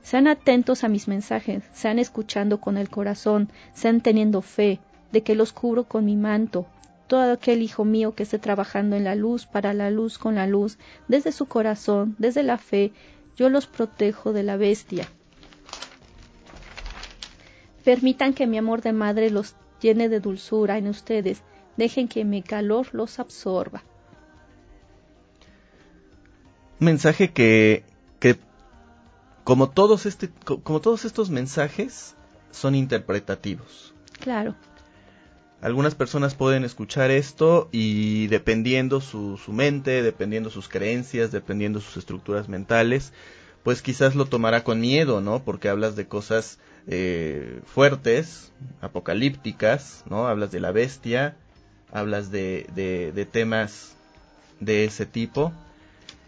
Sean 0.00 0.26
atentos 0.26 0.84
a 0.84 0.88
mis 0.88 1.06
mensajes, 1.06 1.64
sean 1.74 1.98
escuchando 1.98 2.62
con 2.62 2.78
el 2.78 2.88
corazón, 2.88 3.50
sean 3.74 4.00
teniendo 4.00 4.40
fe 4.40 4.80
de 5.12 5.22
que 5.22 5.34
los 5.34 5.52
cubro 5.52 5.84
con 5.84 6.06
mi 6.06 6.16
manto. 6.16 6.64
Todo 7.06 7.32
aquel 7.32 7.60
hijo 7.60 7.84
mío 7.84 8.14
que 8.14 8.22
esté 8.22 8.38
trabajando 8.38 8.96
en 8.96 9.04
la 9.04 9.14
luz, 9.14 9.44
para 9.44 9.74
la 9.74 9.90
luz, 9.90 10.16
con 10.16 10.36
la 10.36 10.46
luz, 10.46 10.78
desde 11.08 11.30
su 11.30 11.44
corazón, 11.44 12.16
desde 12.18 12.42
la 12.42 12.56
fe, 12.56 12.92
yo 13.36 13.50
los 13.50 13.66
protejo 13.66 14.32
de 14.32 14.44
la 14.44 14.56
bestia. 14.56 15.06
Permitan 17.84 18.32
que 18.32 18.46
mi 18.46 18.56
amor 18.56 18.80
de 18.80 18.94
madre 18.94 19.28
los 19.28 19.54
llene 19.80 20.08
de 20.08 20.20
dulzura 20.20 20.78
en 20.78 20.88
ustedes. 20.88 21.42
Dejen 21.76 22.08
que 22.08 22.24
mi 22.24 22.42
calor 22.42 22.88
los 22.92 23.18
absorba. 23.18 23.82
Un 26.80 26.86
mensaje 26.86 27.32
que, 27.32 27.84
que 28.18 28.38
como, 29.44 29.70
todos 29.70 30.06
este, 30.06 30.30
como 30.44 30.80
todos 30.80 31.04
estos 31.04 31.30
mensajes 31.30 32.14
son 32.50 32.74
interpretativos. 32.74 33.94
Claro. 34.20 34.54
Algunas 35.60 35.94
personas 35.94 36.34
pueden 36.34 36.64
escuchar 36.64 37.10
esto 37.10 37.68
y 37.70 38.28
dependiendo 38.28 39.02
su, 39.02 39.36
su 39.36 39.52
mente, 39.52 40.02
dependiendo 40.02 40.48
sus 40.48 40.68
creencias, 40.68 41.32
dependiendo 41.32 41.80
sus 41.80 41.98
estructuras 41.98 42.48
mentales, 42.48 43.12
pues 43.62 43.82
quizás 43.82 44.14
lo 44.14 44.24
tomará 44.24 44.64
con 44.64 44.80
miedo, 44.80 45.20
¿no? 45.20 45.42
Porque 45.44 45.68
hablas 45.68 45.96
de 45.96 46.06
cosas 46.06 46.58
eh, 46.86 47.60
fuertes, 47.66 48.52
apocalípticas, 48.80 50.04
¿no? 50.08 50.26
Hablas 50.28 50.50
de 50.50 50.60
la 50.60 50.72
bestia, 50.72 51.36
hablas 51.92 52.30
de, 52.30 52.66
de, 52.74 53.12
de 53.12 53.26
temas 53.26 53.96
de 54.60 54.84
ese 54.84 55.06
tipo. 55.06 55.52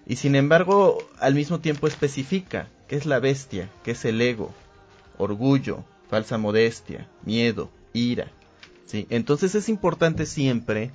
Y 0.07 0.17
sin 0.17 0.35
embargo, 0.35 0.99
al 1.21 1.35
mismo 1.35 1.61
tiempo 1.61 1.87
especifica 1.87 2.69
qué 2.89 2.97
es 2.97 3.07
la 3.07 3.21
bestia, 3.21 3.71
qué 3.85 3.93
es 3.93 4.05
el 4.05 4.21
ego, 4.21 4.53
orgullo, 5.19 5.85
falsa 6.11 6.39
modestia, 6.39 7.09
miedo, 7.25 7.71
ira. 7.93 8.27
¿sí? 8.87 9.07
Entonces 9.11 9.55
es 9.55 9.69
importante 9.69 10.27
siempre 10.27 10.91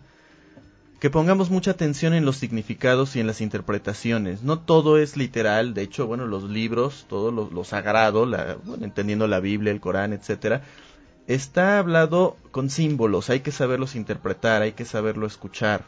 que 1.00 1.12
pongamos 1.12 1.52
mucha 1.52 1.72
atención 1.72 2.14
en 2.14 2.26
los 2.26 2.38
significados 2.38 3.16
y 3.16 3.20
en 3.20 3.28
las 3.28 3.42
interpretaciones. 3.42 4.42
No 4.42 4.60
todo 4.60 4.98
es 4.98 5.16
literal, 5.16 5.74
de 5.74 5.84
hecho, 5.84 6.08
bueno, 6.08 6.26
los 6.26 6.44
libros, 6.44 7.06
todo 7.08 7.32
lo, 7.32 7.64
sagrado, 7.64 8.26
la, 8.26 8.58
entendiendo 8.82 9.28
la 9.28 9.40
Biblia, 9.40 9.72
el 9.72 9.80
Corán, 9.80 10.14
etcétera, 10.14 10.64
está 11.28 11.78
hablado 11.78 12.36
con 12.52 12.72
símbolos, 12.72 13.30
hay 13.30 13.42
que 13.42 13.52
saberlos 13.52 13.96
interpretar, 13.96 14.64
hay 14.64 14.72
que 14.72 14.86
saberlo 14.86 15.28
escuchar. 15.28 15.86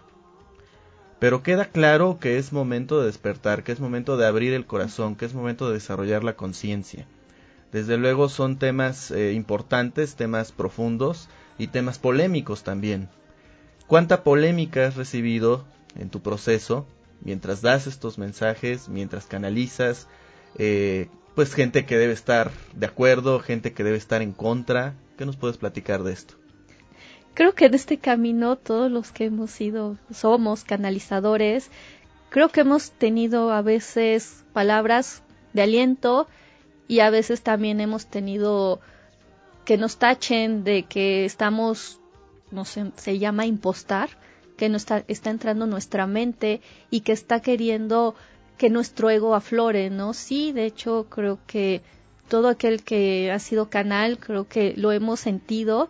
Pero 1.18 1.42
queda 1.44 1.66
claro 1.66 2.20
que 2.22 2.38
es 2.38 2.54
momento 2.54 3.00
de 3.00 3.08
despertar, 3.08 3.64
que 3.64 3.72
es 3.72 3.80
momento 3.80 4.16
de 4.16 4.28
abrir 4.28 4.54
el 4.54 4.68
corazón, 4.68 5.16
que 5.16 5.26
es 5.26 5.34
momento 5.34 5.68
de 5.68 5.74
desarrollar 5.74 6.24
la 6.24 6.36
conciencia. 6.36 7.08
Desde 7.72 7.98
luego 7.98 8.30
son 8.30 8.58
temas 8.58 9.12
eh, 9.12 9.34
importantes, 9.34 10.16
temas 10.16 10.52
profundos 10.52 11.30
y 11.58 11.68
temas 11.68 12.00
polémicos 12.00 12.64
también 12.64 13.10
¿Cuánta 13.90 14.22
polémica 14.22 14.86
has 14.86 14.98
recibido 14.98 15.66
en 15.96 16.12
tu 16.12 16.22
proceso 16.22 16.86
mientras 17.22 17.64
das 17.64 17.88
estos 17.88 18.20
mensajes, 18.20 18.88
mientras 18.88 19.26
canalizas? 19.26 20.08
Eh, 20.60 21.08
pues 21.34 21.56
gente 21.56 21.88
que 21.88 21.98
debe 21.98 22.14
estar 22.14 22.52
de 22.76 22.86
acuerdo, 22.86 23.40
gente 23.40 23.74
que 23.74 23.84
debe 23.84 23.98
estar 23.98 24.22
en 24.22 24.32
contra. 24.32 24.94
¿Qué 25.18 25.26
nos 25.26 25.38
puedes 25.38 25.58
platicar 25.58 26.04
de 26.04 26.14
esto? 26.14 26.36
Creo 27.34 27.56
que 27.56 27.66
en 27.66 27.74
este 27.74 27.98
camino 27.98 28.58
todos 28.58 28.92
los 28.92 29.12
que 29.12 29.26
hemos 29.26 29.50
sido, 29.50 29.98
somos 30.14 30.64
canalizadores, 30.64 31.72
creo 32.30 32.50
que 32.50 32.62
hemos 32.62 32.92
tenido 32.92 33.52
a 33.52 33.64
veces 33.64 34.46
palabras 34.54 35.24
de 35.54 35.64
aliento 35.64 36.28
y 36.88 37.00
a 37.00 37.10
veces 37.10 37.42
también 37.42 37.82
hemos 37.82 38.06
tenido 38.06 38.82
que 39.66 39.78
nos 39.80 39.98
tachen 39.98 40.64
de 40.64 40.84
que 40.84 41.26
estamos 41.26 41.99
no 42.52 42.66
sé, 42.66 42.92
se 42.96 43.20
llama 43.20 43.46
impostar, 43.46 44.10
que 44.58 44.70
no 44.70 44.78
está, 44.78 45.04
está 45.08 45.30
entrando 45.30 45.66
en 45.66 45.72
nuestra 45.72 46.06
mente 46.08 46.62
y 46.90 47.02
que 47.02 47.14
está 47.14 47.42
queriendo 47.42 48.16
que 48.58 48.70
nuestro 48.70 49.10
ego 49.10 49.36
aflore, 49.36 49.90
¿no? 49.90 50.14
Sí, 50.14 50.52
de 50.52 50.66
hecho 50.66 51.08
creo 51.10 51.40
que 51.48 51.82
todo 52.28 52.50
aquel 52.50 52.84
que 52.84 53.32
ha 53.32 53.40
sido 53.40 53.70
canal, 53.70 54.20
creo 54.20 54.48
que 54.48 54.74
lo 54.76 54.92
hemos 54.92 55.22
sentido, 55.22 55.90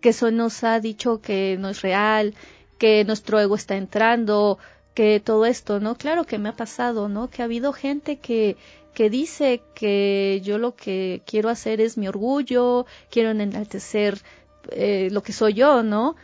que 0.00 0.10
eso 0.10 0.30
nos 0.30 0.62
ha 0.64 0.78
dicho 0.80 1.20
que 1.20 1.56
no 1.58 1.70
es 1.70 1.82
real, 1.82 2.34
que 2.78 3.04
nuestro 3.04 3.40
ego 3.40 3.54
está 3.56 3.76
entrando, 3.76 4.58
que 4.94 5.20
todo 5.20 5.46
esto, 5.46 5.80
¿no? 5.80 5.96
Claro 5.96 6.24
que 6.24 6.38
me 6.38 6.48
ha 6.48 6.56
pasado, 6.56 7.08
¿no? 7.08 7.28
Que 7.28 7.42
ha 7.42 7.46
habido 7.46 7.72
gente 7.72 8.18
que, 8.18 8.56
que 8.94 9.10
dice 9.10 9.62
que 9.74 10.40
yo 10.44 10.58
lo 10.58 10.76
que 10.76 11.22
quiero 11.26 11.48
hacer 11.48 11.80
es 11.80 11.98
mi 11.98 12.06
orgullo, 12.06 12.86
quiero 13.10 13.30
enaltecer 13.30 14.22
eh, 14.70 15.08
lo 15.10 15.22
que 15.22 15.32
soy 15.32 15.54
yo, 15.54 15.82
¿no? 15.82 16.16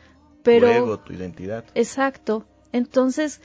Pero... 0.42 0.98
Tu 0.98 1.04
tu 1.04 1.12
identidad. 1.12 1.64
Exacto. 1.74 2.44
Entonces, 2.72 3.40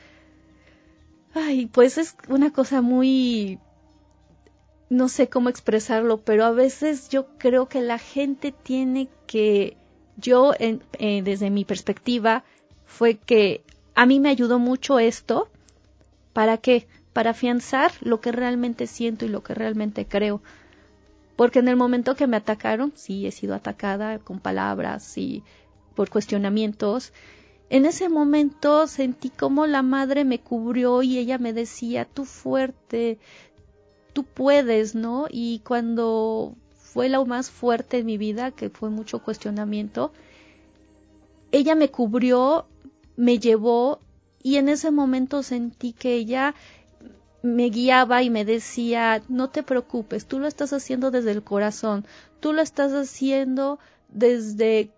ay, 1.33 1.67
pues 1.67 1.97
es 1.97 2.15
una 2.27 2.51
cosa 2.51 2.81
muy... 2.81 3.60
No 4.89 5.10
sé 5.10 5.27
cómo 5.27 5.49
expresarlo, 5.49 6.19
pero 6.19 6.45
a 6.45 6.51
veces 6.51 7.10
yo 7.10 7.27
creo 7.38 7.67
que 7.67 7.81
la 7.81 7.97
gente 7.97 8.53
tiene 8.53 9.10
que, 9.25 9.75
yo 10.15 10.53
en, 10.57 10.81
eh, 10.93 11.21
desde 11.23 11.49
mi 11.49 11.65
perspectiva, 11.65 12.45
fue 12.86 13.17
que 13.17 13.63
a 13.95 14.05
mí 14.05 14.21
me 14.21 14.29
ayudó 14.29 14.60
mucho 14.60 14.97
esto. 14.97 15.49
¿Para 16.31 16.57
qué? 16.57 16.88
Para 17.12 17.31
afianzar 17.31 17.91
lo 17.99 18.21
que 18.21 18.31
realmente 18.31 18.88
siento 18.88 19.25
y 19.25 19.29
lo 19.29 19.43
que 19.43 19.53
realmente 19.53 20.05
creo 20.05 20.41
porque 21.38 21.60
en 21.60 21.69
el 21.69 21.78
momento 21.78 22.15
que 22.15 22.28
me 22.28 22.36
atacaron, 22.36 22.91
sí 22.95 23.28
he 23.28 23.32
sido 23.32 23.56
atacada 23.56 24.19
con 24.19 24.39
palabras 24.39 25.17
y 25.17 25.43
por 25.95 26.10
cuestionamientos, 26.10 27.13
en 27.69 27.86
ese 27.86 28.10
momento 28.10 28.88
sentí 28.88 29.30
como 29.30 29.67
la 29.67 29.84
madre 29.84 30.26
me 30.26 30.39
cubrió 30.39 31.04
y 31.04 31.17
ella 31.17 31.38
me 31.38 31.54
decía, 31.54 32.06
tú 32.06 32.26
fuerte, 32.26 33.19
tú 34.13 34.23
puedes, 34.23 34.95
¿no? 34.95 35.28
Y 35.30 35.60
cuando 35.60 36.56
fue 36.76 37.08
lo 37.08 37.26
más 37.26 37.52
fuerte 37.52 38.00
en 38.00 38.08
mi 38.08 38.17
vida, 38.17 38.52
que 38.52 38.69
fue 38.71 38.89
mucho 38.89 39.19
cuestionamiento, 39.19 40.12
ella 41.52 41.76
me 41.76 41.91
cubrió, 41.91 42.65
me 43.15 43.38
llevó 43.38 44.00
y 44.41 44.56
en 44.56 44.69
ese 44.69 44.89
momento 44.89 45.43
sentí 45.43 45.93
que 45.93 46.15
ella 46.15 46.56
me 47.55 47.69
guiaba 47.69 48.23
y 48.23 48.29
me 48.29 48.45
decía, 48.45 49.23
no 49.27 49.49
te 49.49 49.63
preocupes, 49.63 50.25
tú 50.25 50.39
lo 50.39 50.47
estás 50.47 50.73
haciendo 50.73 51.12
desde 51.12 51.31
el 51.31 51.43
corazón, 51.43 52.05
tú 52.39 52.53
lo 52.53 52.62
estás 52.62 52.91
haciendo 52.93 53.79
desde 54.10 54.91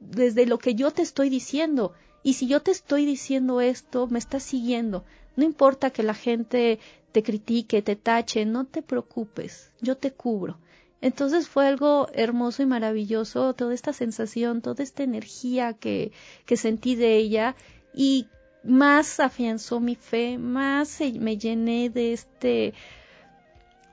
desde 0.00 0.46
lo 0.46 0.58
que 0.58 0.74
yo 0.74 0.90
te 0.90 1.02
estoy 1.02 1.28
diciendo. 1.28 1.92
Y 2.22 2.34
si 2.34 2.46
yo 2.46 2.60
te 2.60 2.70
estoy 2.70 3.06
diciendo 3.06 3.60
esto, 3.60 4.06
me 4.06 4.18
estás 4.18 4.42
siguiendo. 4.42 5.04
No 5.36 5.44
importa 5.44 5.90
que 5.90 6.02
la 6.02 6.14
gente 6.14 6.78
te 7.12 7.22
critique, 7.22 7.82
te 7.82 7.96
tache, 7.96 8.44
no 8.44 8.64
te 8.64 8.82
preocupes, 8.82 9.70
yo 9.80 9.96
te 9.96 10.10
cubro. 10.10 10.58
Entonces 11.00 11.48
fue 11.48 11.66
algo 11.66 12.08
hermoso 12.12 12.62
y 12.62 12.66
maravilloso, 12.66 13.54
toda 13.54 13.72
esta 13.72 13.92
sensación, 13.92 14.60
toda 14.60 14.84
esta 14.84 15.02
energía 15.02 15.72
que, 15.72 16.12
que 16.44 16.56
sentí 16.56 16.94
de 16.94 17.16
ella 17.16 17.56
y 17.94 18.26
más 18.62 19.20
afianzó 19.20 19.80
mi 19.80 19.94
fe, 19.94 20.38
más 20.38 21.00
me 21.18 21.38
llené 21.38 21.90
de 21.90 22.12
este 22.12 22.74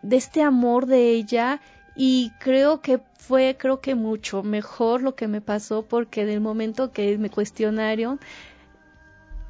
de 0.01 0.15
este 0.15 0.41
amor 0.41 0.86
de 0.86 1.12
ella 1.12 1.62
y 1.95 2.32
creo 2.39 2.82
que 2.82 2.99
fue 3.17 3.56
creo 3.58 3.82
que 3.82 3.95
mucho 3.95 4.43
mejor 4.43 5.01
lo 5.01 5.15
que 5.15 5.27
me 5.27 5.41
pasó 5.41 5.84
porque 5.84 6.25
del 6.25 6.41
momento 6.41 6.91
que 6.91 7.17
me 7.17 7.30
cuestionaron 7.30 8.19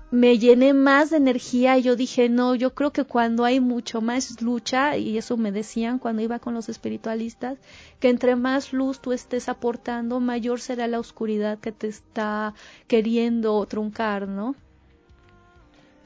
me 0.10 0.40
llené 0.40 0.74
más 0.74 1.10
de 1.10 1.18
energía 1.18 1.78
y 1.78 1.82
yo 1.82 1.98
dije, 1.98 2.30
no, 2.30 2.56
yo 2.56 2.74
creo 2.74 2.94
que 2.94 3.04
cuando 3.04 3.44
hay 3.44 3.60
mucho 3.60 4.00
más 4.00 4.42
lucha, 4.42 4.96
y 4.96 5.18
eso 5.18 5.36
me 5.36 5.52
decían 5.52 6.00
cuando 6.00 6.22
iba 6.22 6.40
con 6.40 6.54
los 6.54 6.70
espiritualistas, 6.70 7.58
que 8.00 8.10
entre 8.10 8.38
más 8.38 8.72
luz 8.72 9.02
tú 9.02 9.12
estés 9.12 9.50
aportando, 9.50 10.22
mayor 10.22 10.62
será 10.62 10.88
la 10.88 11.00
oscuridad 11.00 11.60
que 11.60 11.74
te 11.74 11.88
está 11.88 12.54
queriendo 12.88 13.66
truncar, 13.66 14.30
¿no? 14.30 14.56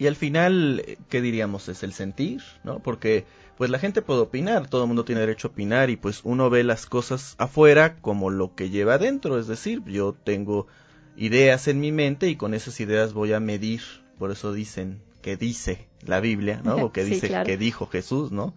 Y 0.01 0.07
al 0.07 0.15
final, 0.15 0.97
¿qué 1.09 1.21
diríamos? 1.21 1.69
Es 1.69 1.83
el 1.83 1.93
sentir, 1.93 2.41
¿no? 2.63 2.79
Porque 2.79 3.23
pues 3.55 3.69
la 3.69 3.77
gente 3.77 4.01
puede 4.01 4.21
opinar, 4.21 4.67
todo 4.67 4.81
el 4.81 4.87
mundo 4.87 5.05
tiene 5.05 5.21
derecho 5.21 5.47
a 5.47 5.51
opinar 5.51 5.91
y 5.91 5.95
pues 5.95 6.21
uno 6.23 6.49
ve 6.49 6.63
las 6.63 6.87
cosas 6.87 7.35
afuera 7.37 7.97
como 8.01 8.31
lo 8.31 8.55
que 8.55 8.71
lleva 8.71 8.95
adentro, 8.95 9.37
es 9.37 9.45
decir, 9.45 9.83
yo 9.85 10.15
tengo 10.23 10.65
ideas 11.17 11.67
en 11.67 11.79
mi 11.79 11.91
mente 11.91 12.29
y 12.29 12.35
con 12.35 12.55
esas 12.55 12.79
ideas 12.79 13.13
voy 13.13 13.33
a 13.33 13.39
medir, 13.39 13.83
por 14.17 14.31
eso 14.31 14.53
dicen 14.53 15.03
que 15.21 15.37
dice 15.37 15.87
la 16.03 16.19
Biblia, 16.19 16.61
¿no? 16.63 16.77
O 16.85 16.91
que 16.91 17.03
dice 17.03 17.43
que 17.45 17.57
dijo 17.57 17.85
Jesús, 17.85 18.31
¿no? 18.31 18.55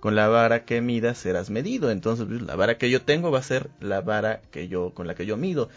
Con 0.00 0.16
la 0.16 0.26
vara 0.26 0.64
que 0.64 0.80
midas 0.80 1.16
serás 1.16 1.48
medido, 1.48 1.92
entonces 1.92 2.26
pues, 2.28 2.42
la 2.42 2.56
vara 2.56 2.76
que 2.76 2.90
yo 2.90 3.02
tengo 3.02 3.30
va 3.30 3.38
a 3.38 3.44
ser 3.44 3.70
la 3.78 4.00
vara 4.00 4.42
que 4.50 4.66
yo 4.66 4.90
con 4.90 5.06
la 5.06 5.14
que 5.14 5.26
yo 5.26 5.36
mido. 5.36 5.68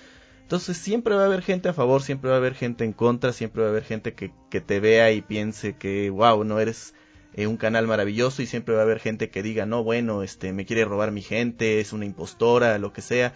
Entonces 0.45 0.77
siempre 0.77 1.15
va 1.15 1.23
a 1.23 1.25
haber 1.25 1.41
gente 1.41 1.69
a 1.69 1.73
favor, 1.73 2.03
siempre 2.03 2.29
va 2.29 2.35
a 2.35 2.37
haber 2.37 2.53
gente 2.53 2.85
en 2.85 2.93
contra, 2.93 3.33
siempre 3.33 3.63
va 3.63 3.69
a 3.69 3.71
haber 3.71 3.83
gente 3.83 4.13
que, 4.13 4.31
que 4.51 4.61
te 4.61 4.79
vea 4.79 5.11
y 5.11 5.23
piense 5.23 5.75
que, 5.75 6.11
wow, 6.11 6.43
no 6.43 6.59
eres 6.59 6.93
eh, 7.33 7.47
un 7.47 7.57
canal 7.57 7.87
maravilloso 7.87 8.43
y 8.43 8.45
siempre 8.45 8.75
va 8.75 8.81
a 8.81 8.83
haber 8.83 8.99
gente 8.99 9.31
que 9.31 9.41
diga, 9.41 9.65
no, 9.65 9.83
bueno, 9.83 10.21
este, 10.21 10.53
me 10.53 10.67
quiere 10.67 10.85
robar 10.85 11.11
mi 11.11 11.23
gente, 11.23 11.79
es 11.79 11.93
una 11.93 12.05
impostora, 12.05 12.77
lo 12.77 12.93
que 12.93 13.01
sea. 13.01 13.33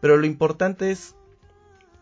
Pero 0.00 0.16
lo 0.16 0.26
importante 0.26 0.90
es 0.90 1.14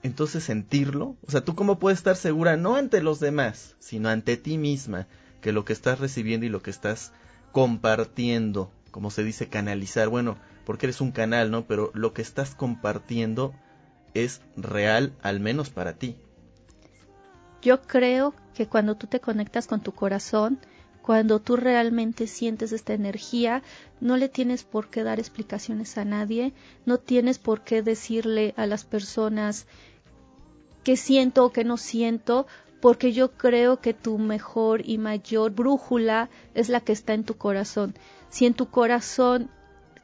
entonces 0.03 0.43
sentirlo. 0.45 1.17
O 1.27 1.31
sea, 1.31 1.45
tú 1.45 1.55
cómo 1.55 1.79
puedes 1.79 1.99
estar 1.99 2.17
segura, 2.17 2.57
no 2.57 2.77
ante 2.77 3.03
los 3.03 3.21
demás, 3.21 3.77
sino 3.79 4.09
ante 4.09 4.39
ti 4.39 4.57
misma, 4.57 5.07
que 5.43 5.53
lo 5.53 5.67
que 5.67 5.75
estás 5.75 6.01
recibiendo 6.01 6.47
y 6.47 6.49
lo 6.49 6.63
que 6.63 6.71
estás 6.71 7.13
compartiendo, 7.53 8.73
como 8.91 9.11
se 9.11 9.23
dice, 9.23 9.51
canalizar, 9.51 10.09
bueno, 10.09 10.39
porque 10.65 10.87
eres 10.87 11.03
un 11.03 11.13
canal, 11.13 11.51
¿no? 11.51 11.67
Pero 11.67 11.91
lo 11.93 12.15
que 12.15 12.23
estás 12.23 12.55
compartiendo 12.55 13.55
es 14.25 14.41
real, 14.57 15.13
al 15.23 15.41
menos 15.41 15.71
para 15.71 15.95
ti. 15.95 16.17
Yo 17.63 17.83
creo 17.83 18.35
que 18.55 18.67
cuando 18.67 18.97
tú 18.97 19.07
te 19.07 19.21
conectas 19.21 19.67
con 19.67 19.81
tu 19.81 19.93
corazón, 19.93 20.59
cuando 21.03 21.41
tú 21.41 21.57
realmente 21.57 22.27
sientes 22.27 22.73
esta 22.73 22.93
energía, 22.93 23.63
no 24.01 24.17
le 24.17 24.29
tienes 24.29 24.65
por 24.65 24.89
qué 24.89 25.05
dar 25.05 25.21
explicaciones 25.21 25.99
a 25.99 26.05
nadie, 26.05 26.53
no 26.85 26.99
tienes 26.99 27.39
por 27.39 27.63
qué 27.63 27.83
decirle 27.83 28.55
a 28.57 28.67
las 28.67 28.85
personas 28.85 29.67
qué 30.83 30.97
siento 30.97 31.45
o 31.45 31.53
qué 31.53 31.65
no 31.65 31.77
siento, 31.77 32.47
porque 32.81 33.13
yo 33.13 33.33
creo 33.33 33.81
que 33.81 33.95
tu 33.95 34.19
mejor 34.19 34.89
y 34.89 34.99
mayor 34.99 35.53
brújula 35.53 36.29
es 36.55 36.69
la 36.69 36.81
que 36.81 36.93
está 36.93 37.15
en 37.15 37.25
tu 37.25 37.37
corazón. 37.37 37.95
Si 38.29 38.47
en 38.47 38.55
tu 38.55 38.69
corazón 38.71 39.51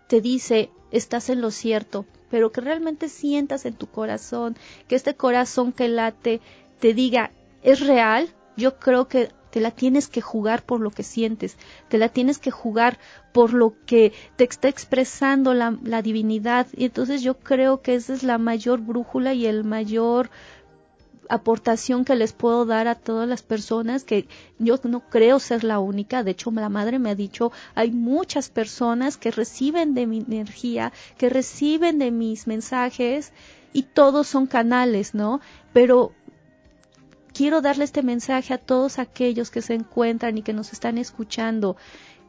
te 0.08 0.20
dice 0.20 0.70
estás 0.92 1.30
en 1.30 1.40
lo 1.40 1.50
cierto, 1.50 2.06
pero 2.32 2.50
que 2.50 2.62
realmente 2.62 3.10
sientas 3.10 3.66
en 3.66 3.74
tu 3.74 3.88
corazón, 3.88 4.56
que 4.88 4.94
este 4.94 5.14
corazón 5.14 5.70
que 5.70 5.86
late 5.86 6.40
te 6.80 6.94
diga 6.94 7.30
es 7.62 7.86
real, 7.86 8.30
yo 8.56 8.78
creo 8.78 9.06
que 9.06 9.28
te 9.50 9.60
la 9.60 9.70
tienes 9.70 10.08
que 10.08 10.22
jugar 10.22 10.62
por 10.62 10.80
lo 10.80 10.90
que 10.90 11.02
sientes, 11.02 11.58
te 11.90 11.98
la 11.98 12.08
tienes 12.08 12.38
que 12.38 12.50
jugar 12.50 12.98
por 13.34 13.52
lo 13.52 13.74
que 13.84 14.14
te 14.36 14.44
está 14.44 14.68
expresando 14.68 15.52
la, 15.52 16.00
divinidad. 16.00 16.68
Y 16.74 16.86
entonces 16.86 17.20
yo 17.20 17.38
creo 17.38 17.82
que 17.82 17.96
esa 17.96 18.14
es 18.14 18.22
la 18.22 18.38
mayor 18.38 18.80
brújula 18.80 19.34
y 19.34 19.44
el 19.44 19.62
mayor 19.62 20.30
aportación 21.28 22.04
que 22.04 22.14
les 22.14 22.32
puedo 22.32 22.66
dar 22.66 22.88
a 22.88 22.94
todas 22.94 23.28
las 23.28 23.42
personas 23.42 24.04
que 24.04 24.26
yo 24.58 24.78
no 24.84 25.00
creo 25.00 25.38
ser 25.38 25.64
la 25.64 25.78
única, 25.78 26.22
de 26.22 26.32
hecho 26.32 26.50
la 26.50 26.68
madre 26.68 26.98
me 26.98 27.10
ha 27.10 27.14
dicho, 27.14 27.52
hay 27.74 27.90
muchas 27.90 28.48
personas 28.50 29.16
que 29.16 29.30
reciben 29.30 29.94
de 29.94 30.06
mi 30.06 30.18
energía, 30.18 30.92
que 31.18 31.28
reciben 31.28 31.98
de 31.98 32.10
mis 32.10 32.46
mensajes 32.46 33.32
y 33.72 33.84
todos 33.84 34.26
son 34.26 34.46
canales, 34.46 35.14
¿no? 35.14 35.40
Pero 35.72 36.12
quiero 37.32 37.60
darle 37.60 37.84
este 37.84 38.02
mensaje 38.02 38.54
a 38.54 38.58
todos 38.58 38.98
aquellos 38.98 39.50
que 39.50 39.62
se 39.62 39.74
encuentran 39.74 40.38
y 40.38 40.42
que 40.42 40.52
nos 40.52 40.72
están 40.72 40.98
escuchando, 40.98 41.76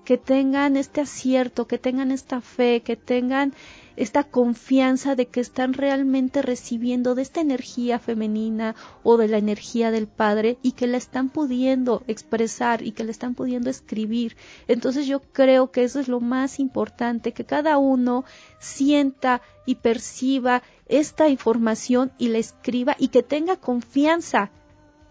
que 0.06 0.18
tengan 0.18 0.78
este 0.78 1.02
acierto, 1.02 1.68
que 1.68 1.78
tengan 1.78 2.12
esta 2.12 2.42
fe, 2.42 2.82
que 2.82 2.96
tengan 2.96 3.54
esta 3.96 4.24
confianza 4.24 5.16
de 5.16 5.28
que 5.28 5.40
están 5.40 5.74
realmente 5.74 6.42
recibiendo 6.42 7.16
de 7.16 7.22
esta 7.22 7.42
energía 7.42 8.00
femenina 8.00 8.76
o 9.04 9.18
de 9.18 9.28
la 9.28 9.38
energía 9.38 9.92
del 9.92 10.08
Padre 10.08 10.58
y 10.62 10.72
que 10.74 10.88
la 10.88 10.98
están 10.98 11.30
pudiendo 11.30 12.04
expresar 12.08 12.82
y 12.82 12.92
que 12.92 13.04
la 13.04 13.12
están 13.12 13.36
pudiendo 13.36 13.70
escribir. 13.70 14.36
Entonces 14.68 15.08
yo 15.08 15.22
creo 15.22 15.72
que 15.72 15.84
eso 15.84 16.00
es 16.00 16.08
lo 16.08 16.20
más 16.20 16.60
importante, 16.60 17.34
que 17.34 17.46
cada 17.46 17.78
uno 17.78 18.26
sienta 18.60 19.42
y 19.66 19.76
perciba 19.76 20.64
esta 20.88 21.30
información 21.30 22.12
y 22.18 22.30
la 22.30 22.40
escriba 22.40 22.96
y 23.00 23.10
que 23.10 23.24
tenga 23.24 23.56
confianza 23.58 24.52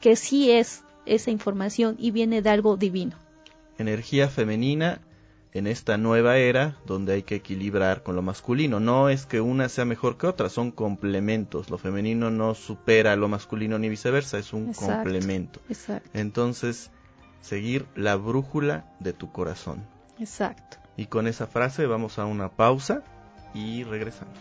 que 0.01 0.16
sí 0.16 0.51
es 0.51 0.83
esa 1.07 1.31
información 1.31 1.97
y 1.99 2.11
viene 2.11 2.42
de 2.42 2.51
algo 2.51 2.77
divino. 2.77 3.16
Energía 3.79 4.29
femenina 4.29 5.01
en 5.53 5.67
esta 5.67 5.99
nueva 5.99 6.38
era 6.38 6.77
donde 6.87 7.15
hay 7.15 7.23
que 7.23 7.37
equilibrar 7.37 8.03
con 8.03 8.17
lo 8.17 8.23
masculino. 8.23 8.81
No 8.81 9.09
es 9.09 9.27
que 9.27 9.41
una 9.41 9.69
sea 9.69 9.85
mejor 9.85 10.17
que 10.17 10.27
otra, 10.27 10.49
son 10.49 10.71
complementos. 10.71 11.71
Lo 11.71 11.79
femenino 11.79 12.31
no 12.31 12.55
supera 12.55 13.12
a 13.12 13.17
lo 13.17 13.29
masculino 13.29 13.79
ni 13.79 13.88
viceversa, 13.88 14.38
es 14.38 14.53
un 14.53 14.73
complemento. 14.73 15.61
Exacto. 15.69 16.09
Entonces, 16.15 16.91
seguir 17.41 17.87
la 17.95 18.17
brújula 18.17 18.95
de 19.01 19.12
tu 19.12 19.31
corazón. 19.31 19.87
Exacto. 20.19 20.79
Y 20.97 21.07
con 21.07 21.27
esa 21.27 21.47
frase 21.47 21.87
vamos 21.87 22.19
a 22.19 22.25
una 22.25 22.49
pausa 22.49 23.03
y 23.55 23.85
regresamos. 23.85 24.38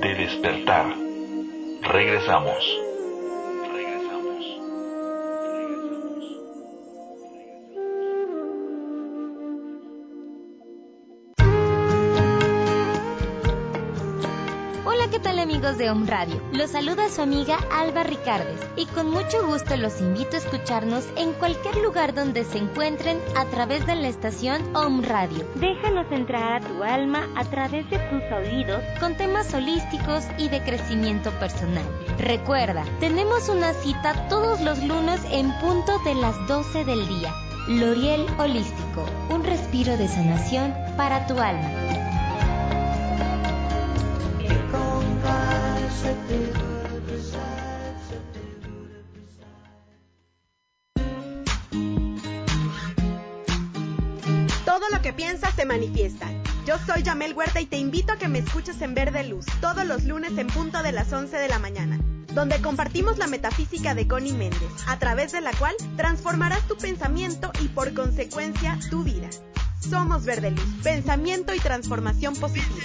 de 0.00 0.14
despertar. 0.14 1.03
Regresamos. 1.84 2.93
Amigos 15.64 15.78
de 15.78 15.90
Home 15.90 16.06
Radio. 16.06 16.42
Los 16.52 16.72
saluda 16.72 17.08
su 17.08 17.22
amiga 17.22 17.56
Alba 17.72 18.02
Ricardes 18.02 18.60
y 18.76 18.84
con 18.84 19.10
mucho 19.10 19.46
gusto 19.46 19.76
los 19.78 19.98
invito 19.98 20.36
a 20.36 20.40
escucharnos 20.40 21.06
en 21.16 21.32
cualquier 21.32 21.76
lugar 21.76 22.12
donde 22.12 22.44
se 22.44 22.58
encuentren 22.58 23.18
a 23.34 23.46
través 23.46 23.86
de 23.86 23.94
la 23.94 24.08
estación 24.08 24.62
Home 24.76 25.06
Radio. 25.06 25.46
Déjanos 25.54 26.06
entrar 26.12 26.52
a 26.52 26.60
tu 26.60 26.82
alma 26.82 27.26
a 27.34 27.44
través 27.44 27.88
de 27.88 27.98
tus 27.98 28.22
oídos 28.30 28.82
con 29.00 29.16
temas 29.16 29.54
holísticos 29.54 30.24
y 30.36 30.50
de 30.50 30.62
crecimiento 30.62 31.30
personal. 31.38 31.84
Recuerda, 32.18 32.84
tenemos 33.00 33.48
una 33.48 33.72
cita 33.72 34.28
todos 34.28 34.60
los 34.60 34.82
lunes 34.82 35.22
en 35.30 35.50
punto 35.60 35.98
de 36.00 36.14
las 36.14 36.34
12 36.46 36.84
del 36.84 37.08
día. 37.08 37.32
L'Oriel 37.68 38.26
Holístico, 38.38 39.06
un 39.30 39.42
respiro 39.42 39.96
de 39.96 40.08
sanación 40.08 40.74
para 40.98 41.26
tu 41.26 41.40
alma. 41.40 41.83
Todo 54.64 54.88
lo 54.90 55.02
que 55.02 55.12
piensas 55.12 55.54
se 55.54 55.64
manifiesta. 55.64 56.28
Yo 56.66 56.76
soy 56.86 57.02
Yamel 57.02 57.34
Huerta 57.34 57.60
y 57.60 57.66
te 57.66 57.76
invito 57.78 58.12
a 58.12 58.16
que 58.16 58.28
me 58.28 58.38
escuches 58.38 58.80
en 58.80 58.94
Verde 58.94 59.24
Luz 59.24 59.46
todos 59.60 59.86
los 59.86 60.04
lunes 60.04 60.36
en 60.38 60.46
punto 60.46 60.82
de 60.82 60.92
las 60.92 61.12
11 61.12 61.36
de 61.36 61.48
la 61.48 61.58
mañana, 61.58 62.00
donde 62.32 62.60
compartimos 62.60 63.18
la 63.18 63.26
metafísica 63.26 63.94
de 63.94 64.08
Connie 64.08 64.32
Méndez, 64.32 64.70
a 64.86 64.98
través 64.98 65.32
de 65.32 65.42
la 65.42 65.52
cual 65.52 65.74
transformarás 65.96 66.66
tu 66.66 66.76
pensamiento 66.76 67.52
y 67.62 67.68
por 67.68 67.92
consecuencia 67.94 68.78
tu 68.90 69.04
vida. 69.04 69.28
Somos 69.80 70.24
Verde 70.24 70.50
Luz, 70.52 70.66
pensamiento 70.82 71.54
y 71.54 71.60
transformación 71.60 72.34
positiva. 72.34 72.84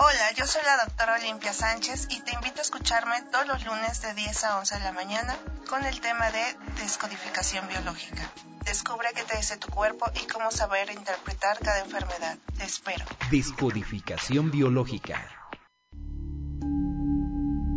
Hola, 0.00 0.32
yo 0.36 0.46
soy 0.46 0.62
la 0.64 0.84
doctora 0.84 1.16
Olimpia 1.16 1.52
Sánchez 1.52 2.08
y 2.10 2.20
te 2.20 2.32
invito 2.32 2.60
a 2.60 2.62
escucharme 2.62 3.20
todos 3.32 3.46
los 3.46 3.64
lunes 3.66 4.00
de 4.02 4.14
10 4.14 4.44
a 4.44 4.58
11 4.58 4.74
de 4.76 4.84
la 4.84 4.92
mañana 4.92 5.36
con 5.68 5.84
el 5.84 6.00
tema 6.00 6.30
de 6.30 6.42
descodificación 6.80 7.66
biológica. 7.68 8.30
Descubre 8.64 9.08
qué 9.14 9.22
te 9.24 9.36
dice 9.36 9.56
tu 9.56 9.68
cuerpo 9.68 10.10
y 10.22 10.26
cómo 10.26 10.50
saber 10.50 10.90
interpretar 10.90 11.58
cada 11.58 11.80
enfermedad. 11.80 12.36
Te 12.56 12.64
espero. 12.64 13.04
Descodificación 13.30 14.50
biológica. 14.50 15.26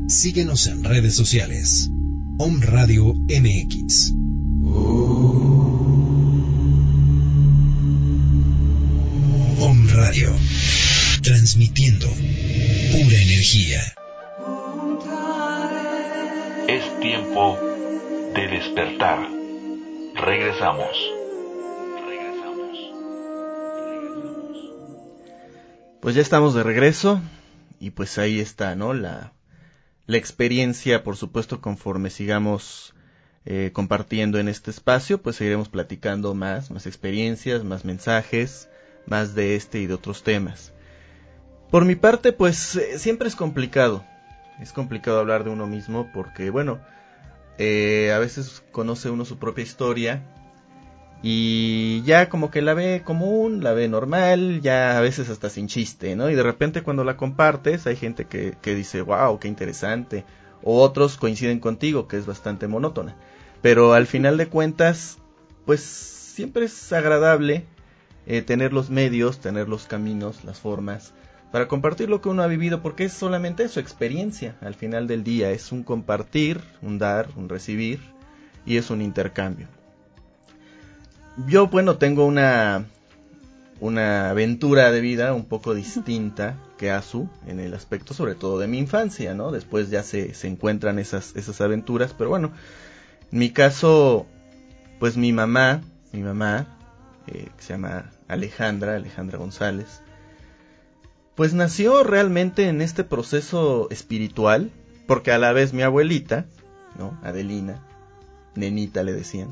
Síguenos 0.07 0.68
en 0.68 0.84
redes 0.84 1.16
sociales. 1.16 1.89
Om 2.38 2.62
Radio 2.62 3.14
MX. 3.14 4.12
Om 9.60 9.88
Radio. 9.94 10.30
Transmitiendo 11.22 12.08
pura 12.08 13.18
energía. 13.18 13.82
Es 16.68 17.00
tiempo 17.00 17.58
de 18.36 18.48
despertar. 18.48 19.28
Regresamos. 20.16 20.98
Pues 26.02 26.16
ya 26.16 26.22
estamos 26.22 26.56
de 26.56 26.64
regreso 26.64 27.22
y 27.80 27.92
pues 27.92 28.18
ahí 28.18 28.40
está, 28.40 28.76
¿no? 28.76 28.94
La, 28.94 29.34
la 30.12 30.18
experiencia, 30.18 31.03
por 31.03 31.16
supuesto, 31.16 31.62
conforme 31.62 32.09
sigamos 32.09 32.93
eh, 33.45 33.72
compartiendo 33.74 34.39
en 34.39 34.49
este 34.49 34.70
espacio, 34.70 35.22
pues 35.22 35.38
seguiremos 35.38 35.70
platicando 35.70 36.34
más, 36.34 36.70
más 36.70 36.86
experiencias, 36.86 37.64
más 37.64 37.86
mensajes, 37.86 38.70
más 39.05 39.36
de 39.36 39.55
este 39.55 39.80
y 39.80 39.88
de 39.88 39.93
otros 39.93 40.24
temas. 40.24 40.74
Por 41.70 41.86
mi 41.86 41.95
parte, 41.95 42.34
pues 42.34 42.76
eh, 42.76 42.99
siempre 42.99 43.30
es 43.30 43.38
complicado. 43.38 44.03
Es 44.59 44.74
complicado 44.74 45.18
hablar 45.20 45.45
de 45.45 45.49
uno 45.49 45.66
mismo 45.66 46.12
porque, 46.14 46.49
bueno, 46.49 46.82
eh, 47.57 48.12
a 48.14 48.20
veces 48.20 48.64
conoce 48.74 49.09
uno 49.09 49.24
su 49.24 49.39
propia 49.39 49.64
historia 49.64 50.22
y 51.24 52.02
ya 52.04 52.30
como 52.30 52.50
que 52.50 52.62
la 52.62 52.74
ve 52.74 53.04
común, 53.04 53.64
la 53.64 53.74
ve 53.74 53.88
normal, 53.88 54.62
ya 54.62 54.98
a 54.98 55.02
veces 55.02 55.30
hasta 55.30 55.50
sin 55.50 55.68
chiste, 55.68 56.16
¿no? 56.16 56.30
Y 56.30 56.36
de 56.36 56.44
repente 56.44 56.82
cuando 56.84 57.04
la 57.04 57.18
compartes 57.18 57.86
hay 57.88 57.96
gente 57.96 58.26
que, 58.26 58.56
que 58.62 58.76
dice, 58.76 59.02
wow, 59.02 59.40
qué 59.40 59.48
interesante. 59.48 60.26
O 60.64 60.82
otros 60.82 61.18
coinciden 61.18 61.60
contigo, 61.60 62.08
que 62.08 62.18
es 62.18 62.26
bastante 62.26 62.68
monótona. 62.68 63.16
Pero 63.62 63.94
al 63.94 64.08
final 64.08 64.38
de 64.38 64.48
cuentas, 64.48 65.18
pues 65.66 65.82
siempre 65.82 66.66
es 66.66 66.94
agradable 66.94 67.66
eh, 68.26 68.42
tener 68.42 68.74
los 68.74 68.90
medios, 68.90 69.40
tener 69.40 69.70
los 69.70 69.86
caminos, 69.86 70.44
las 70.44 70.60
formas 70.60 71.14
para 71.52 71.68
compartir 71.68 72.10
lo 72.10 72.22
que 72.22 72.30
uno 72.30 72.44
ha 72.44 72.48
vivido, 72.48 72.82
porque 72.82 73.06
es 73.06 73.14
solamente 73.14 73.68
su 73.68 73.80
experiencia 73.80 74.56
al 74.62 74.74
final 74.74 75.08
del 75.08 75.24
día, 75.24 75.52
es 75.52 75.72
un 75.72 75.84
compartir, 75.84 76.62
un 76.82 76.98
dar, 76.98 77.28
un 77.36 77.50
recibir, 77.50 78.00
y 78.66 78.78
es 78.78 78.90
un 78.90 79.02
intercambio. 79.02 79.68
Yo, 81.48 81.68
bueno, 81.68 81.98
tengo 81.98 82.26
una, 82.26 82.86
una 83.80 84.30
aventura 84.30 84.92
de 84.92 85.02
vida 85.02 85.34
un 85.34 85.46
poco 85.46 85.74
distinta 85.74 86.58
que 86.78 86.92
Azu, 86.92 87.30
en 87.48 87.60
el 87.60 87.74
aspecto 87.74 88.14
sobre 88.14 88.36
todo 88.36 88.60
de 88.60 88.68
mi 88.68 88.78
infancia, 88.80 89.34
¿no? 89.34 89.52
Después 89.52 89.89
ya 89.89 90.04
se, 90.04 90.34
se 90.34 90.48
encuentran 90.48 91.00
esas, 91.00 91.36
esas 91.36 91.62
aventuras, 91.62 92.14
pero 92.18 92.30
bueno, 92.30 92.52
en 93.32 93.39
mi 93.39 93.52
caso, 93.52 94.26
pues 95.00 95.16
mi 95.18 95.32
mamá, 95.32 95.82
mi 96.12 96.22
mamá, 96.22 96.68
eh, 97.28 97.50
que 97.56 97.64
se 97.64 97.74
llama 97.74 98.12
Alejandra, 98.28 98.96
Alejandra 98.96 99.38
González, 99.38 100.02
pues 101.36 101.54
nació 101.54 102.04
realmente 102.04 102.68
en 102.68 102.82
este 102.82 103.04
proceso 103.04 103.88
espiritual, 103.89 104.70
porque 105.08 105.32
a 105.32 105.38
la 105.38 105.54
vez 105.54 105.74
mi 105.74 105.82
abuelita, 105.82 106.46
¿no? 107.00 107.18
Adelina, 107.24 107.82
nenita 108.56 109.04
le 109.04 109.14
decían, 109.14 109.50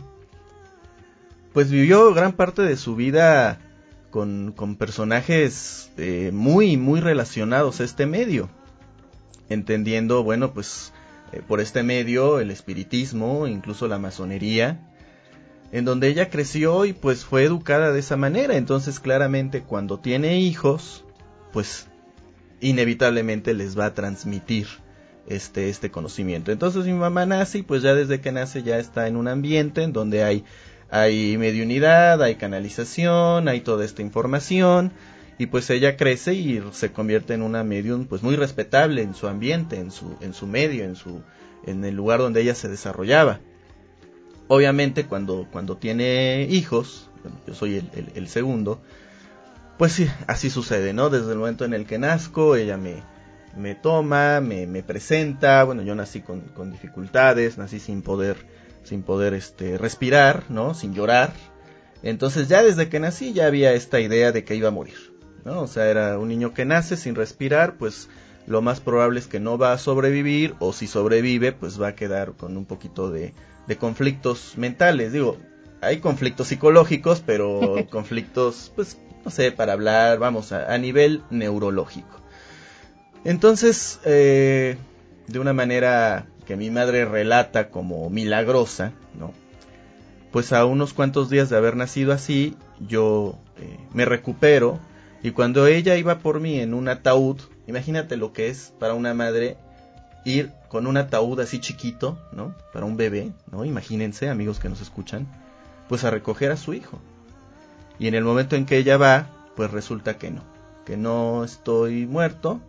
pues 1.60 1.72
vivió 1.72 2.14
gran 2.14 2.32
parte 2.32 2.62
de 2.62 2.78
su 2.78 2.95
vida 2.95 3.60
con, 4.12 4.53
con 4.55 4.78
personajes 4.78 5.91
eh, 5.97 6.32
muy, 6.34 6.78
muy 6.78 7.01
relacionados 7.01 7.82
a 7.82 7.84
este 7.84 8.05
medio, 8.05 8.49
entendiendo, 9.49 10.24
bueno, 10.24 10.53
pues 10.53 10.93
eh, 11.34 11.41
por 11.45 11.60
este 11.60 11.84
medio 11.84 12.39
el 12.39 12.49
espiritismo, 12.49 13.45
incluso 13.45 13.89
la 13.89 13.99
masonería, 13.99 14.89
en 15.74 15.84
donde 15.84 16.07
ella 16.07 16.30
creció 16.30 16.86
y 16.86 16.93
pues 16.93 17.26
fue 17.26 17.43
educada 17.43 17.91
de 17.91 17.99
esa 17.99 18.16
manera, 18.16 18.55
entonces 18.55 19.01
claramente 19.01 19.62
cuando 19.62 19.99
tiene 19.99 20.39
hijos, 20.39 21.03
pues 21.51 21.88
inevitablemente 22.62 23.53
les 23.53 23.78
va 23.78 23.88
a 23.88 23.93
transmitir 23.93 24.68
este, 25.28 25.68
este 25.68 25.91
conocimiento. 25.91 26.53
Entonces 26.53 26.86
mi 26.86 26.93
mamá 26.93 27.26
nace 27.26 27.57
y 27.57 27.64
pues 27.64 27.82
ya 27.82 27.95
desde 27.95 28.22
que 28.22 28.32
nace 28.32 28.64
ya 28.64 28.80
está 28.80 29.10
en 29.10 29.18
un 29.18 29.28
ambiente 29.28 29.84
en 29.84 29.91
donde 29.91 30.24
hay, 30.24 30.45
hay 30.92 31.38
mediunidad, 31.38 32.22
hay 32.22 32.36
canalización, 32.36 33.48
hay 33.48 33.62
toda 33.62 33.86
esta 33.86 34.02
información 34.02 34.92
y 35.38 35.46
pues 35.46 35.70
ella 35.70 35.96
crece 35.98 36.34
y 36.34 36.62
se 36.72 36.92
convierte 36.92 37.34
en 37.34 37.42
una 37.42 37.64
medium 37.64 38.06
pues 38.06 38.24
muy 38.24 38.36
respetable 38.36 39.02
en 39.02 39.14
su 39.14 39.28
ambiente, 39.28 39.80
en 39.80 39.92
su, 39.92 40.16
en 40.22 40.34
su 40.34 40.48
medio, 40.48 40.84
en 40.84 40.96
su, 40.96 41.22
en 41.66 41.84
el 41.86 41.96
lugar 41.96 42.20
donde 42.20 42.42
ella 42.42 42.56
se 42.56 42.68
desarrollaba. 42.68 43.40
Obviamente 44.48 45.06
cuando, 45.06 45.48
cuando 45.52 45.78
tiene 45.78 46.48
hijos, 46.50 47.10
yo 47.48 47.54
soy 47.54 47.76
el, 47.78 48.12
el 48.16 48.28
segundo, 48.28 48.82
pues 49.80 49.94
sí, 49.94 50.10
así 50.28 50.50
sucede, 50.50 50.92
¿no? 50.94 51.10
Desde 51.10 51.32
el 51.32 51.38
momento 51.38 51.64
en 51.64 51.74
el 51.74 51.86
que 51.86 51.98
nazco, 51.98 52.58
ella 52.58 52.76
me, 52.76 53.02
me 53.56 53.76
toma, 53.76 54.42
me, 54.42 54.68
me 54.68 54.84
presenta, 54.84 55.64
bueno, 55.64 55.84
yo 55.84 55.96
nací 55.96 56.20
con, 56.20 56.42
con, 56.42 56.70
dificultades, 56.70 57.58
nací 57.58 57.80
sin 57.80 58.02
poder, 58.02 58.36
sin 58.90 59.04
poder 59.04 59.36
este, 59.36 59.78
respirar, 59.78 60.44
¿no? 60.50 60.74
Sin 60.74 60.96
llorar. 60.96 61.34
Entonces 62.02 62.48
ya 62.48 62.64
desde 62.64 62.90
que 62.90 63.00
nací 63.00 63.34
ya 63.34 63.46
había 63.46 63.74
esta 63.74 64.00
idea 64.00 64.32
de 64.32 64.44
que 64.44 64.56
iba 64.56 64.70
a 64.70 64.72
morir, 64.72 65.14
¿no? 65.46 65.62
O 65.62 65.68
sea, 65.68 65.90
era 65.90 66.18
un 66.18 66.28
niño 66.28 66.54
que 66.56 66.66
nace 66.66 66.98
sin 66.98 67.14
respirar, 67.14 67.78
pues 67.78 68.10
lo 68.48 68.64
más 68.64 68.80
probable 68.80 69.20
es 69.20 69.28
que 69.28 69.40
no 69.40 69.60
va 69.60 69.74
a 69.74 69.78
sobrevivir, 69.78 70.56
o 70.60 70.74
si 70.74 70.88
sobrevive, 70.88 71.52
pues 71.52 71.80
va 71.80 71.90
a 71.90 71.96
quedar 71.96 72.34
con 72.34 72.58
un 72.58 72.66
poquito 72.66 73.12
de, 73.12 73.36
de 73.68 73.78
conflictos 73.78 74.54
mentales. 74.58 75.14
Digo, 75.14 75.38
hay 75.82 76.00
conflictos 76.00 76.48
psicológicos, 76.48 77.22
pero 77.24 77.76
conflictos, 77.92 78.72
pues, 78.76 78.98
no 79.24 79.30
sé, 79.30 79.52
para 79.52 79.74
hablar, 79.74 80.18
vamos, 80.18 80.52
a, 80.52 80.74
a 80.74 80.78
nivel 80.80 81.22
neurológico. 81.30 82.20
Entonces, 83.24 84.00
eh, 84.06 84.78
de 85.28 85.40
una 85.40 85.54
manera 85.54 86.26
que 86.50 86.58
mi 86.58 86.72
madre 86.72 87.06
relata 87.06 87.70
como 87.70 88.10
milagrosa, 88.10 88.91
¿no? 89.20 89.34
Pues 90.32 90.52
a 90.52 90.66
unos 90.66 90.95
cuantos 90.95 91.30
días 91.30 91.47
de 91.52 91.58
haber 91.58 91.76
nacido 91.76 92.12
así, 92.12 92.56
yo 92.80 93.36
eh, 93.60 93.78
me 93.93 94.04
recupero 94.04 94.80
y 95.22 95.30
cuando 95.30 95.68
ella 95.68 95.95
iba 95.95 96.18
por 96.18 96.39
mí 96.39 96.60
en 96.60 96.74
un 96.74 96.88
ataúd, 96.88 97.38
imagínate 97.68 98.18
lo 98.18 98.34
que 98.34 98.50
es 98.50 98.74
para 98.80 98.95
una 98.95 99.14
madre 99.14 99.58
ir 100.26 100.52
con 100.70 100.88
un 100.88 100.97
ataúd 100.97 101.39
así 101.39 101.60
chiquito, 101.60 102.18
¿no? 102.32 102.56
Para 102.74 102.88
un 102.88 102.97
bebé, 102.97 103.32
¿no? 103.52 103.64
Imagínense, 103.64 104.28
amigos 104.28 104.58
que 104.58 104.70
nos 104.70 104.82
escuchan, 104.82 105.28
pues 105.88 106.04
a 106.04 106.10
recoger 106.10 106.50
a 106.52 106.58
su 106.58 106.74
hijo. 106.74 107.00
Y 108.00 108.08
en 108.08 108.16
el 108.16 108.24
momento 108.24 108.56
en 108.56 108.66
que 108.66 108.78
ella 108.78 108.97
va, 108.97 109.28
pues 109.56 109.70
resulta 109.70 110.18
que 110.18 110.32
no, 110.32 110.41
que 110.84 110.97
no 110.97 111.43
estoy 111.43 112.08
muerto 112.08 112.60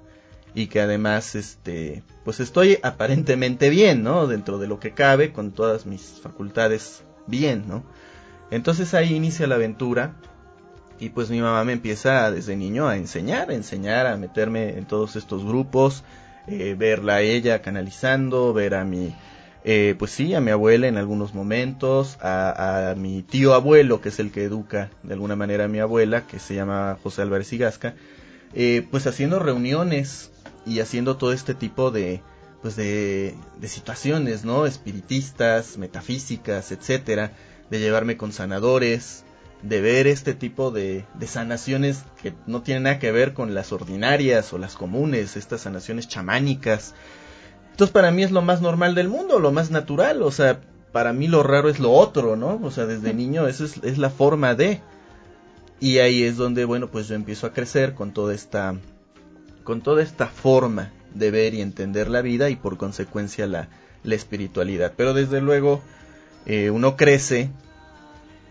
y 0.55 0.67
que 0.67 0.81
además 0.81 1.35
este 1.35 2.03
pues 2.25 2.41
estoy 2.41 2.79
aparentemente 2.83 3.71
bien, 3.71 4.03
¿no? 4.03 4.27
Dentro 4.27 4.59
de 4.59 4.67
lo 4.67 4.81
que 4.81 4.93
cabe 4.93 5.33
con 5.33 5.53
todas 5.53 5.87
mis 5.87 6.21
facultades 6.23 7.03
bien, 7.27 7.65
¿no? 7.67 7.85
Entonces 8.51 8.95
ahí 8.95 9.15
inicia 9.15 9.47
la 9.47 9.55
aventura 9.55 10.15
y 10.99 11.11
pues 11.11 11.31
mi 11.31 11.41
mamá 11.41 11.65
me 11.65 11.73
empieza 11.73 12.31
desde 12.31 12.57
niño 12.57 12.89
a 12.89 12.97
enseñar, 12.97 13.51
a 13.51 13.55
enseñar 13.55 14.07
a 14.07 14.17
meterme 14.17 14.77
en 14.77 14.87
todos 14.87 15.17
estos 15.17 15.45
grupos, 15.45 16.05
eh, 16.47 16.75
verla 16.77 17.17
a 17.17 17.21
ella 17.23 17.63
canalizando, 17.63 18.53
ver 18.53 18.75
a 18.75 18.85
mi 18.85 19.15
eh, 19.63 19.95
pues 19.99 20.11
sí, 20.11 20.35
a 20.35 20.41
mi 20.41 20.51
abuela 20.51 20.89
en 20.89 20.97
algunos 20.97 21.35
momentos, 21.35 22.17
a, 22.23 22.95
mi 22.97 23.23
tío 23.23 23.55
abuelo, 23.55 24.01
que 24.01 24.09
es 24.09 24.19
el 24.19 24.31
que 24.31 24.45
educa 24.45 24.91
de 25.03 25.13
alguna 25.13 25.37
manera 25.37 25.65
a 25.65 25.69
mi 25.69 25.81
abuela, 25.81 26.27
que 26.27 26.39
se 26.39 26.55
llama 26.55 26.97
José 27.03 27.23
Álvarez 27.23 27.53
Igasca, 27.53 27.95
eh, 28.55 28.87
pues 28.91 29.07
haciendo 29.07 29.39
reuniones 29.39 30.31
y 30.67 30.81
haciendo 30.81 31.17
todo 31.17 31.33
este 31.33 31.55
tipo 31.55 31.91
de, 31.91 32.23
pues 32.63 32.77
de, 32.77 33.35
de 33.59 33.69
situaciones, 33.69 34.45
¿no? 34.45 34.67
Espiritistas, 34.67 35.79
metafísicas, 35.79 36.73
etcétera, 36.73 37.33
de 37.71 37.81
llevarme 37.81 38.17
con 38.17 38.33
sanadores, 38.33 39.25
de 39.63 39.81
ver 39.81 40.07
este 40.07 40.35
tipo 40.35 40.71
de, 40.71 41.05
de, 41.15 41.27
sanaciones 41.27 42.03
que 42.23 42.35
no 42.47 42.63
tienen 42.63 42.85
nada 42.85 42.99
que 42.99 43.13
ver 43.13 43.35
con 43.35 43.55
las 43.55 43.73
ordinarias 43.73 44.53
o 44.53 44.59
las 44.59 44.75
comunes, 44.75 45.37
estas 45.37 45.63
sanaciones 45.63 46.09
chamánicas, 46.09 46.95
entonces 47.81 47.93
para 47.95 48.11
mí 48.11 48.23
es 48.23 48.31
lo 48.31 48.43
más 48.43 48.61
normal 48.61 48.95
del 48.95 49.09
mundo, 49.09 49.39
lo 49.39 49.53
más 49.53 49.71
natural, 49.71 50.23
o 50.23 50.31
sea, 50.31 50.61
para 50.93 51.13
mí 51.13 51.29
lo 51.29 51.43
raro 51.43 51.69
es 51.69 51.79
lo 51.79 51.93
otro, 51.93 52.37
¿no? 52.37 52.61
O 52.63 52.71
sea, 52.71 52.85
desde 52.85 53.15
niño 53.15 53.47
esa 53.47 53.65
es, 53.65 53.79
es 53.83 53.97
la 53.97 54.11
forma 54.11 54.55
de... 54.55 54.83
Y 55.81 55.97
ahí 55.99 56.25
es 56.25 56.37
donde, 56.37 56.67
bueno, 56.67 56.89
pues 56.91 57.09
yo 57.09 57.15
empiezo 57.15 57.47
a 57.47 57.55
crecer 57.55 57.95
con 57.95 58.13
toda 58.13 58.35
esta 58.35 58.75
con 59.65 59.81
toda 59.81 60.03
esta 60.03 60.27
forma 60.27 60.93
de 61.15 61.31
ver 61.31 61.55
y 61.55 61.61
entender 61.61 62.09
la 62.09 62.23
vida 62.23 62.51
y 62.51 62.57
por 62.57 62.77
consecuencia 62.77 63.47
la, 63.47 63.69
la 64.05 64.15
espiritualidad. 64.15 64.93
Pero 64.97 65.15
desde 65.15 65.41
luego 65.41 65.83
eh, 66.47 66.71
uno 66.71 66.97
crece 66.97 67.51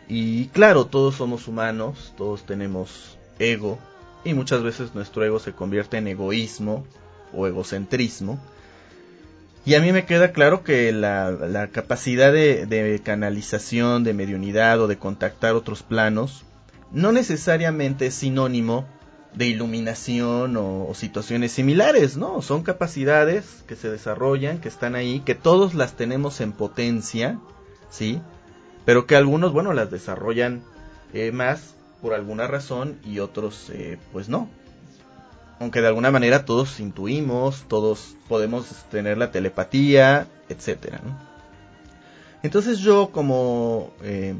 y 0.07 0.47
claro, 0.47 0.85
todos 0.85 1.15
somos 1.15 1.47
humanos, 1.47 2.13
todos 2.17 2.45
tenemos 2.45 3.17
ego 3.37 3.77
y 4.23 4.33
muchas 4.33 4.63
veces 4.63 4.95
nuestro 4.95 5.23
ego 5.23 5.39
se 5.39 5.53
convierte 5.53 5.97
en 5.97 6.07
egoísmo 6.07 6.85
o 7.33 7.47
egocentrismo. 7.47 8.39
Y 9.65 9.75
a 9.75 9.81
mí 9.81 9.91
me 9.91 10.05
queda 10.05 10.31
claro 10.31 10.63
que 10.63 10.91
la, 10.91 11.69
capacidad 11.71 12.33
de, 12.33 12.65
de, 12.65 12.99
canalización, 13.03 14.03
de 14.03 14.13
mediunidad 14.13 14.81
o 14.81 14.87
de 14.87 14.97
contactar 14.97 15.53
otros 15.53 15.83
planos 15.83 16.43
no 16.91 17.11
necesariamente 17.11 18.07
es 18.07 18.15
sinónimo 18.15 18.87
de 19.33 19.45
iluminación 19.45 20.57
o, 20.57 20.91
situaciones 20.93 21.51
similares, 21.51 22.17
¿no? 22.17 22.41
Son 22.41 22.63
capacidades 22.63 23.63
que 23.67 23.75
se 23.75 23.89
desarrollan, 23.89 24.59
que 24.59 24.69
están 24.69 24.95
ahí, 24.95 25.21
que 25.21 25.35
todos 25.35 25.75
las 25.75 25.93
tenemos 25.93 26.41
en 26.41 26.51
potencia, 26.51 27.39
¿sí? 27.89 28.21
Pero 28.85 29.05
que 29.05 29.15
algunos, 29.15 29.53
bueno, 29.53 29.73
las 29.73 29.91
desarrollan 29.91 30.63
eh, 31.13 31.31
más 31.31 31.75
por 32.01 32.13
alguna 32.13 32.47
razón 32.47 32.97
y 33.05 33.19
otros, 33.19 33.69
eh, 33.69 33.97
pues 34.11 34.29
no. 34.29 34.49
Aunque 35.59 35.81
de 35.81 35.87
alguna 35.87 36.09
manera 36.09 36.45
todos 36.45 36.79
intuimos, 36.79 37.65
todos 37.67 38.15
podemos 38.27 38.67
tener 38.89 39.17
la 39.17 39.31
telepatía, 39.31 40.27
etcétera. 40.47 41.01
Entonces 42.41 42.79
yo 42.79 43.11
como 43.11 43.91
eh, 44.01 44.33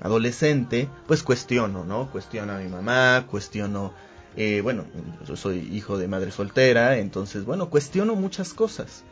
adolescente, 0.00 0.88
pues 1.06 1.22
cuestiono, 1.22 1.84
¿no? 1.84 2.10
Cuestiono 2.10 2.54
a 2.54 2.58
mi 2.58 2.68
mamá, 2.68 3.26
cuestiono 3.30 3.92
eh, 4.36 4.60
bueno, 4.60 4.84
yo 5.26 5.36
soy 5.36 5.58
hijo 5.72 5.96
de 5.96 6.08
madre 6.08 6.30
soltera, 6.30 6.98
entonces, 6.98 7.44
bueno, 7.44 7.70
cuestiono 7.70 8.14
muchas 8.14 8.52
cosas. 8.52 9.04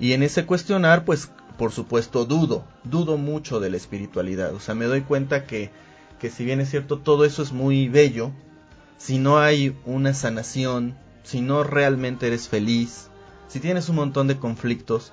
Y 0.00 0.12
en 0.12 0.22
ese 0.22 0.46
cuestionar, 0.46 1.04
pues, 1.04 1.30
por 1.56 1.70
supuesto, 1.70 2.24
dudo, 2.24 2.64
dudo 2.82 3.16
mucho 3.16 3.60
de 3.60 3.70
la 3.70 3.76
espiritualidad. 3.76 4.52
O 4.54 4.60
sea, 4.60 4.74
me 4.74 4.86
doy 4.86 5.02
cuenta 5.02 5.44
que, 5.44 5.70
que 6.18 6.30
si 6.30 6.44
bien 6.44 6.60
es 6.60 6.70
cierto, 6.70 6.98
todo 6.98 7.24
eso 7.24 7.42
es 7.42 7.52
muy 7.52 7.88
bello, 7.88 8.32
si 8.98 9.18
no 9.18 9.38
hay 9.38 9.76
una 9.84 10.12
sanación, 10.12 10.96
si 11.22 11.40
no 11.40 11.62
realmente 11.62 12.26
eres 12.26 12.48
feliz, 12.48 13.08
si 13.48 13.60
tienes 13.60 13.88
un 13.88 13.96
montón 13.96 14.26
de 14.26 14.38
conflictos, 14.38 15.12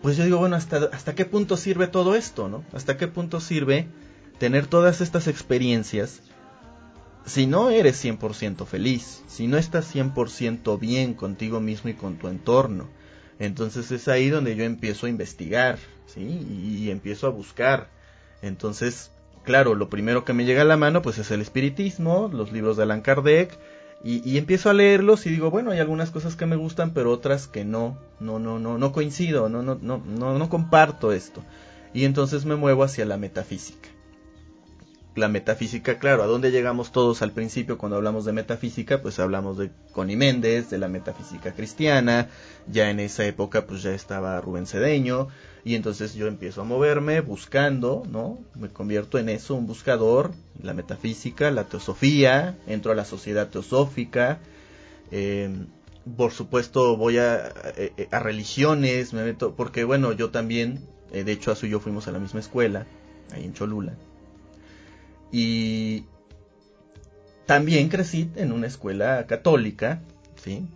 pues 0.00 0.16
yo 0.16 0.24
digo, 0.24 0.38
bueno, 0.38 0.56
¿hasta, 0.56 0.88
hasta 0.92 1.14
qué 1.14 1.24
punto 1.24 1.56
sirve 1.56 1.86
todo 1.86 2.14
esto, 2.14 2.48
no? 2.48 2.64
¿Hasta 2.72 2.96
qué 2.96 3.08
punto 3.08 3.40
sirve 3.40 3.88
tener 4.38 4.66
todas 4.66 5.00
estas 5.00 5.26
experiencias 5.26 6.22
si 7.26 7.46
no 7.48 7.70
eres 7.70 8.02
100% 8.02 8.64
feliz, 8.66 9.24
si 9.26 9.48
no 9.48 9.58
estás 9.58 9.92
100% 9.94 10.78
bien 10.78 11.14
contigo 11.14 11.60
mismo 11.60 11.90
y 11.90 11.94
con 11.94 12.16
tu 12.16 12.28
entorno, 12.28 12.86
entonces 13.40 13.90
es 13.90 14.06
ahí 14.08 14.30
donde 14.30 14.54
yo 14.54 14.64
empiezo 14.64 15.06
a 15.06 15.10
investigar, 15.10 15.78
¿sí? 16.06 16.20
Y, 16.22 16.90
empiezo 16.90 17.26
a 17.26 17.30
buscar. 17.30 17.90
Entonces, 18.42 19.10
claro, 19.42 19.74
lo 19.74 19.90
primero 19.90 20.24
que 20.24 20.32
me 20.32 20.44
llega 20.44 20.62
a 20.62 20.66
la 20.66 20.76
mano 20.76 21.02
pues 21.02 21.18
es 21.18 21.30
el 21.32 21.40
espiritismo, 21.40 22.30
los 22.32 22.52
libros 22.52 22.76
de 22.76 22.84
Allan 22.84 23.02
Kardec, 23.02 23.58
y, 24.04 24.26
y, 24.28 24.38
empiezo 24.38 24.70
a 24.70 24.74
leerlos 24.74 25.26
y 25.26 25.30
digo, 25.30 25.50
bueno, 25.50 25.72
hay 25.72 25.80
algunas 25.80 26.12
cosas 26.12 26.36
que 26.36 26.46
me 26.46 26.54
gustan, 26.54 26.94
pero 26.94 27.10
otras 27.10 27.48
que 27.48 27.64
no, 27.64 27.98
no, 28.20 28.38
no, 28.38 28.60
no, 28.60 28.78
no 28.78 28.92
coincido, 28.92 29.48
no, 29.48 29.62
no, 29.62 29.76
no, 29.82 29.98
no, 29.98 30.38
no 30.38 30.48
comparto 30.48 31.12
esto. 31.12 31.42
Y 31.92 32.04
entonces 32.04 32.44
me 32.44 32.54
muevo 32.54 32.84
hacia 32.84 33.04
la 33.04 33.16
metafísica 33.16 33.95
la 35.16 35.28
metafísica, 35.28 35.98
claro, 35.98 36.22
¿a 36.22 36.26
dónde 36.26 36.50
llegamos 36.50 36.92
todos 36.92 37.22
al 37.22 37.32
principio 37.32 37.78
cuando 37.78 37.96
hablamos 37.96 38.24
de 38.26 38.32
metafísica? 38.32 39.00
Pues 39.00 39.18
hablamos 39.18 39.56
de 39.56 39.70
Connie 39.92 40.16
Méndez, 40.16 40.68
de 40.70 40.78
la 40.78 40.88
metafísica 40.88 41.52
cristiana, 41.52 42.28
ya 42.66 42.90
en 42.90 43.00
esa 43.00 43.24
época 43.24 43.66
pues 43.66 43.82
ya 43.82 43.92
estaba 43.92 44.40
Rubén 44.40 44.66
Cedeño, 44.66 45.28
y 45.64 45.74
entonces 45.74 46.14
yo 46.14 46.26
empiezo 46.26 46.60
a 46.60 46.64
moverme 46.64 47.22
buscando, 47.22 48.02
¿no? 48.10 48.38
Me 48.54 48.68
convierto 48.68 49.18
en 49.18 49.30
eso, 49.30 49.54
un 49.54 49.66
buscador, 49.66 50.32
la 50.62 50.74
metafísica, 50.74 51.50
la 51.50 51.64
teosofía, 51.64 52.56
entro 52.66 52.92
a 52.92 52.94
la 52.94 53.04
sociedad 53.04 53.48
teosófica, 53.48 54.38
eh, 55.10 55.50
por 56.16 56.32
supuesto 56.32 56.96
voy 56.96 57.18
a, 57.18 57.52
eh, 57.76 58.08
a, 58.12 58.20
religiones, 58.20 59.12
me 59.12 59.24
meto, 59.24 59.54
porque 59.56 59.84
bueno, 59.84 60.12
yo 60.12 60.30
también, 60.30 60.80
eh, 61.12 61.24
de 61.24 61.32
hecho 61.32 61.50
Azu 61.50 61.66
y 61.66 61.70
yo 61.70 61.80
fuimos 61.80 62.06
a 62.06 62.12
la 62.12 62.18
misma 62.18 62.40
escuela, 62.40 62.86
ahí 63.32 63.44
en 63.44 63.54
Cholula, 63.54 63.94
y 65.32 66.04
también 67.46 67.88
crecí 67.88 68.30
en 68.36 68.52
una 68.52 68.66
escuela 68.66 69.26
católica, 69.26 70.02
¿sí? 70.36 70.66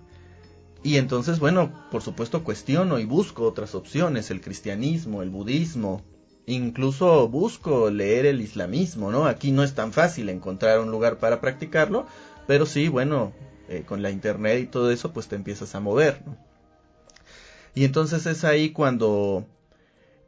Y 0.83 0.97
entonces, 0.97 1.39
bueno, 1.39 1.73
por 1.91 2.03
supuesto 2.03 2.43
cuestiono 2.43 2.99
y 2.99 3.05
busco 3.05 3.45
otras 3.45 3.75
opciones, 3.75 4.31
el 4.31 4.41
cristianismo, 4.41 5.23
el 5.23 5.31
budismo, 5.31 6.03
incluso 6.47 7.29
busco 7.29 7.91
leer 7.91 8.25
el 8.27 8.41
islamismo, 8.41 9.11
¿no? 9.11 9.27
Aquí 9.27 9.53
no 9.53 9.63
es 9.63 9.75
tan 9.75 9.93
fácil 9.93 10.29
encontrar 10.29 10.81
un 10.81 10.91
lugar 10.91 11.19
para 11.19 11.41
practicarlo, 11.41 12.07
pero 12.47 12.65
sí, 12.65 12.89
bueno, 12.89 13.33
eh, 13.69 13.85
con 13.87 14.03
la 14.03 14.11
internet 14.11 14.61
y 14.63 14.67
todo 14.67 14.91
eso, 14.91 15.13
pues 15.13 15.29
te 15.29 15.37
empiezas 15.37 15.75
a 15.75 15.81
mover, 15.81 16.23
¿no? 16.27 16.37
Y 17.75 17.85
entonces 17.85 18.27
es 18.27 18.45
ahí 18.45 18.71
cuando 18.71 19.47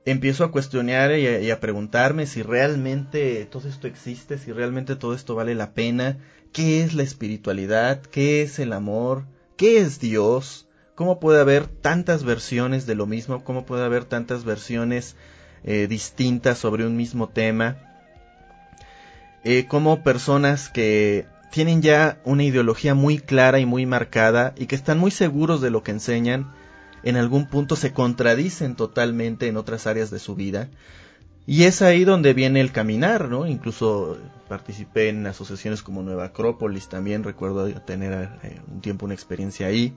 empiezo 0.05 0.45
a 0.45 0.51
cuestionar 0.51 1.17
y 1.17 1.51
a, 1.51 1.61
preguntarme 1.61 2.27
si 2.27 2.43
realmente 2.43 3.47
todo 3.47 3.69
esto 3.69 3.87
existe, 3.87 4.39
si 4.39 4.53
realmente 4.53 4.97
todo 4.97 5.15
esto 5.15 5.35
vale 5.35 5.55
la 5.55 5.73
pena, 5.73 6.19
qué 6.53 6.83
es 6.83 6.95
la 6.95 7.03
espiritualidad, 7.03 8.03
qué 8.03 8.43
es 8.43 8.59
el 8.59 8.73
amor, 8.73 9.25
qué 9.57 9.79
es 9.79 10.01
Dios, 10.01 10.69
cómo 10.95 11.21
puede 11.21 11.41
haber 11.41 11.67
tantas 11.67 12.25
versiones 12.25 12.87
de 12.87 12.95
lo 12.95 13.07
mismo, 13.07 13.45
cómo 13.45 13.65
puede 13.65 13.85
haber 13.85 14.05
tantas 14.05 14.45
versiones 14.45 15.17
eh, 15.65 15.87
distintas 15.89 16.59
sobre 16.59 16.87
un 16.87 16.97
mismo 16.97 17.29
tema, 17.29 17.77
eh, 19.45 19.67
como 19.67 20.03
personas 20.03 20.69
que 20.69 21.27
tienen 21.51 21.83
ya 21.83 22.21
una 22.25 22.45
ideología 22.45 22.95
muy 22.95 23.19
clara 23.19 23.61
y 23.61 23.67
muy 23.67 23.87
marcada 23.87 24.55
y 24.57 24.67
que 24.67 24.75
están 24.75 24.99
muy 24.99 25.11
seguros 25.11 25.61
de 25.61 25.71
lo 25.71 25.83
que 25.83 25.91
enseñan, 25.91 26.53
en 27.03 27.17
algún 27.17 27.47
punto 27.47 27.77
se 27.77 27.93
contradicen 27.93 28.77
totalmente 28.77 29.49
en 29.49 29.57
otras 29.57 29.87
áreas 29.87 30.11
de 30.11 30.19
su 30.19 30.35
vida. 30.35 30.69
Y 31.47 31.65
es 31.65 31.83
ahí 31.83 32.05
donde 32.05 32.35
viene 32.35 32.61
el 32.61 32.71
caminar, 32.71 33.29
¿no? 33.29 33.47
Incluso 33.47 34.17
participé 34.49 35.09
en 35.09 35.27
asociaciones 35.27 35.83
como 35.83 36.03
Nueva 36.03 36.27
Acrópolis, 36.27 36.89
también 36.89 37.25
recuerdo 37.25 37.69
tener 37.81 38.29
eh, 38.45 38.61
un 38.73 38.81
tiempo 38.81 39.07
una 39.07 39.15
experiencia 39.15 39.67
ahí. 39.67 39.93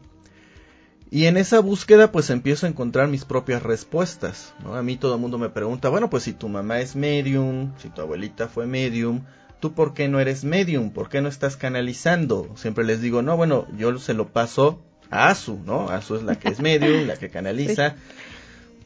Y 1.11 1.25
en 1.25 1.37
esa 1.37 1.59
búsqueda 1.59 2.11
pues 2.11 2.31
empiezo 2.31 2.65
a 2.65 2.69
encontrar 2.69 3.07
mis 3.07 3.25
propias 3.25 3.61
respuestas, 3.61 4.55
¿no? 4.63 4.73
A 4.73 4.81
mí 4.81 4.97
todo 4.97 5.13
el 5.13 5.21
mundo 5.21 5.37
me 5.37 5.49
pregunta, 5.49 5.89
bueno, 5.89 6.09
pues 6.09 6.23
si 6.23 6.33
tu 6.33 6.49
mamá 6.49 6.79
es 6.79 6.95
medium, 6.95 7.73
si 7.77 7.89
tu 7.89 8.01
abuelita 8.01 8.47
fue 8.47 8.65
medium, 8.65 9.21
¿tú 9.59 9.73
por 9.73 9.93
qué 9.93 10.07
no 10.07 10.19
eres 10.19 10.43
medium? 10.43 10.89
¿Por 10.89 11.09
qué 11.09 11.21
no 11.21 11.29
estás 11.29 11.57
canalizando? 11.57 12.49
Siempre 12.55 12.85
les 12.85 13.01
digo, 13.01 13.21
no, 13.21 13.37
bueno, 13.37 13.67
yo 13.77 13.97
se 13.99 14.15
lo 14.15 14.29
paso 14.29 14.81
a 15.09 15.29
Asu, 15.29 15.59
¿no? 15.65 15.89
Asu 15.89 16.15
es 16.15 16.23
la 16.23 16.37
que 16.37 16.49
es 16.49 16.59
medium, 16.59 17.05
la 17.07 17.17
que 17.17 17.29
canaliza. 17.29 17.95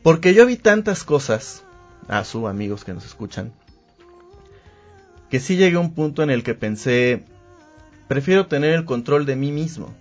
Porque 0.04 0.34
yo 0.34 0.46
vi 0.46 0.56
tantas 0.56 1.04
cosas, 1.04 1.64
Asu, 2.08 2.48
amigos 2.48 2.84
que 2.84 2.94
nos 2.94 3.06
escuchan, 3.06 3.52
que 5.30 5.40
sí 5.40 5.58
llegué 5.58 5.78
a 5.78 5.82
un 5.82 5.94
punto 5.94 6.24
en 6.24 6.30
el 6.30 6.44
que 6.44 6.56
pensé, 6.56 7.24
prefiero 8.08 8.48
tener 8.48 8.74
el 8.74 8.86
control 8.86 9.26
de 9.26 9.36
mí 9.36 9.52
mismo, 9.52 9.94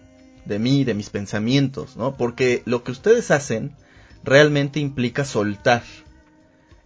de 0.45 0.59
mí, 0.59 0.85
de 0.85 0.95
mis 0.95 1.11
pensamientos, 1.11 1.97
¿no? 1.97 2.17
Porque 2.17 2.63
lo 2.65 2.83
que 2.83 2.93
ustedes 2.93 3.31
hacen 3.31 3.73
realmente 4.25 4.81
implica 4.81 5.25
soltar. 5.25 5.83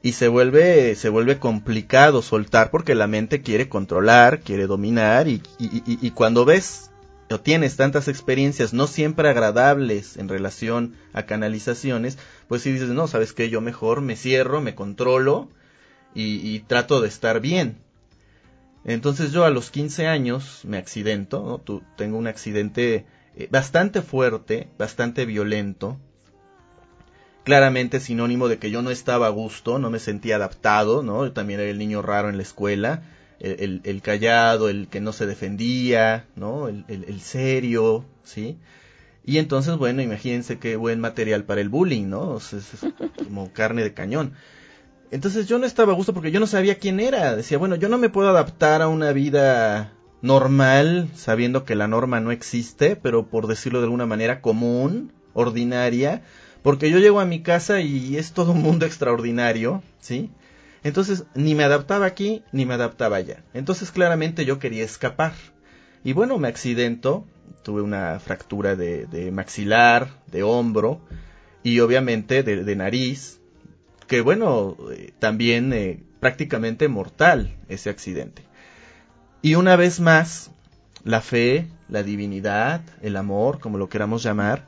Y 0.04 0.12
se 0.12 0.26
vuelve, 0.26 0.96
se 0.96 1.08
vuelve 1.08 1.38
complicado 1.38 2.22
soltar 2.22 2.72
porque 2.72 2.96
la 2.96 3.06
mente 3.06 3.40
quiere 3.40 3.68
controlar, 3.68 4.40
quiere 4.40 4.66
dominar 4.66 5.28
y, 5.28 5.42
y, 5.60 5.66
y, 5.86 5.98
y 6.02 6.10
cuando 6.10 6.44
ves 6.44 6.91
tienes 7.40 7.76
tantas 7.76 8.08
experiencias 8.08 8.72
no 8.72 8.86
siempre 8.86 9.28
agradables 9.28 10.16
en 10.16 10.28
relación 10.28 10.94
a 11.12 11.24
canalizaciones, 11.24 12.18
pues 12.48 12.62
si 12.62 12.72
dices, 12.72 12.88
no, 12.88 13.06
sabes 13.06 13.32
que 13.32 13.50
yo 13.50 13.60
mejor 13.60 14.00
me 14.00 14.16
cierro, 14.16 14.60
me 14.60 14.74
controlo 14.74 15.48
y, 16.14 16.58
trato 16.60 17.00
de 17.00 17.08
estar 17.08 17.40
bien. 17.40 17.78
Entonces 18.84 19.32
yo 19.32 19.44
a 19.44 19.50
los 19.50 19.70
15 19.70 20.08
años 20.08 20.62
me 20.64 20.76
accidento, 20.76 21.62
¿no? 21.66 21.82
tengo 21.96 22.18
un 22.18 22.26
accidente 22.26 23.06
eh, 23.36 23.48
bastante 23.50 24.02
fuerte, 24.02 24.68
bastante 24.76 25.24
violento, 25.24 25.98
claramente 27.44 28.00
sinónimo 28.00 28.48
de 28.48 28.58
que 28.58 28.70
yo 28.70 28.82
no 28.82 28.90
estaba 28.90 29.26
a 29.26 29.30
gusto, 29.30 29.78
no 29.78 29.90
me 29.90 29.98
sentía 29.98 30.36
adaptado, 30.36 31.02
¿no? 31.02 31.24
Yo 31.24 31.32
también 31.32 31.60
era 31.60 31.70
el 31.70 31.78
niño 31.78 32.02
raro 32.02 32.28
en 32.28 32.36
la 32.36 32.42
escuela, 32.42 33.02
el, 33.42 34.02
callado, 34.02 34.68
el 34.68 34.88
que 34.88 35.00
no 35.00 35.12
se 35.12 35.26
defendía, 35.26 36.26
¿no? 36.36 36.68
El, 36.68 36.84
el, 36.88 37.20
serio, 37.20 38.04
¿sí? 38.22 38.56
Y 39.24 39.38
entonces, 39.38 39.76
bueno, 39.76 40.00
imagínense 40.00 40.58
qué 40.58 40.76
buen 40.76 41.00
material 41.00 41.44
para 41.44 41.60
el 41.60 41.68
bullying, 41.68 42.08
¿no? 42.08 42.36
es, 42.36 42.54
como 43.24 43.52
carne 43.52 43.82
de 43.82 43.94
cañón. 43.94 44.34
Entonces 45.10 45.46
yo 45.46 45.58
no 45.58 45.66
estaba 45.66 45.92
a 45.92 45.96
gusto 45.96 46.14
porque 46.14 46.30
yo 46.30 46.40
no 46.40 46.46
sabía 46.46 46.78
quién 46.78 47.00
era. 47.00 47.36
Decía, 47.36 47.58
bueno, 47.58 47.76
yo 47.76 47.88
no 47.88 47.98
me 47.98 48.08
puedo 48.08 48.28
adaptar 48.28 48.80
a 48.80 48.88
una 48.88 49.12
vida 49.12 49.92
normal, 50.22 51.08
sabiendo 51.14 51.64
que 51.64 51.74
la 51.74 51.88
norma 51.88 52.20
no 52.20 52.30
existe, 52.30 52.96
pero 52.96 53.26
por 53.26 53.48
decirlo 53.48 53.80
de 53.80 53.86
alguna 53.86 54.06
manera 54.06 54.40
común, 54.40 55.12
ordinaria, 55.34 56.22
porque 56.62 56.90
yo 56.90 56.98
llego 56.98 57.20
a 57.20 57.26
mi 57.26 57.42
casa 57.42 57.80
y 57.80 58.16
es 58.16 58.32
todo 58.32 58.52
un 58.52 58.62
mundo 58.62 58.86
extraordinario, 58.86 59.82
¿sí? 60.00 60.30
Entonces, 60.84 61.24
ni 61.34 61.54
me 61.54 61.64
adaptaba 61.64 62.06
aquí, 62.06 62.42
ni 62.52 62.66
me 62.66 62.74
adaptaba 62.74 63.16
allá. 63.16 63.44
Entonces, 63.54 63.90
claramente 63.90 64.44
yo 64.44 64.58
quería 64.58 64.84
escapar. 64.84 65.34
Y 66.04 66.12
bueno, 66.12 66.38
me 66.38 66.48
accidento, 66.48 67.26
tuve 67.62 67.82
una 67.82 68.18
fractura 68.18 68.74
de, 68.74 69.30
maxilar, 69.32 70.08
de 70.26 70.42
hombro, 70.42 71.00
y 71.62 71.78
obviamente 71.78 72.42
de, 72.42 72.76
nariz, 72.76 73.40
que 74.08 74.20
bueno, 74.20 74.76
eh, 74.90 75.12
también 75.20 75.72
eh, 75.72 76.02
prácticamente 76.18 76.88
mortal 76.88 77.56
ese 77.68 77.88
accidente. 77.88 78.42
Y 79.42 79.54
una 79.54 79.76
vez 79.76 80.00
más, 80.00 80.50
la 81.04 81.20
fe, 81.20 81.68
la 81.88 82.02
divinidad, 82.02 82.80
el 83.00 83.16
amor, 83.16 83.60
como 83.60 83.78
lo 83.78 83.88
queramos 83.88 84.22
llamar, 84.22 84.66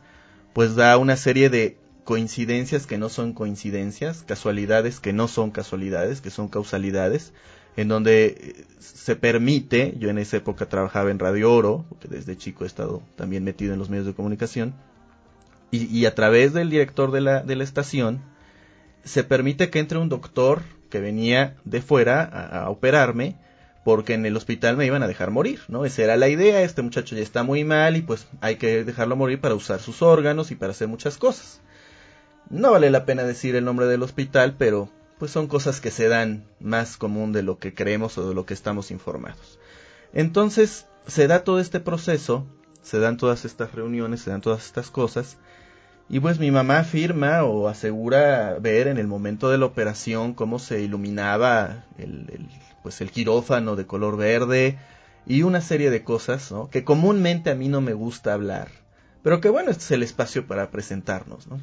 pues 0.53 0.77
da 0.77 0.97
una 0.99 1.17
serie 1.17 1.51
de 1.51 1.79
coincidencias 2.05 2.87
que 2.87 2.99
no 2.99 3.09
son 3.09 3.33
coincidencias, 3.33 4.23
casualidades 4.23 5.01
que 5.01 5.13
no 5.13 5.27
son 5.27 5.51
casualidades, 5.51 6.21
que 6.21 6.31
son 6.31 6.49
causalidades, 6.49 7.33
en 7.77 7.89
donde 7.89 8.27
eh, 8.27 8.65
se 8.79 9.17
permite, 9.17 9.95
yo 9.99 10.11
en 10.11 10.19
esa 10.19 10.37
época 10.37 10.67
trabajaba 10.67 11.11
en 11.11 11.19
Radio 11.19 11.53
Oro, 11.53 11.85
porque 11.89 12.09
desde 12.09 12.37
chico 12.37 12.65
he 12.65 12.67
estado 12.67 13.03
también 13.17 13.43
metido 13.43 13.73
en 13.73 13.79
los 13.79 13.91
medios 13.91 14.07
de 14.07 14.15
comunicación, 14.15 14.75
y, 15.71 16.05
a 16.05 16.15
través 16.15 16.53
del 16.53 16.71
director 16.71 17.11
de 17.11 17.21
la, 17.21 17.43
de 17.43 17.57
la 17.57 17.65
estación, 17.65 18.23
se 19.03 19.25
permite 19.25 19.71
que 19.71 19.81
entre 19.81 19.99
un 19.99 20.09
doctor 20.09 20.63
que 20.89 21.01
venía 21.01 21.57
de 21.65 21.83
fuera 21.83 22.23
a, 22.23 22.71
operarme, 22.71 23.37
porque 23.85 24.15
en 24.15 24.25
el 24.25 24.37
hospital 24.37 24.77
me 24.77 24.87
iban 24.87 25.03
a 25.03 25.09
dejar 25.09 25.33
morir, 25.33 25.63
¿no? 25.67 25.85
Esa 25.85 26.05
era 26.05 26.17
la 26.17 26.29
idea, 26.29 26.63
este 26.63 26.83
muchacho 26.83 27.17
ya 27.17 27.23
está 27.23 27.43
muy 27.43 27.65
mal 27.65 27.97
y 27.97 28.03
pues 28.03 28.29
hay 28.41 28.55
que 28.55 28.85
dejarlo 28.85 29.17
morir 29.17 29.41
para 29.41 29.57
usar 29.57 29.81
sus 29.81 30.01
órganos 30.01 30.53
y 30.53 30.55
para 30.55 30.71
hacer 30.71 30.87
muchas 30.87 31.19
cosas. 31.19 31.61
No 32.51 32.73
vale 32.73 32.91
la 32.91 33.05
pena 33.05 33.25
decir 33.25 33.57
el 33.57 33.65
nombre 33.65 33.87
del 33.87 34.03
hospital, 34.03 34.55
pero 34.59 34.89
pues 35.19 35.31
son 35.31 35.47
cosas 35.47 35.81
que 35.81 35.91
se 35.91 36.09
dan 36.09 36.45
más 36.61 36.97
común 36.97 37.33
de 37.33 37.43
lo 37.43 37.59
que 37.59 37.75
creemos 37.75 38.19
o 38.19 38.29
de 38.29 38.35
lo 38.35 38.47
que 38.47 38.55
estamos 38.55 38.91
informados. 38.91 39.59
Entonces, 40.13 40.87
se 41.07 41.27
da 41.27 41.45
todo 41.45 41.61
este 41.61 41.81
proceso, 41.81 42.47
se 42.83 42.99
dan 42.99 43.17
todas 43.17 43.45
estas 43.45 43.73
reuniones, 43.73 44.21
se 44.21 44.31
dan 44.31 44.41
todas 44.41 44.67
estas 44.67 44.91
cosas, 44.91 45.39
y 46.09 46.21
pues 46.21 46.39
mi 46.39 46.51
mamá 46.51 46.81
afirma 46.81 47.45
o 47.45 47.69
asegura 47.69 48.59
ver 48.61 48.89
en 48.89 48.99
el 48.99 49.07
momento 49.07 49.51
de 49.51 49.59
la 49.59 49.67
operación 49.67 50.35
cómo 50.35 50.59
se 50.59 50.83
iluminaba 50.83 51.87
el, 51.97 52.49
pues 52.83 53.01
el 53.01 53.11
quirófano 53.11 53.75
de 53.75 53.87
color 53.87 54.19
verde 54.19 54.79
y 55.27 55.43
una 55.43 55.63
serie 55.63 55.91
de 55.91 56.05
cosas 56.05 56.53
¿no? 56.53 56.69
que 56.69 56.85
comúnmente 56.85 57.51
a 57.51 57.55
mí 57.55 57.69
no 57.69 57.81
me 57.81 57.95
gusta 57.95 58.35
hablar, 58.35 58.69
pero 59.23 59.41
que 59.41 59.49
bueno, 59.49 59.71
este 59.71 59.85
es 59.85 59.91
el 59.93 60.03
espacio 60.03 60.47
para 60.47 60.71
presentarnos, 60.71 61.47
¿no? 61.47 61.61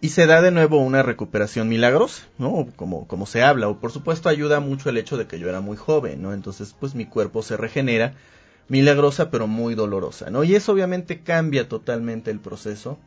Y 0.00 0.10
se 0.10 0.26
da 0.26 0.40
de 0.40 0.50
nuevo 0.50 0.78
una 0.78 1.02
recuperación 1.02 1.68
milagrosa, 1.68 2.22
¿no? 2.38 2.68
Como, 2.76 3.06
como 3.06 3.26
se 3.26 3.42
habla, 3.42 3.68
o 3.68 3.78
por 3.78 3.92
supuesto 3.92 4.28
ayuda 4.28 4.60
mucho 4.60 4.88
el 4.88 4.96
hecho 4.96 5.18
de 5.18 5.26
que 5.26 5.38
yo 5.38 5.48
era 5.48 5.60
muy 5.60 5.76
joven, 5.76 6.22
¿no? 6.22 6.32
Entonces, 6.32 6.74
pues 6.78 6.94
mi 6.94 7.04
cuerpo 7.04 7.42
se 7.42 7.56
regenera, 7.56 8.14
milagrosa 8.68 9.30
pero 9.30 9.46
muy 9.46 9.74
dolorosa, 9.74 10.30
¿no? 10.30 10.42
Y 10.42 10.54
eso 10.54 10.72
obviamente 10.72 11.20
cambia 11.20 11.68
totalmente 11.68 12.30
el 12.30 12.40
proceso. 12.40 12.98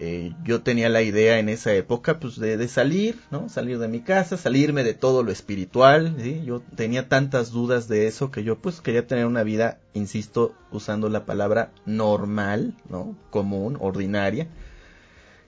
Eh, 0.00 0.32
yo 0.42 0.62
tenía 0.62 0.88
la 0.88 1.02
idea 1.02 1.38
en 1.38 1.48
esa 1.48 1.72
época, 1.72 2.18
pues, 2.18 2.40
de, 2.40 2.56
de, 2.56 2.66
salir, 2.66 3.20
¿no? 3.30 3.48
Salir 3.48 3.78
de 3.78 3.86
mi 3.86 4.00
casa, 4.00 4.36
salirme 4.36 4.82
de 4.82 4.94
todo 4.94 5.22
lo 5.22 5.30
espiritual, 5.30 6.16
¿sí? 6.20 6.42
Yo 6.44 6.60
tenía 6.74 7.08
tantas 7.08 7.52
dudas 7.52 7.86
de 7.86 8.08
eso 8.08 8.32
que 8.32 8.42
yo, 8.42 8.58
pues, 8.58 8.80
quería 8.80 9.06
tener 9.06 9.26
una 9.26 9.44
vida, 9.44 9.78
insisto, 9.92 10.52
usando 10.72 11.08
la 11.08 11.24
palabra 11.24 11.70
normal, 11.86 12.74
¿no? 12.88 13.16
Común, 13.30 13.76
ordinaria 13.80 14.48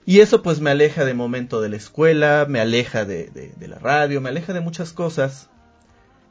y 0.07 0.21
eso 0.21 0.41
pues 0.41 0.61
me 0.61 0.69
aleja 0.69 1.03
de 1.03 1.13
momento 1.13 1.59
de 1.59 1.67
la 1.67 1.75
escuela, 1.75 2.45
me 2.47 2.61
aleja 2.61 3.03
de, 3.03 3.27
de, 3.29 3.67
la 3.67 3.77
radio, 3.77 4.21
me 4.21 4.29
aleja 4.29 4.53
de 4.53 4.61
muchas 4.61 4.93
cosas. 4.93 5.49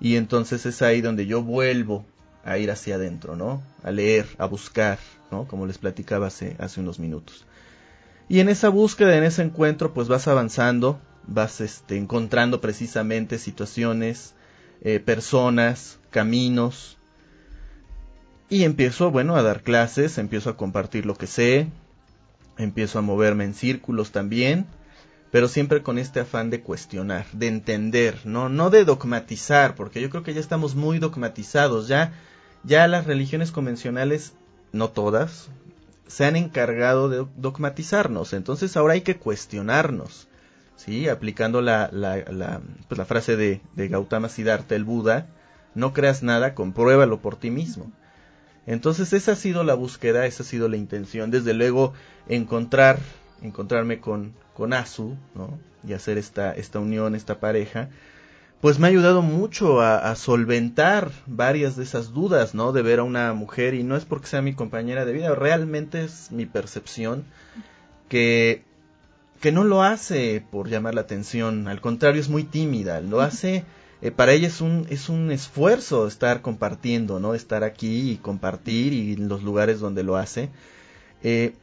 Y 0.00 0.16
entonces 0.16 0.64
es 0.64 0.80
ahí 0.80 1.02
donde 1.02 1.26
yo 1.26 1.42
vuelvo 1.42 2.06
a 2.42 2.56
ir 2.56 2.70
hacia 2.70 2.94
adentro, 2.94 3.36
¿no? 3.36 3.62
A 3.82 3.90
leer, 3.90 4.28
a 4.38 4.46
buscar, 4.46 4.98
¿no? 5.30 5.46
Como 5.46 5.66
les 5.66 5.76
platicaba 5.76 6.28
hace, 6.28 6.56
hace 6.58 6.80
unos 6.80 6.98
minutos. 6.98 7.44
Y 8.30 8.40
en 8.40 8.48
esa 8.48 8.70
búsqueda, 8.70 9.14
en 9.14 9.24
ese 9.24 9.42
encuentro, 9.42 9.92
pues 9.92 10.08
vas 10.08 10.26
avanzando, 10.26 10.98
vas 11.26 11.60
este, 11.60 11.98
encontrando 11.98 12.62
precisamente 12.62 13.38
situaciones, 13.38 14.32
eh, 14.80 15.00
personas, 15.00 15.98
caminos. 16.08 16.96
Y 18.48 18.64
empiezo, 18.64 19.10
bueno, 19.10 19.36
a 19.36 19.42
dar 19.42 19.62
clases, 19.62 20.16
empiezo 20.16 20.48
a 20.48 20.56
compartir 20.56 21.04
lo 21.04 21.14
que 21.14 21.26
sé, 21.26 21.68
empiezo 22.58 22.98
a 22.98 23.02
moverme 23.02 23.44
en 23.44 23.54
círculos 23.54 24.12
también, 24.12 24.66
pero 25.30 25.48
siempre 25.48 25.82
con 25.82 25.98
este 25.98 26.20
afán 26.20 26.50
de 26.50 26.60
cuestionar, 26.60 27.26
de 27.32 27.48
entender, 27.48 28.20
no, 28.24 28.48
no 28.48 28.70
de 28.70 28.84
dogmatizar, 28.84 29.74
porque 29.74 30.00
yo 30.00 30.10
creo 30.10 30.22
que 30.22 30.34
ya 30.34 30.40
estamos 30.40 30.74
muy 30.74 30.98
dogmatizados, 30.98 31.88
ya, 31.88 32.12
ya 32.64 32.86
las 32.86 33.06
religiones 33.06 33.50
convencionales, 33.52 34.34
no 34.72 34.88
todas, 34.88 35.48
se 36.06 36.24
han 36.24 36.36
encargado 36.36 37.08
de 37.08 37.26
dogmatizarnos, 37.36 38.32
entonces 38.32 38.76
ahora 38.76 38.94
hay 38.94 39.00
que 39.02 39.16
cuestionarnos, 39.16 40.28
sí, 40.76 41.08
aplicando 41.08 41.60
la, 41.60 41.90
la, 41.92 42.16
la, 42.30 42.60
pues 42.88 42.98
la 42.98 43.04
frase 43.04 43.36
de, 43.36 43.60
de 43.74 43.88
Gautama 43.88 44.28
Siddhartha, 44.28 44.76
el 44.76 44.84
Buda, 44.84 45.26
no 45.74 45.92
creas 45.92 46.22
nada, 46.22 46.54
compruébalo 46.54 47.20
por 47.20 47.36
ti 47.36 47.50
mismo. 47.50 47.92
Entonces 48.66 49.12
esa 49.12 49.32
ha 49.32 49.36
sido 49.36 49.64
la 49.64 49.74
búsqueda, 49.74 50.26
esa 50.26 50.42
ha 50.42 50.46
sido 50.46 50.68
la 50.68 50.76
intención. 50.76 51.30
Desde 51.30 51.54
luego 51.54 51.92
encontrar, 52.28 52.98
encontrarme 53.42 54.00
con, 54.00 54.34
con 54.54 54.72
Asu, 54.72 55.16
¿no? 55.34 55.58
Y 55.86 55.92
hacer 55.92 56.18
esta, 56.18 56.52
esta 56.52 56.80
unión, 56.80 57.14
esta 57.14 57.38
pareja, 57.38 57.90
pues 58.60 58.78
me 58.78 58.86
ha 58.86 58.90
ayudado 58.90 59.22
mucho 59.22 59.80
a, 59.80 60.14
solventar 60.16 61.12
varias 61.26 61.76
de 61.76 61.84
esas 61.84 62.12
dudas, 62.12 62.54
¿no? 62.54 62.72
De 62.72 62.82
ver 62.82 63.00
a 63.00 63.04
una 63.04 63.32
mujer, 63.34 63.74
y 63.74 63.84
no 63.84 63.96
es 63.96 64.04
porque 64.04 64.26
sea 64.26 64.42
mi 64.42 64.54
compañera 64.54 65.04
de 65.04 65.12
vida, 65.12 65.34
realmente 65.34 66.02
es 66.02 66.32
mi 66.32 66.46
percepción 66.46 67.24
que, 68.08 68.64
que 69.40 69.52
no 69.52 69.62
lo 69.62 69.82
hace 69.82 70.44
por 70.50 70.68
llamar 70.68 70.94
la 70.94 71.02
atención, 71.02 71.68
al 71.68 71.80
contrario 71.80 72.20
es 72.20 72.28
muy 72.28 72.44
tímida, 72.44 73.00
lo 73.00 73.20
hace 73.20 73.64
eh, 74.02 74.10
para 74.10 74.32
ella 74.32 74.48
es 74.48 74.60
un, 74.60 74.86
es 74.90 75.08
un 75.08 75.30
esfuerzo 75.30 76.06
estar 76.06 76.42
compartiendo, 76.42 77.18
¿no? 77.20 77.34
Estar 77.34 77.64
aquí 77.64 78.12
y 78.12 78.16
compartir 78.16 78.92
y 78.92 79.14
en 79.14 79.28
los 79.28 79.42
lugares 79.42 79.80
donde 79.80 80.02
lo 80.02 80.16
hace. 80.16 80.50
Eh, 81.22 81.54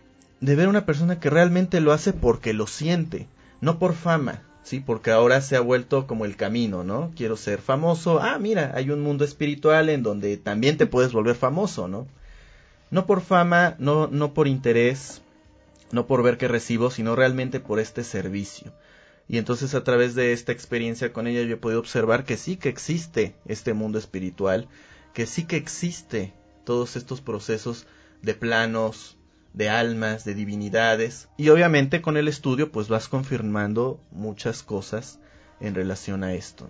de 0.41 0.55
ver 0.55 0.67
una 0.67 0.85
persona 0.85 1.19
que 1.19 1.29
realmente 1.29 1.79
lo 1.79 1.93
hace 1.93 2.11
porque 2.11 2.53
lo 2.53 2.67
siente, 2.67 3.27
no 3.61 3.79
por 3.79 3.93
fama, 3.93 4.41
¿sí? 4.63 4.79
Porque 4.79 5.11
ahora 5.11 5.41
se 5.41 5.55
ha 5.55 5.61
vuelto 5.61 6.07
como 6.07 6.25
el 6.25 6.35
camino, 6.35 6.83
¿no? 6.83 7.11
Quiero 7.15 7.37
ser 7.37 7.61
famoso. 7.61 8.19
Ah, 8.19 8.39
mira, 8.39 8.73
hay 8.75 8.89
un 8.89 9.01
mundo 9.01 9.23
espiritual 9.23 9.89
en 9.89 10.03
donde 10.03 10.37
también 10.37 10.77
te 10.77 10.87
puedes 10.87 11.13
volver 11.13 11.35
famoso, 11.35 11.87
¿no? 11.87 12.07
No 12.91 13.05
por 13.05 13.21
fama, 13.21 13.75
no, 13.79 14.07
no 14.07 14.33
por 14.33 14.47
interés, 14.47 15.21
no 15.91 16.07
por 16.07 16.23
ver 16.23 16.37
que 16.37 16.47
recibo, 16.47 16.89
sino 16.91 17.15
realmente 17.15 17.59
por 17.59 17.79
este 17.79 18.03
servicio. 18.03 18.73
Y 19.27 19.37
entonces 19.37 19.73
a 19.73 19.83
través 19.83 20.15
de 20.15 20.33
esta 20.33 20.51
experiencia 20.51 21.13
con 21.13 21.27
ella 21.27 21.41
yo 21.43 21.55
he 21.55 21.57
podido 21.57 21.79
observar 21.79 22.25
que 22.25 22.37
sí 22.37 22.57
que 22.57 22.69
existe 22.69 23.35
este 23.45 23.73
mundo 23.73 23.97
espiritual, 23.97 24.67
que 25.13 25.25
sí 25.25 25.45
que 25.45 25.55
existe 25.55 26.33
todos 26.65 26.95
estos 26.95 27.21
procesos 27.21 27.85
de 28.21 28.33
planos, 28.33 29.17
de 29.53 29.69
almas, 29.69 30.25
de 30.25 30.33
divinidades. 30.33 31.29
Y 31.37 31.49
obviamente 31.49 32.01
con 32.01 32.17
el 32.17 32.27
estudio 32.27 32.71
pues 32.71 32.89
vas 32.89 33.07
confirmando 33.07 33.99
muchas 34.11 34.63
cosas 34.63 35.19
en 35.59 35.75
relación 35.75 36.23
a 36.23 36.33
esto. 36.33 36.67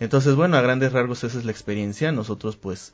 Entonces 0.00 0.34
bueno, 0.34 0.56
a 0.56 0.62
grandes 0.62 0.92
rasgos 0.92 1.24
esa 1.24 1.38
es 1.38 1.44
la 1.44 1.52
experiencia. 1.52 2.10
Nosotros 2.10 2.56
pues 2.56 2.92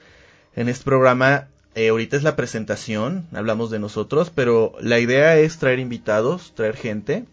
en 0.55 0.69
este 0.69 0.85
programa 0.85 1.49
eh, 1.75 1.89
ahorita 1.89 2.17
es 2.17 2.23
la 2.23 2.37
presentación, 2.37 3.27
hablamos 3.33 3.71
de 3.71 3.79
nosotros, 3.79 4.31
pero 4.35 4.75
la 4.81 4.99
idea 4.99 5.37
es 5.37 5.59
traer 5.59 5.79
invitados, 5.79 6.55
traer 6.55 6.77
gente 6.77 7.25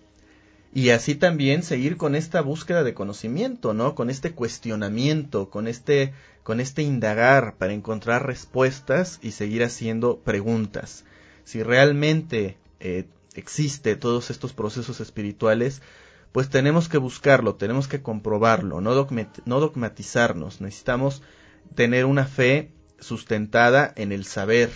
y 0.73 0.89
así 0.89 1.13
también 1.13 1.61
seguir 1.61 1.97
con 1.97 2.15
esta 2.15 2.41
búsqueda 2.41 2.83
de 2.83 2.95
conocimiento, 2.95 3.75
¿no? 3.75 3.93
Con 3.93 4.09
este 4.09 4.31
cuestionamiento, 4.31 5.51
con 5.51 5.67
este, 5.67 6.13
con 6.41 6.59
este 6.59 6.81
indagar 6.81 7.55
para 7.57 7.73
encontrar 7.73 8.25
respuestas 8.25 9.19
y 9.21 9.31
seguir 9.31 9.63
haciendo 9.63 10.17
preguntas. 10.17 11.05
Si 11.43 11.61
realmente 11.61 12.57
eh, 12.79 13.05
existe 13.35 13.95
todos 13.95 14.31
estos 14.31 14.53
procesos 14.53 14.99
espirituales, 14.99 15.83
pues 16.31 16.49
tenemos 16.49 16.89
que 16.89 16.97
buscarlo, 16.97 17.53
tenemos 17.53 17.87
que 17.87 18.01
comprobarlo, 18.01 18.81
no, 18.81 19.07
no 19.45 19.59
dogmatizarnos. 19.59 20.59
Necesitamos 20.59 21.21
tener 21.75 22.05
una 22.05 22.25
fe 22.25 22.71
sustentada 22.99 23.93
en 23.95 24.11
el 24.11 24.25
saber 24.25 24.71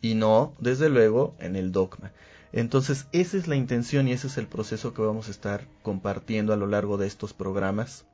y 0.00 0.14
no, 0.14 0.54
desde 0.60 0.88
luego, 0.88 1.34
en 1.40 1.56
el 1.56 1.72
dogma. 1.72 2.12
Entonces, 2.56 3.06
esa 3.12 3.36
es 3.36 3.48
la 3.48 3.56
intención 3.56 4.08
y 4.08 4.12
ese 4.12 4.28
es 4.28 4.38
el 4.38 4.46
proceso 4.46 4.94
que 4.94 5.02
vamos 5.02 5.28
a 5.28 5.30
estar 5.30 5.68
compartiendo 5.82 6.54
a 6.54 6.56
lo 6.56 6.66
largo 6.66 6.96
de 6.96 7.06
estos 7.06 7.34
programas. 7.34 8.06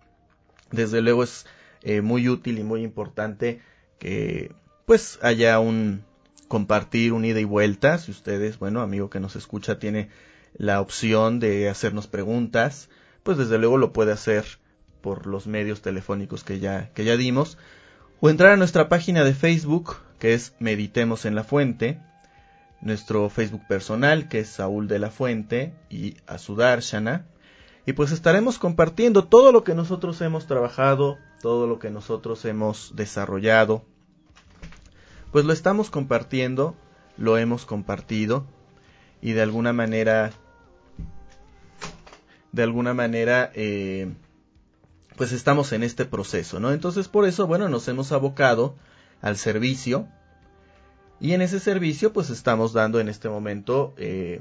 Desde 0.73 1.01
luego 1.01 1.23
es, 1.23 1.47
eh, 1.83 2.01
muy 2.01 2.29
útil 2.29 2.59
y 2.59 2.65
muy 2.65 2.83
importante 2.83 3.61
que 4.01 4.53
pues 4.85 5.21
haya 5.23 5.61
un 5.61 6.03
compartir 6.49 7.13
un 7.13 7.25
ida 7.25 7.39
y 7.39 7.45
vuelta. 7.45 7.99
Si 7.99 8.11
ustedes, 8.11 8.59
bueno, 8.59 8.81
amigo 8.81 9.11
que 9.11 9.21
nos 9.21 9.37
escucha, 9.37 9.79
tiene 9.79 10.09
la 10.55 10.81
opción 10.81 11.39
de 11.39 11.69
hacernos 11.69 12.09
preguntas, 12.09 12.89
pues 13.23 13.39
desde 13.39 13.59
luego 13.59 13.79
lo 13.79 13.93
puede 13.93 14.11
hacer 14.11 14.45
por 15.03 15.29
los 15.29 15.47
medios 15.47 15.83
telefónicos 15.83 16.43
que 16.43 16.59
ya, 16.59 16.91
que 16.95 17.05
ya 17.05 17.17
dimos, 17.17 17.59
o 18.19 18.29
entrar 18.29 18.51
a 18.51 18.57
nuestra 18.57 18.89
página 18.89 19.23
de 19.23 19.35
Facebook, 19.35 19.99
que 20.19 20.35
es 20.35 20.57
Meditemos 20.59 21.27
en 21.27 21.37
la 21.37 21.45
Fuente, 21.45 22.01
nuestro 22.83 23.31
Facebook 23.31 23.67
personal, 23.67 24.29
que 24.29 24.41
es 24.41 24.49
Saúl 24.49 24.89
de 24.89 24.99
la 24.99 25.11
Fuente, 25.11 25.75
y 25.89 26.17
Asudarshana, 26.27 27.27
y 27.87 27.95
pues 27.95 28.13
estaremos 28.13 28.59
compartiendo 28.59 29.25
todo 29.25 29.53
lo 29.53 29.65
que 29.65 29.75
nosotros 29.75 30.21
hemos 30.21 30.47
trabajado, 30.47 31.19
todo 31.41 31.67
lo 31.67 31.79
que 31.79 31.91
nosotros 31.91 32.45
hemos 32.45 32.95
desarrollado, 32.95 33.85
pues 35.31 35.45
lo 35.45 35.53
estamos 35.53 35.91
compartiendo, 35.91 36.77
lo 37.17 37.39
hemos 37.39 37.65
compartido, 37.65 38.47
y 39.21 39.33
de 39.33 39.43
alguna 39.43 39.73
manera, 39.73 40.33
de 42.51 42.63
alguna 42.65 42.95
manera, 42.95 43.51
eh, 43.55 44.13
pues 45.17 45.33
estamos 45.33 45.73
en 45.73 45.85
este 45.85 46.05
proceso, 46.05 46.59
¿no? 46.59 46.73
Entonces 46.73 47.07
por 47.07 47.27
eso, 47.27 47.47
bueno, 47.47 47.69
nos 47.69 47.87
hemos 47.87 48.11
abocado 48.11 48.77
al 49.21 49.37
servicio 49.37 50.09
y 51.23 51.35
en 51.35 51.41
ese 51.41 51.61
servicio 51.61 52.13
pues 52.13 52.31
estamos 52.31 52.73
dando 52.73 52.99
en 52.99 53.09
este 53.09 53.29
momento 53.29 53.95
eh, 53.97 54.41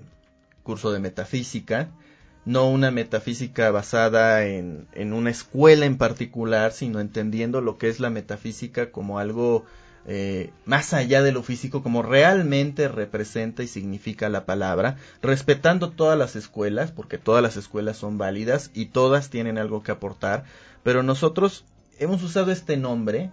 curso 0.63 0.91
de 0.91 0.99
metafísica, 0.99 1.91
no 2.43 2.67
una 2.69 2.89
metafísica 2.89 3.69
basada 3.69 4.45
en, 4.45 4.87
en 4.93 5.13
una 5.13 5.29
escuela 5.29 5.85
en 5.85 5.99
particular, 5.99 6.71
sino 6.71 6.99
entendiendo 6.99 7.61
lo 7.61 7.77
que 7.77 7.87
es 7.87 7.99
la 7.99 8.09
metafísica 8.09 8.91
como 8.91 9.19
algo 9.19 9.63
eh, 10.07 10.49
más 10.65 10.93
allá 10.93 11.21
de 11.21 11.31
lo 11.31 11.43
físico, 11.43 11.83
como 11.83 12.01
realmente 12.01 12.87
representa 12.87 13.61
y 13.61 13.67
significa 13.67 14.27
la 14.29 14.45
palabra, 14.45 14.97
respetando 15.21 15.91
todas 15.91 16.17
las 16.17 16.35
escuelas, 16.35 16.91
porque 16.91 17.19
todas 17.19 17.43
las 17.43 17.57
escuelas 17.57 17.97
son 17.97 18.17
válidas 18.17 18.71
y 18.73 18.87
todas 18.87 19.29
tienen 19.29 19.59
algo 19.59 19.83
que 19.83 19.91
aportar, 19.91 20.45
pero 20.81 21.03
nosotros 21.03 21.63
hemos 21.99 22.23
usado 22.23 22.51
este 22.51 22.75
nombre 22.75 23.29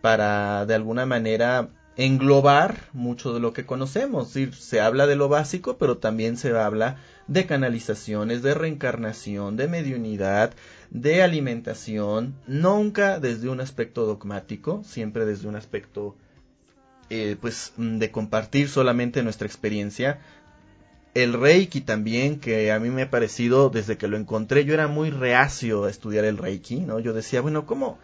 para 0.00 0.66
de 0.66 0.74
alguna 0.74 1.06
manera 1.06 1.68
englobar 1.96 2.88
mucho 2.92 3.34
de 3.34 3.40
lo 3.40 3.52
que 3.52 3.66
conocemos. 3.66 4.28
se 4.30 4.80
habla 4.80 5.06
de 5.06 5.16
lo 5.16 5.28
básico, 5.28 5.76
pero 5.78 5.98
también 5.98 6.36
se 6.36 6.56
habla 6.56 6.96
de 7.26 7.46
canalizaciones, 7.46 8.42
de 8.42 8.54
reencarnación, 8.54 9.56
de 9.56 9.68
mediunidad, 9.68 10.54
de 10.90 11.22
alimentación, 11.22 12.34
nunca 12.46 13.20
desde 13.20 13.48
un 13.48 13.60
aspecto 13.60 14.06
dogmático, 14.06 14.82
siempre 14.84 15.24
desde 15.24 15.48
un 15.48 15.56
aspecto 15.56 16.16
eh, 17.10 17.36
pues 17.40 17.74
de 17.76 18.10
compartir 18.10 18.68
solamente 18.68 19.22
nuestra 19.22 19.46
experiencia. 19.46 20.20
El 21.14 21.34
Reiki 21.34 21.82
también, 21.82 22.40
que 22.40 22.72
a 22.72 22.80
mí 22.80 22.88
me 22.88 23.02
ha 23.02 23.10
parecido, 23.10 23.68
desde 23.68 23.98
que 23.98 24.08
lo 24.08 24.16
encontré, 24.16 24.64
yo 24.64 24.72
era 24.72 24.88
muy 24.88 25.10
reacio 25.10 25.84
a 25.84 25.90
estudiar 25.90 26.24
el 26.24 26.38
Reiki, 26.38 26.80
¿no? 26.80 27.00
Yo 27.00 27.12
decía, 27.12 27.42
bueno, 27.42 27.66
¿cómo, 27.66 27.98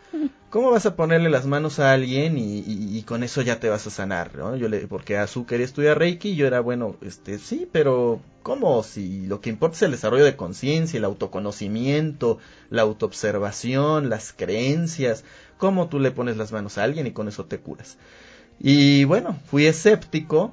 ¿cómo 0.50 0.70
vas 0.70 0.84
a 0.84 0.94
ponerle 0.94 1.30
las 1.30 1.46
manos 1.46 1.78
a 1.78 1.92
alguien 1.92 2.34
y, 2.36 3.02
con 3.04 3.22
eso 3.22 3.40
ya 3.40 3.60
te 3.60 3.70
vas 3.70 3.86
a 3.86 3.90
sanar, 3.90 4.34
¿no? 4.36 4.56
Yo 4.56 4.68
le, 4.68 4.86
porque 4.86 5.16
Azu 5.16 5.46
quería 5.46 5.64
estudiar 5.64 5.98
Reiki 5.98 6.30
y 6.30 6.36
yo 6.36 6.46
era, 6.46 6.60
bueno, 6.60 6.96
este, 7.00 7.38
sí, 7.38 7.66
pero 7.72 8.20
¿cómo? 8.42 8.82
Si 8.82 9.24
lo 9.26 9.40
que 9.40 9.48
importa 9.48 9.76
es 9.76 9.82
el 9.82 9.92
desarrollo 9.92 10.26
de 10.26 10.36
conciencia, 10.36 10.98
el 10.98 11.04
autoconocimiento, 11.06 12.38
la 12.68 12.82
autoobservación, 12.82 14.10
las 14.10 14.34
creencias, 14.34 15.24
¿cómo 15.56 15.88
tú 15.88 15.98
le 15.98 16.10
pones 16.10 16.36
las 16.36 16.52
manos 16.52 16.76
a 16.76 16.84
alguien 16.84 17.06
y 17.06 17.12
con 17.12 17.26
eso 17.26 17.46
te 17.46 17.58
curas? 17.58 17.96
Y 18.60 19.04
bueno, 19.04 19.38
fui 19.50 19.64
escéptico 19.64 20.52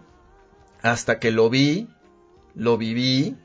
hasta 0.82 1.20
que 1.20 1.32
lo 1.32 1.50
vi 1.50 1.90
lo 2.56 2.78
viví 2.78 3.36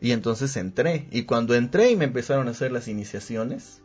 y 0.00 0.12
entonces 0.12 0.56
entré. 0.56 1.06
Y 1.10 1.22
cuando 1.24 1.54
entré 1.54 1.90
y 1.90 1.96
me 1.96 2.04
empezaron 2.04 2.48
a 2.48 2.52
hacer 2.52 2.72
las 2.72 2.88
iniciaciones, 2.88 3.82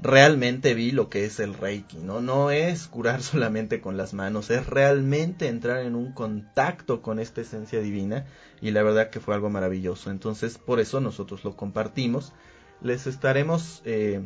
realmente 0.00 0.74
vi 0.74 0.90
lo 0.90 1.08
que 1.08 1.24
es 1.24 1.40
el 1.40 1.54
Reiki, 1.54 1.98
¿no? 1.98 2.20
No 2.20 2.50
es 2.50 2.88
curar 2.88 3.22
solamente 3.22 3.80
con 3.80 3.96
las 3.96 4.14
manos, 4.14 4.50
es 4.50 4.66
realmente 4.66 5.48
entrar 5.48 5.80
en 5.82 5.94
un 5.94 6.12
contacto 6.12 7.02
con 7.02 7.18
esta 7.18 7.40
esencia 7.40 7.80
divina 7.80 8.26
y 8.60 8.70
la 8.70 8.82
verdad 8.82 9.10
que 9.10 9.20
fue 9.20 9.34
algo 9.34 9.50
maravilloso. 9.50 10.10
Entonces, 10.10 10.58
por 10.58 10.80
eso 10.80 11.00
nosotros 11.00 11.44
lo 11.44 11.56
compartimos. 11.56 12.32
Les 12.80 13.06
estaremos 13.06 13.80
eh, 13.84 14.22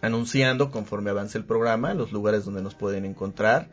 anunciando 0.00 0.70
conforme 0.70 1.10
avance 1.10 1.38
el 1.38 1.44
programa 1.44 1.94
los 1.94 2.12
lugares 2.12 2.44
donde 2.44 2.62
nos 2.62 2.74
pueden 2.74 3.04
encontrar. 3.04 3.68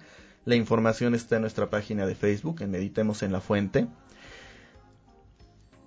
La 0.45 0.55
información 0.55 1.15
está 1.15 1.37
en 1.37 1.41
nuestra 1.41 1.69
página 1.69 2.05
de 2.05 2.15
Facebook, 2.15 2.61
en 2.61 2.71
Meditemos 2.71 3.23
en 3.23 3.31
la 3.31 3.39
Fuente. 3.39 3.87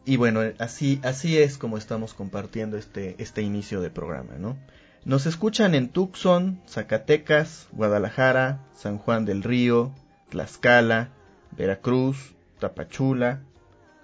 Y 0.07 0.17
bueno, 0.17 0.41
así, 0.59 1.01
así 1.03 1.37
es 1.37 1.59
como 1.59 1.77
estamos 1.77 2.15
compartiendo 2.15 2.79
este, 2.79 3.17
este 3.19 3.43
inicio 3.43 3.81
de 3.81 3.91
programa, 3.91 4.35
¿no? 4.39 4.57
Nos 5.05 5.27
escuchan 5.27 5.75
en 5.75 5.89
Tucson, 5.89 6.63
Zacatecas, 6.69 7.67
Guadalajara, 7.73 8.61
San 8.73 8.99
Juan 8.99 9.25
del 9.25 9.43
Río, 9.43 9.93
Tlaxcala, 10.31 11.11
Veracruz, 11.51 12.35
Tapachula, 12.61 13.43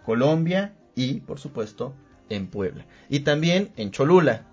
Colombia 0.04 0.74
y, 0.96 1.20
por 1.20 1.38
supuesto, 1.38 1.94
en 2.28 2.48
Puebla. 2.48 2.84
Y 3.08 3.20
también 3.20 3.70
en 3.76 3.92
Cholula. 3.92 4.44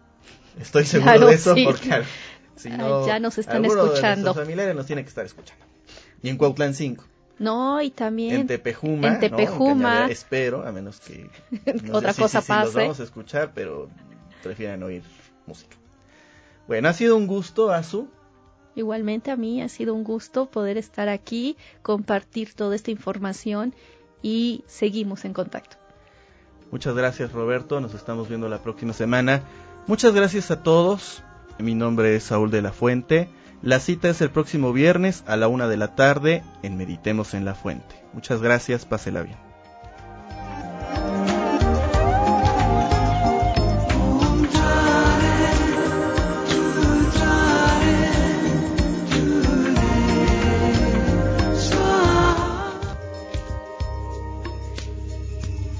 Estoy 0.59 0.85
seguro 0.85 1.27
de 1.27 1.33
eso 1.33 1.55
porque 1.65 2.03
si 2.55 2.69
no, 2.69 3.07
ya 3.07 3.19
nos 3.19 3.39
están 3.39 3.65
escuchando. 3.65 4.35
Familiares 4.35 4.75
nos 4.75 4.85
tienen 4.85 5.03
que 5.03 5.09
estar 5.09 5.25
escuchando. 5.25 5.65
Y 6.21 6.29
en 6.29 6.37
Cuautlán 6.37 6.75
5. 6.75 7.03
No, 7.39 7.81
y 7.81 7.89
también 7.89 8.41
en 8.41 8.47
Tepejuma, 8.47 9.07
en 9.07 9.19
Tepejuma 9.19 10.07
espero, 10.07 10.67
a 10.67 10.71
menos 10.71 10.99
que 10.99 11.29
otra 11.91 12.13
cosa 12.13 12.41
pase. 12.41 12.65
los 12.65 12.73
vamos 12.75 12.99
a 12.99 13.03
escuchar, 13.03 13.51
pero 13.53 13.89
prefieren 14.43 14.83
oír 14.83 15.03
música. 15.45 15.77
Bueno, 16.67 16.89
ha 16.89 16.93
sido 16.93 17.15
un 17.15 17.27
gusto, 17.27 17.71
Azu. 17.71 18.09
Igualmente 18.75 19.31
a 19.31 19.35
mí 19.35 19.61
ha 19.61 19.69
sido 19.69 19.93
un 19.93 20.03
gusto 20.03 20.45
poder 20.45 20.77
estar 20.77 21.09
aquí, 21.09 21.57
compartir 21.81 22.53
toda 22.53 22.75
esta 22.75 22.91
información 22.91 23.73
y 24.21 24.63
seguimos 24.67 25.25
en 25.25 25.33
contacto. 25.33 25.77
Muchas 26.71 26.95
gracias, 26.95 27.31
Roberto. 27.31 27.81
Nos 27.81 27.93
estamos 27.93 28.29
viendo 28.29 28.47
la 28.47 28.61
próxima 28.61 28.93
semana. 28.93 29.43
Muchas 29.87 30.13
gracias 30.13 30.51
a 30.51 30.61
todos. 30.61 31.23
Mi 31.57 31.73
nombre 31.73 32.15
es 32.15 32.23
Saúl 32.23 32.51
de 32.51 32.61
la 32.61 32.71
Fuente. 32.71 33.29
La 33.61 33.81
cita 33.81 34.07
es 34.07 34.21
el 34.21 34.29
próximo 34.29 34.71
viernes 34.71 35.25
a 35.27 35.35
la 35.35 35.49
una 35.49 35.67
de 35.67 35.75
la 35.75 35.93
tarde 35.93 36.43
en 36.63 36.77
Meditemos 36.77 37.33
en 37.33 37.43
la 37.43 37.55
Fuente. 37.55 37.95
Muchas 38.13 38.41
gracias, 38.41 38.85
pásela 38.85 39.21
bien. 39.21 39.37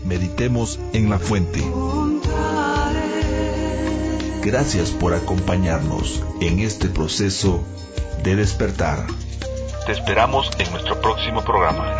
Meditemos 0.03 0.79
en 0.91 1.09
la 1.09 1.17
Fuente. 1.17 1.63
Gracias 4.41 4.91
por 4.91 5.13
acompañarnos 5.13 6.23
en 6.39 6.59
este 6.59 6.87
proceso 6.87 7.63
de 8.23 8.37
despertar. 8.37 9.05
Te 9.85 9.91
esperamos 9.91 10.49
en 10.57 10.71
nuestro 10.71 11.01
próximo 11.01 11.43
programa. 11.43 11.99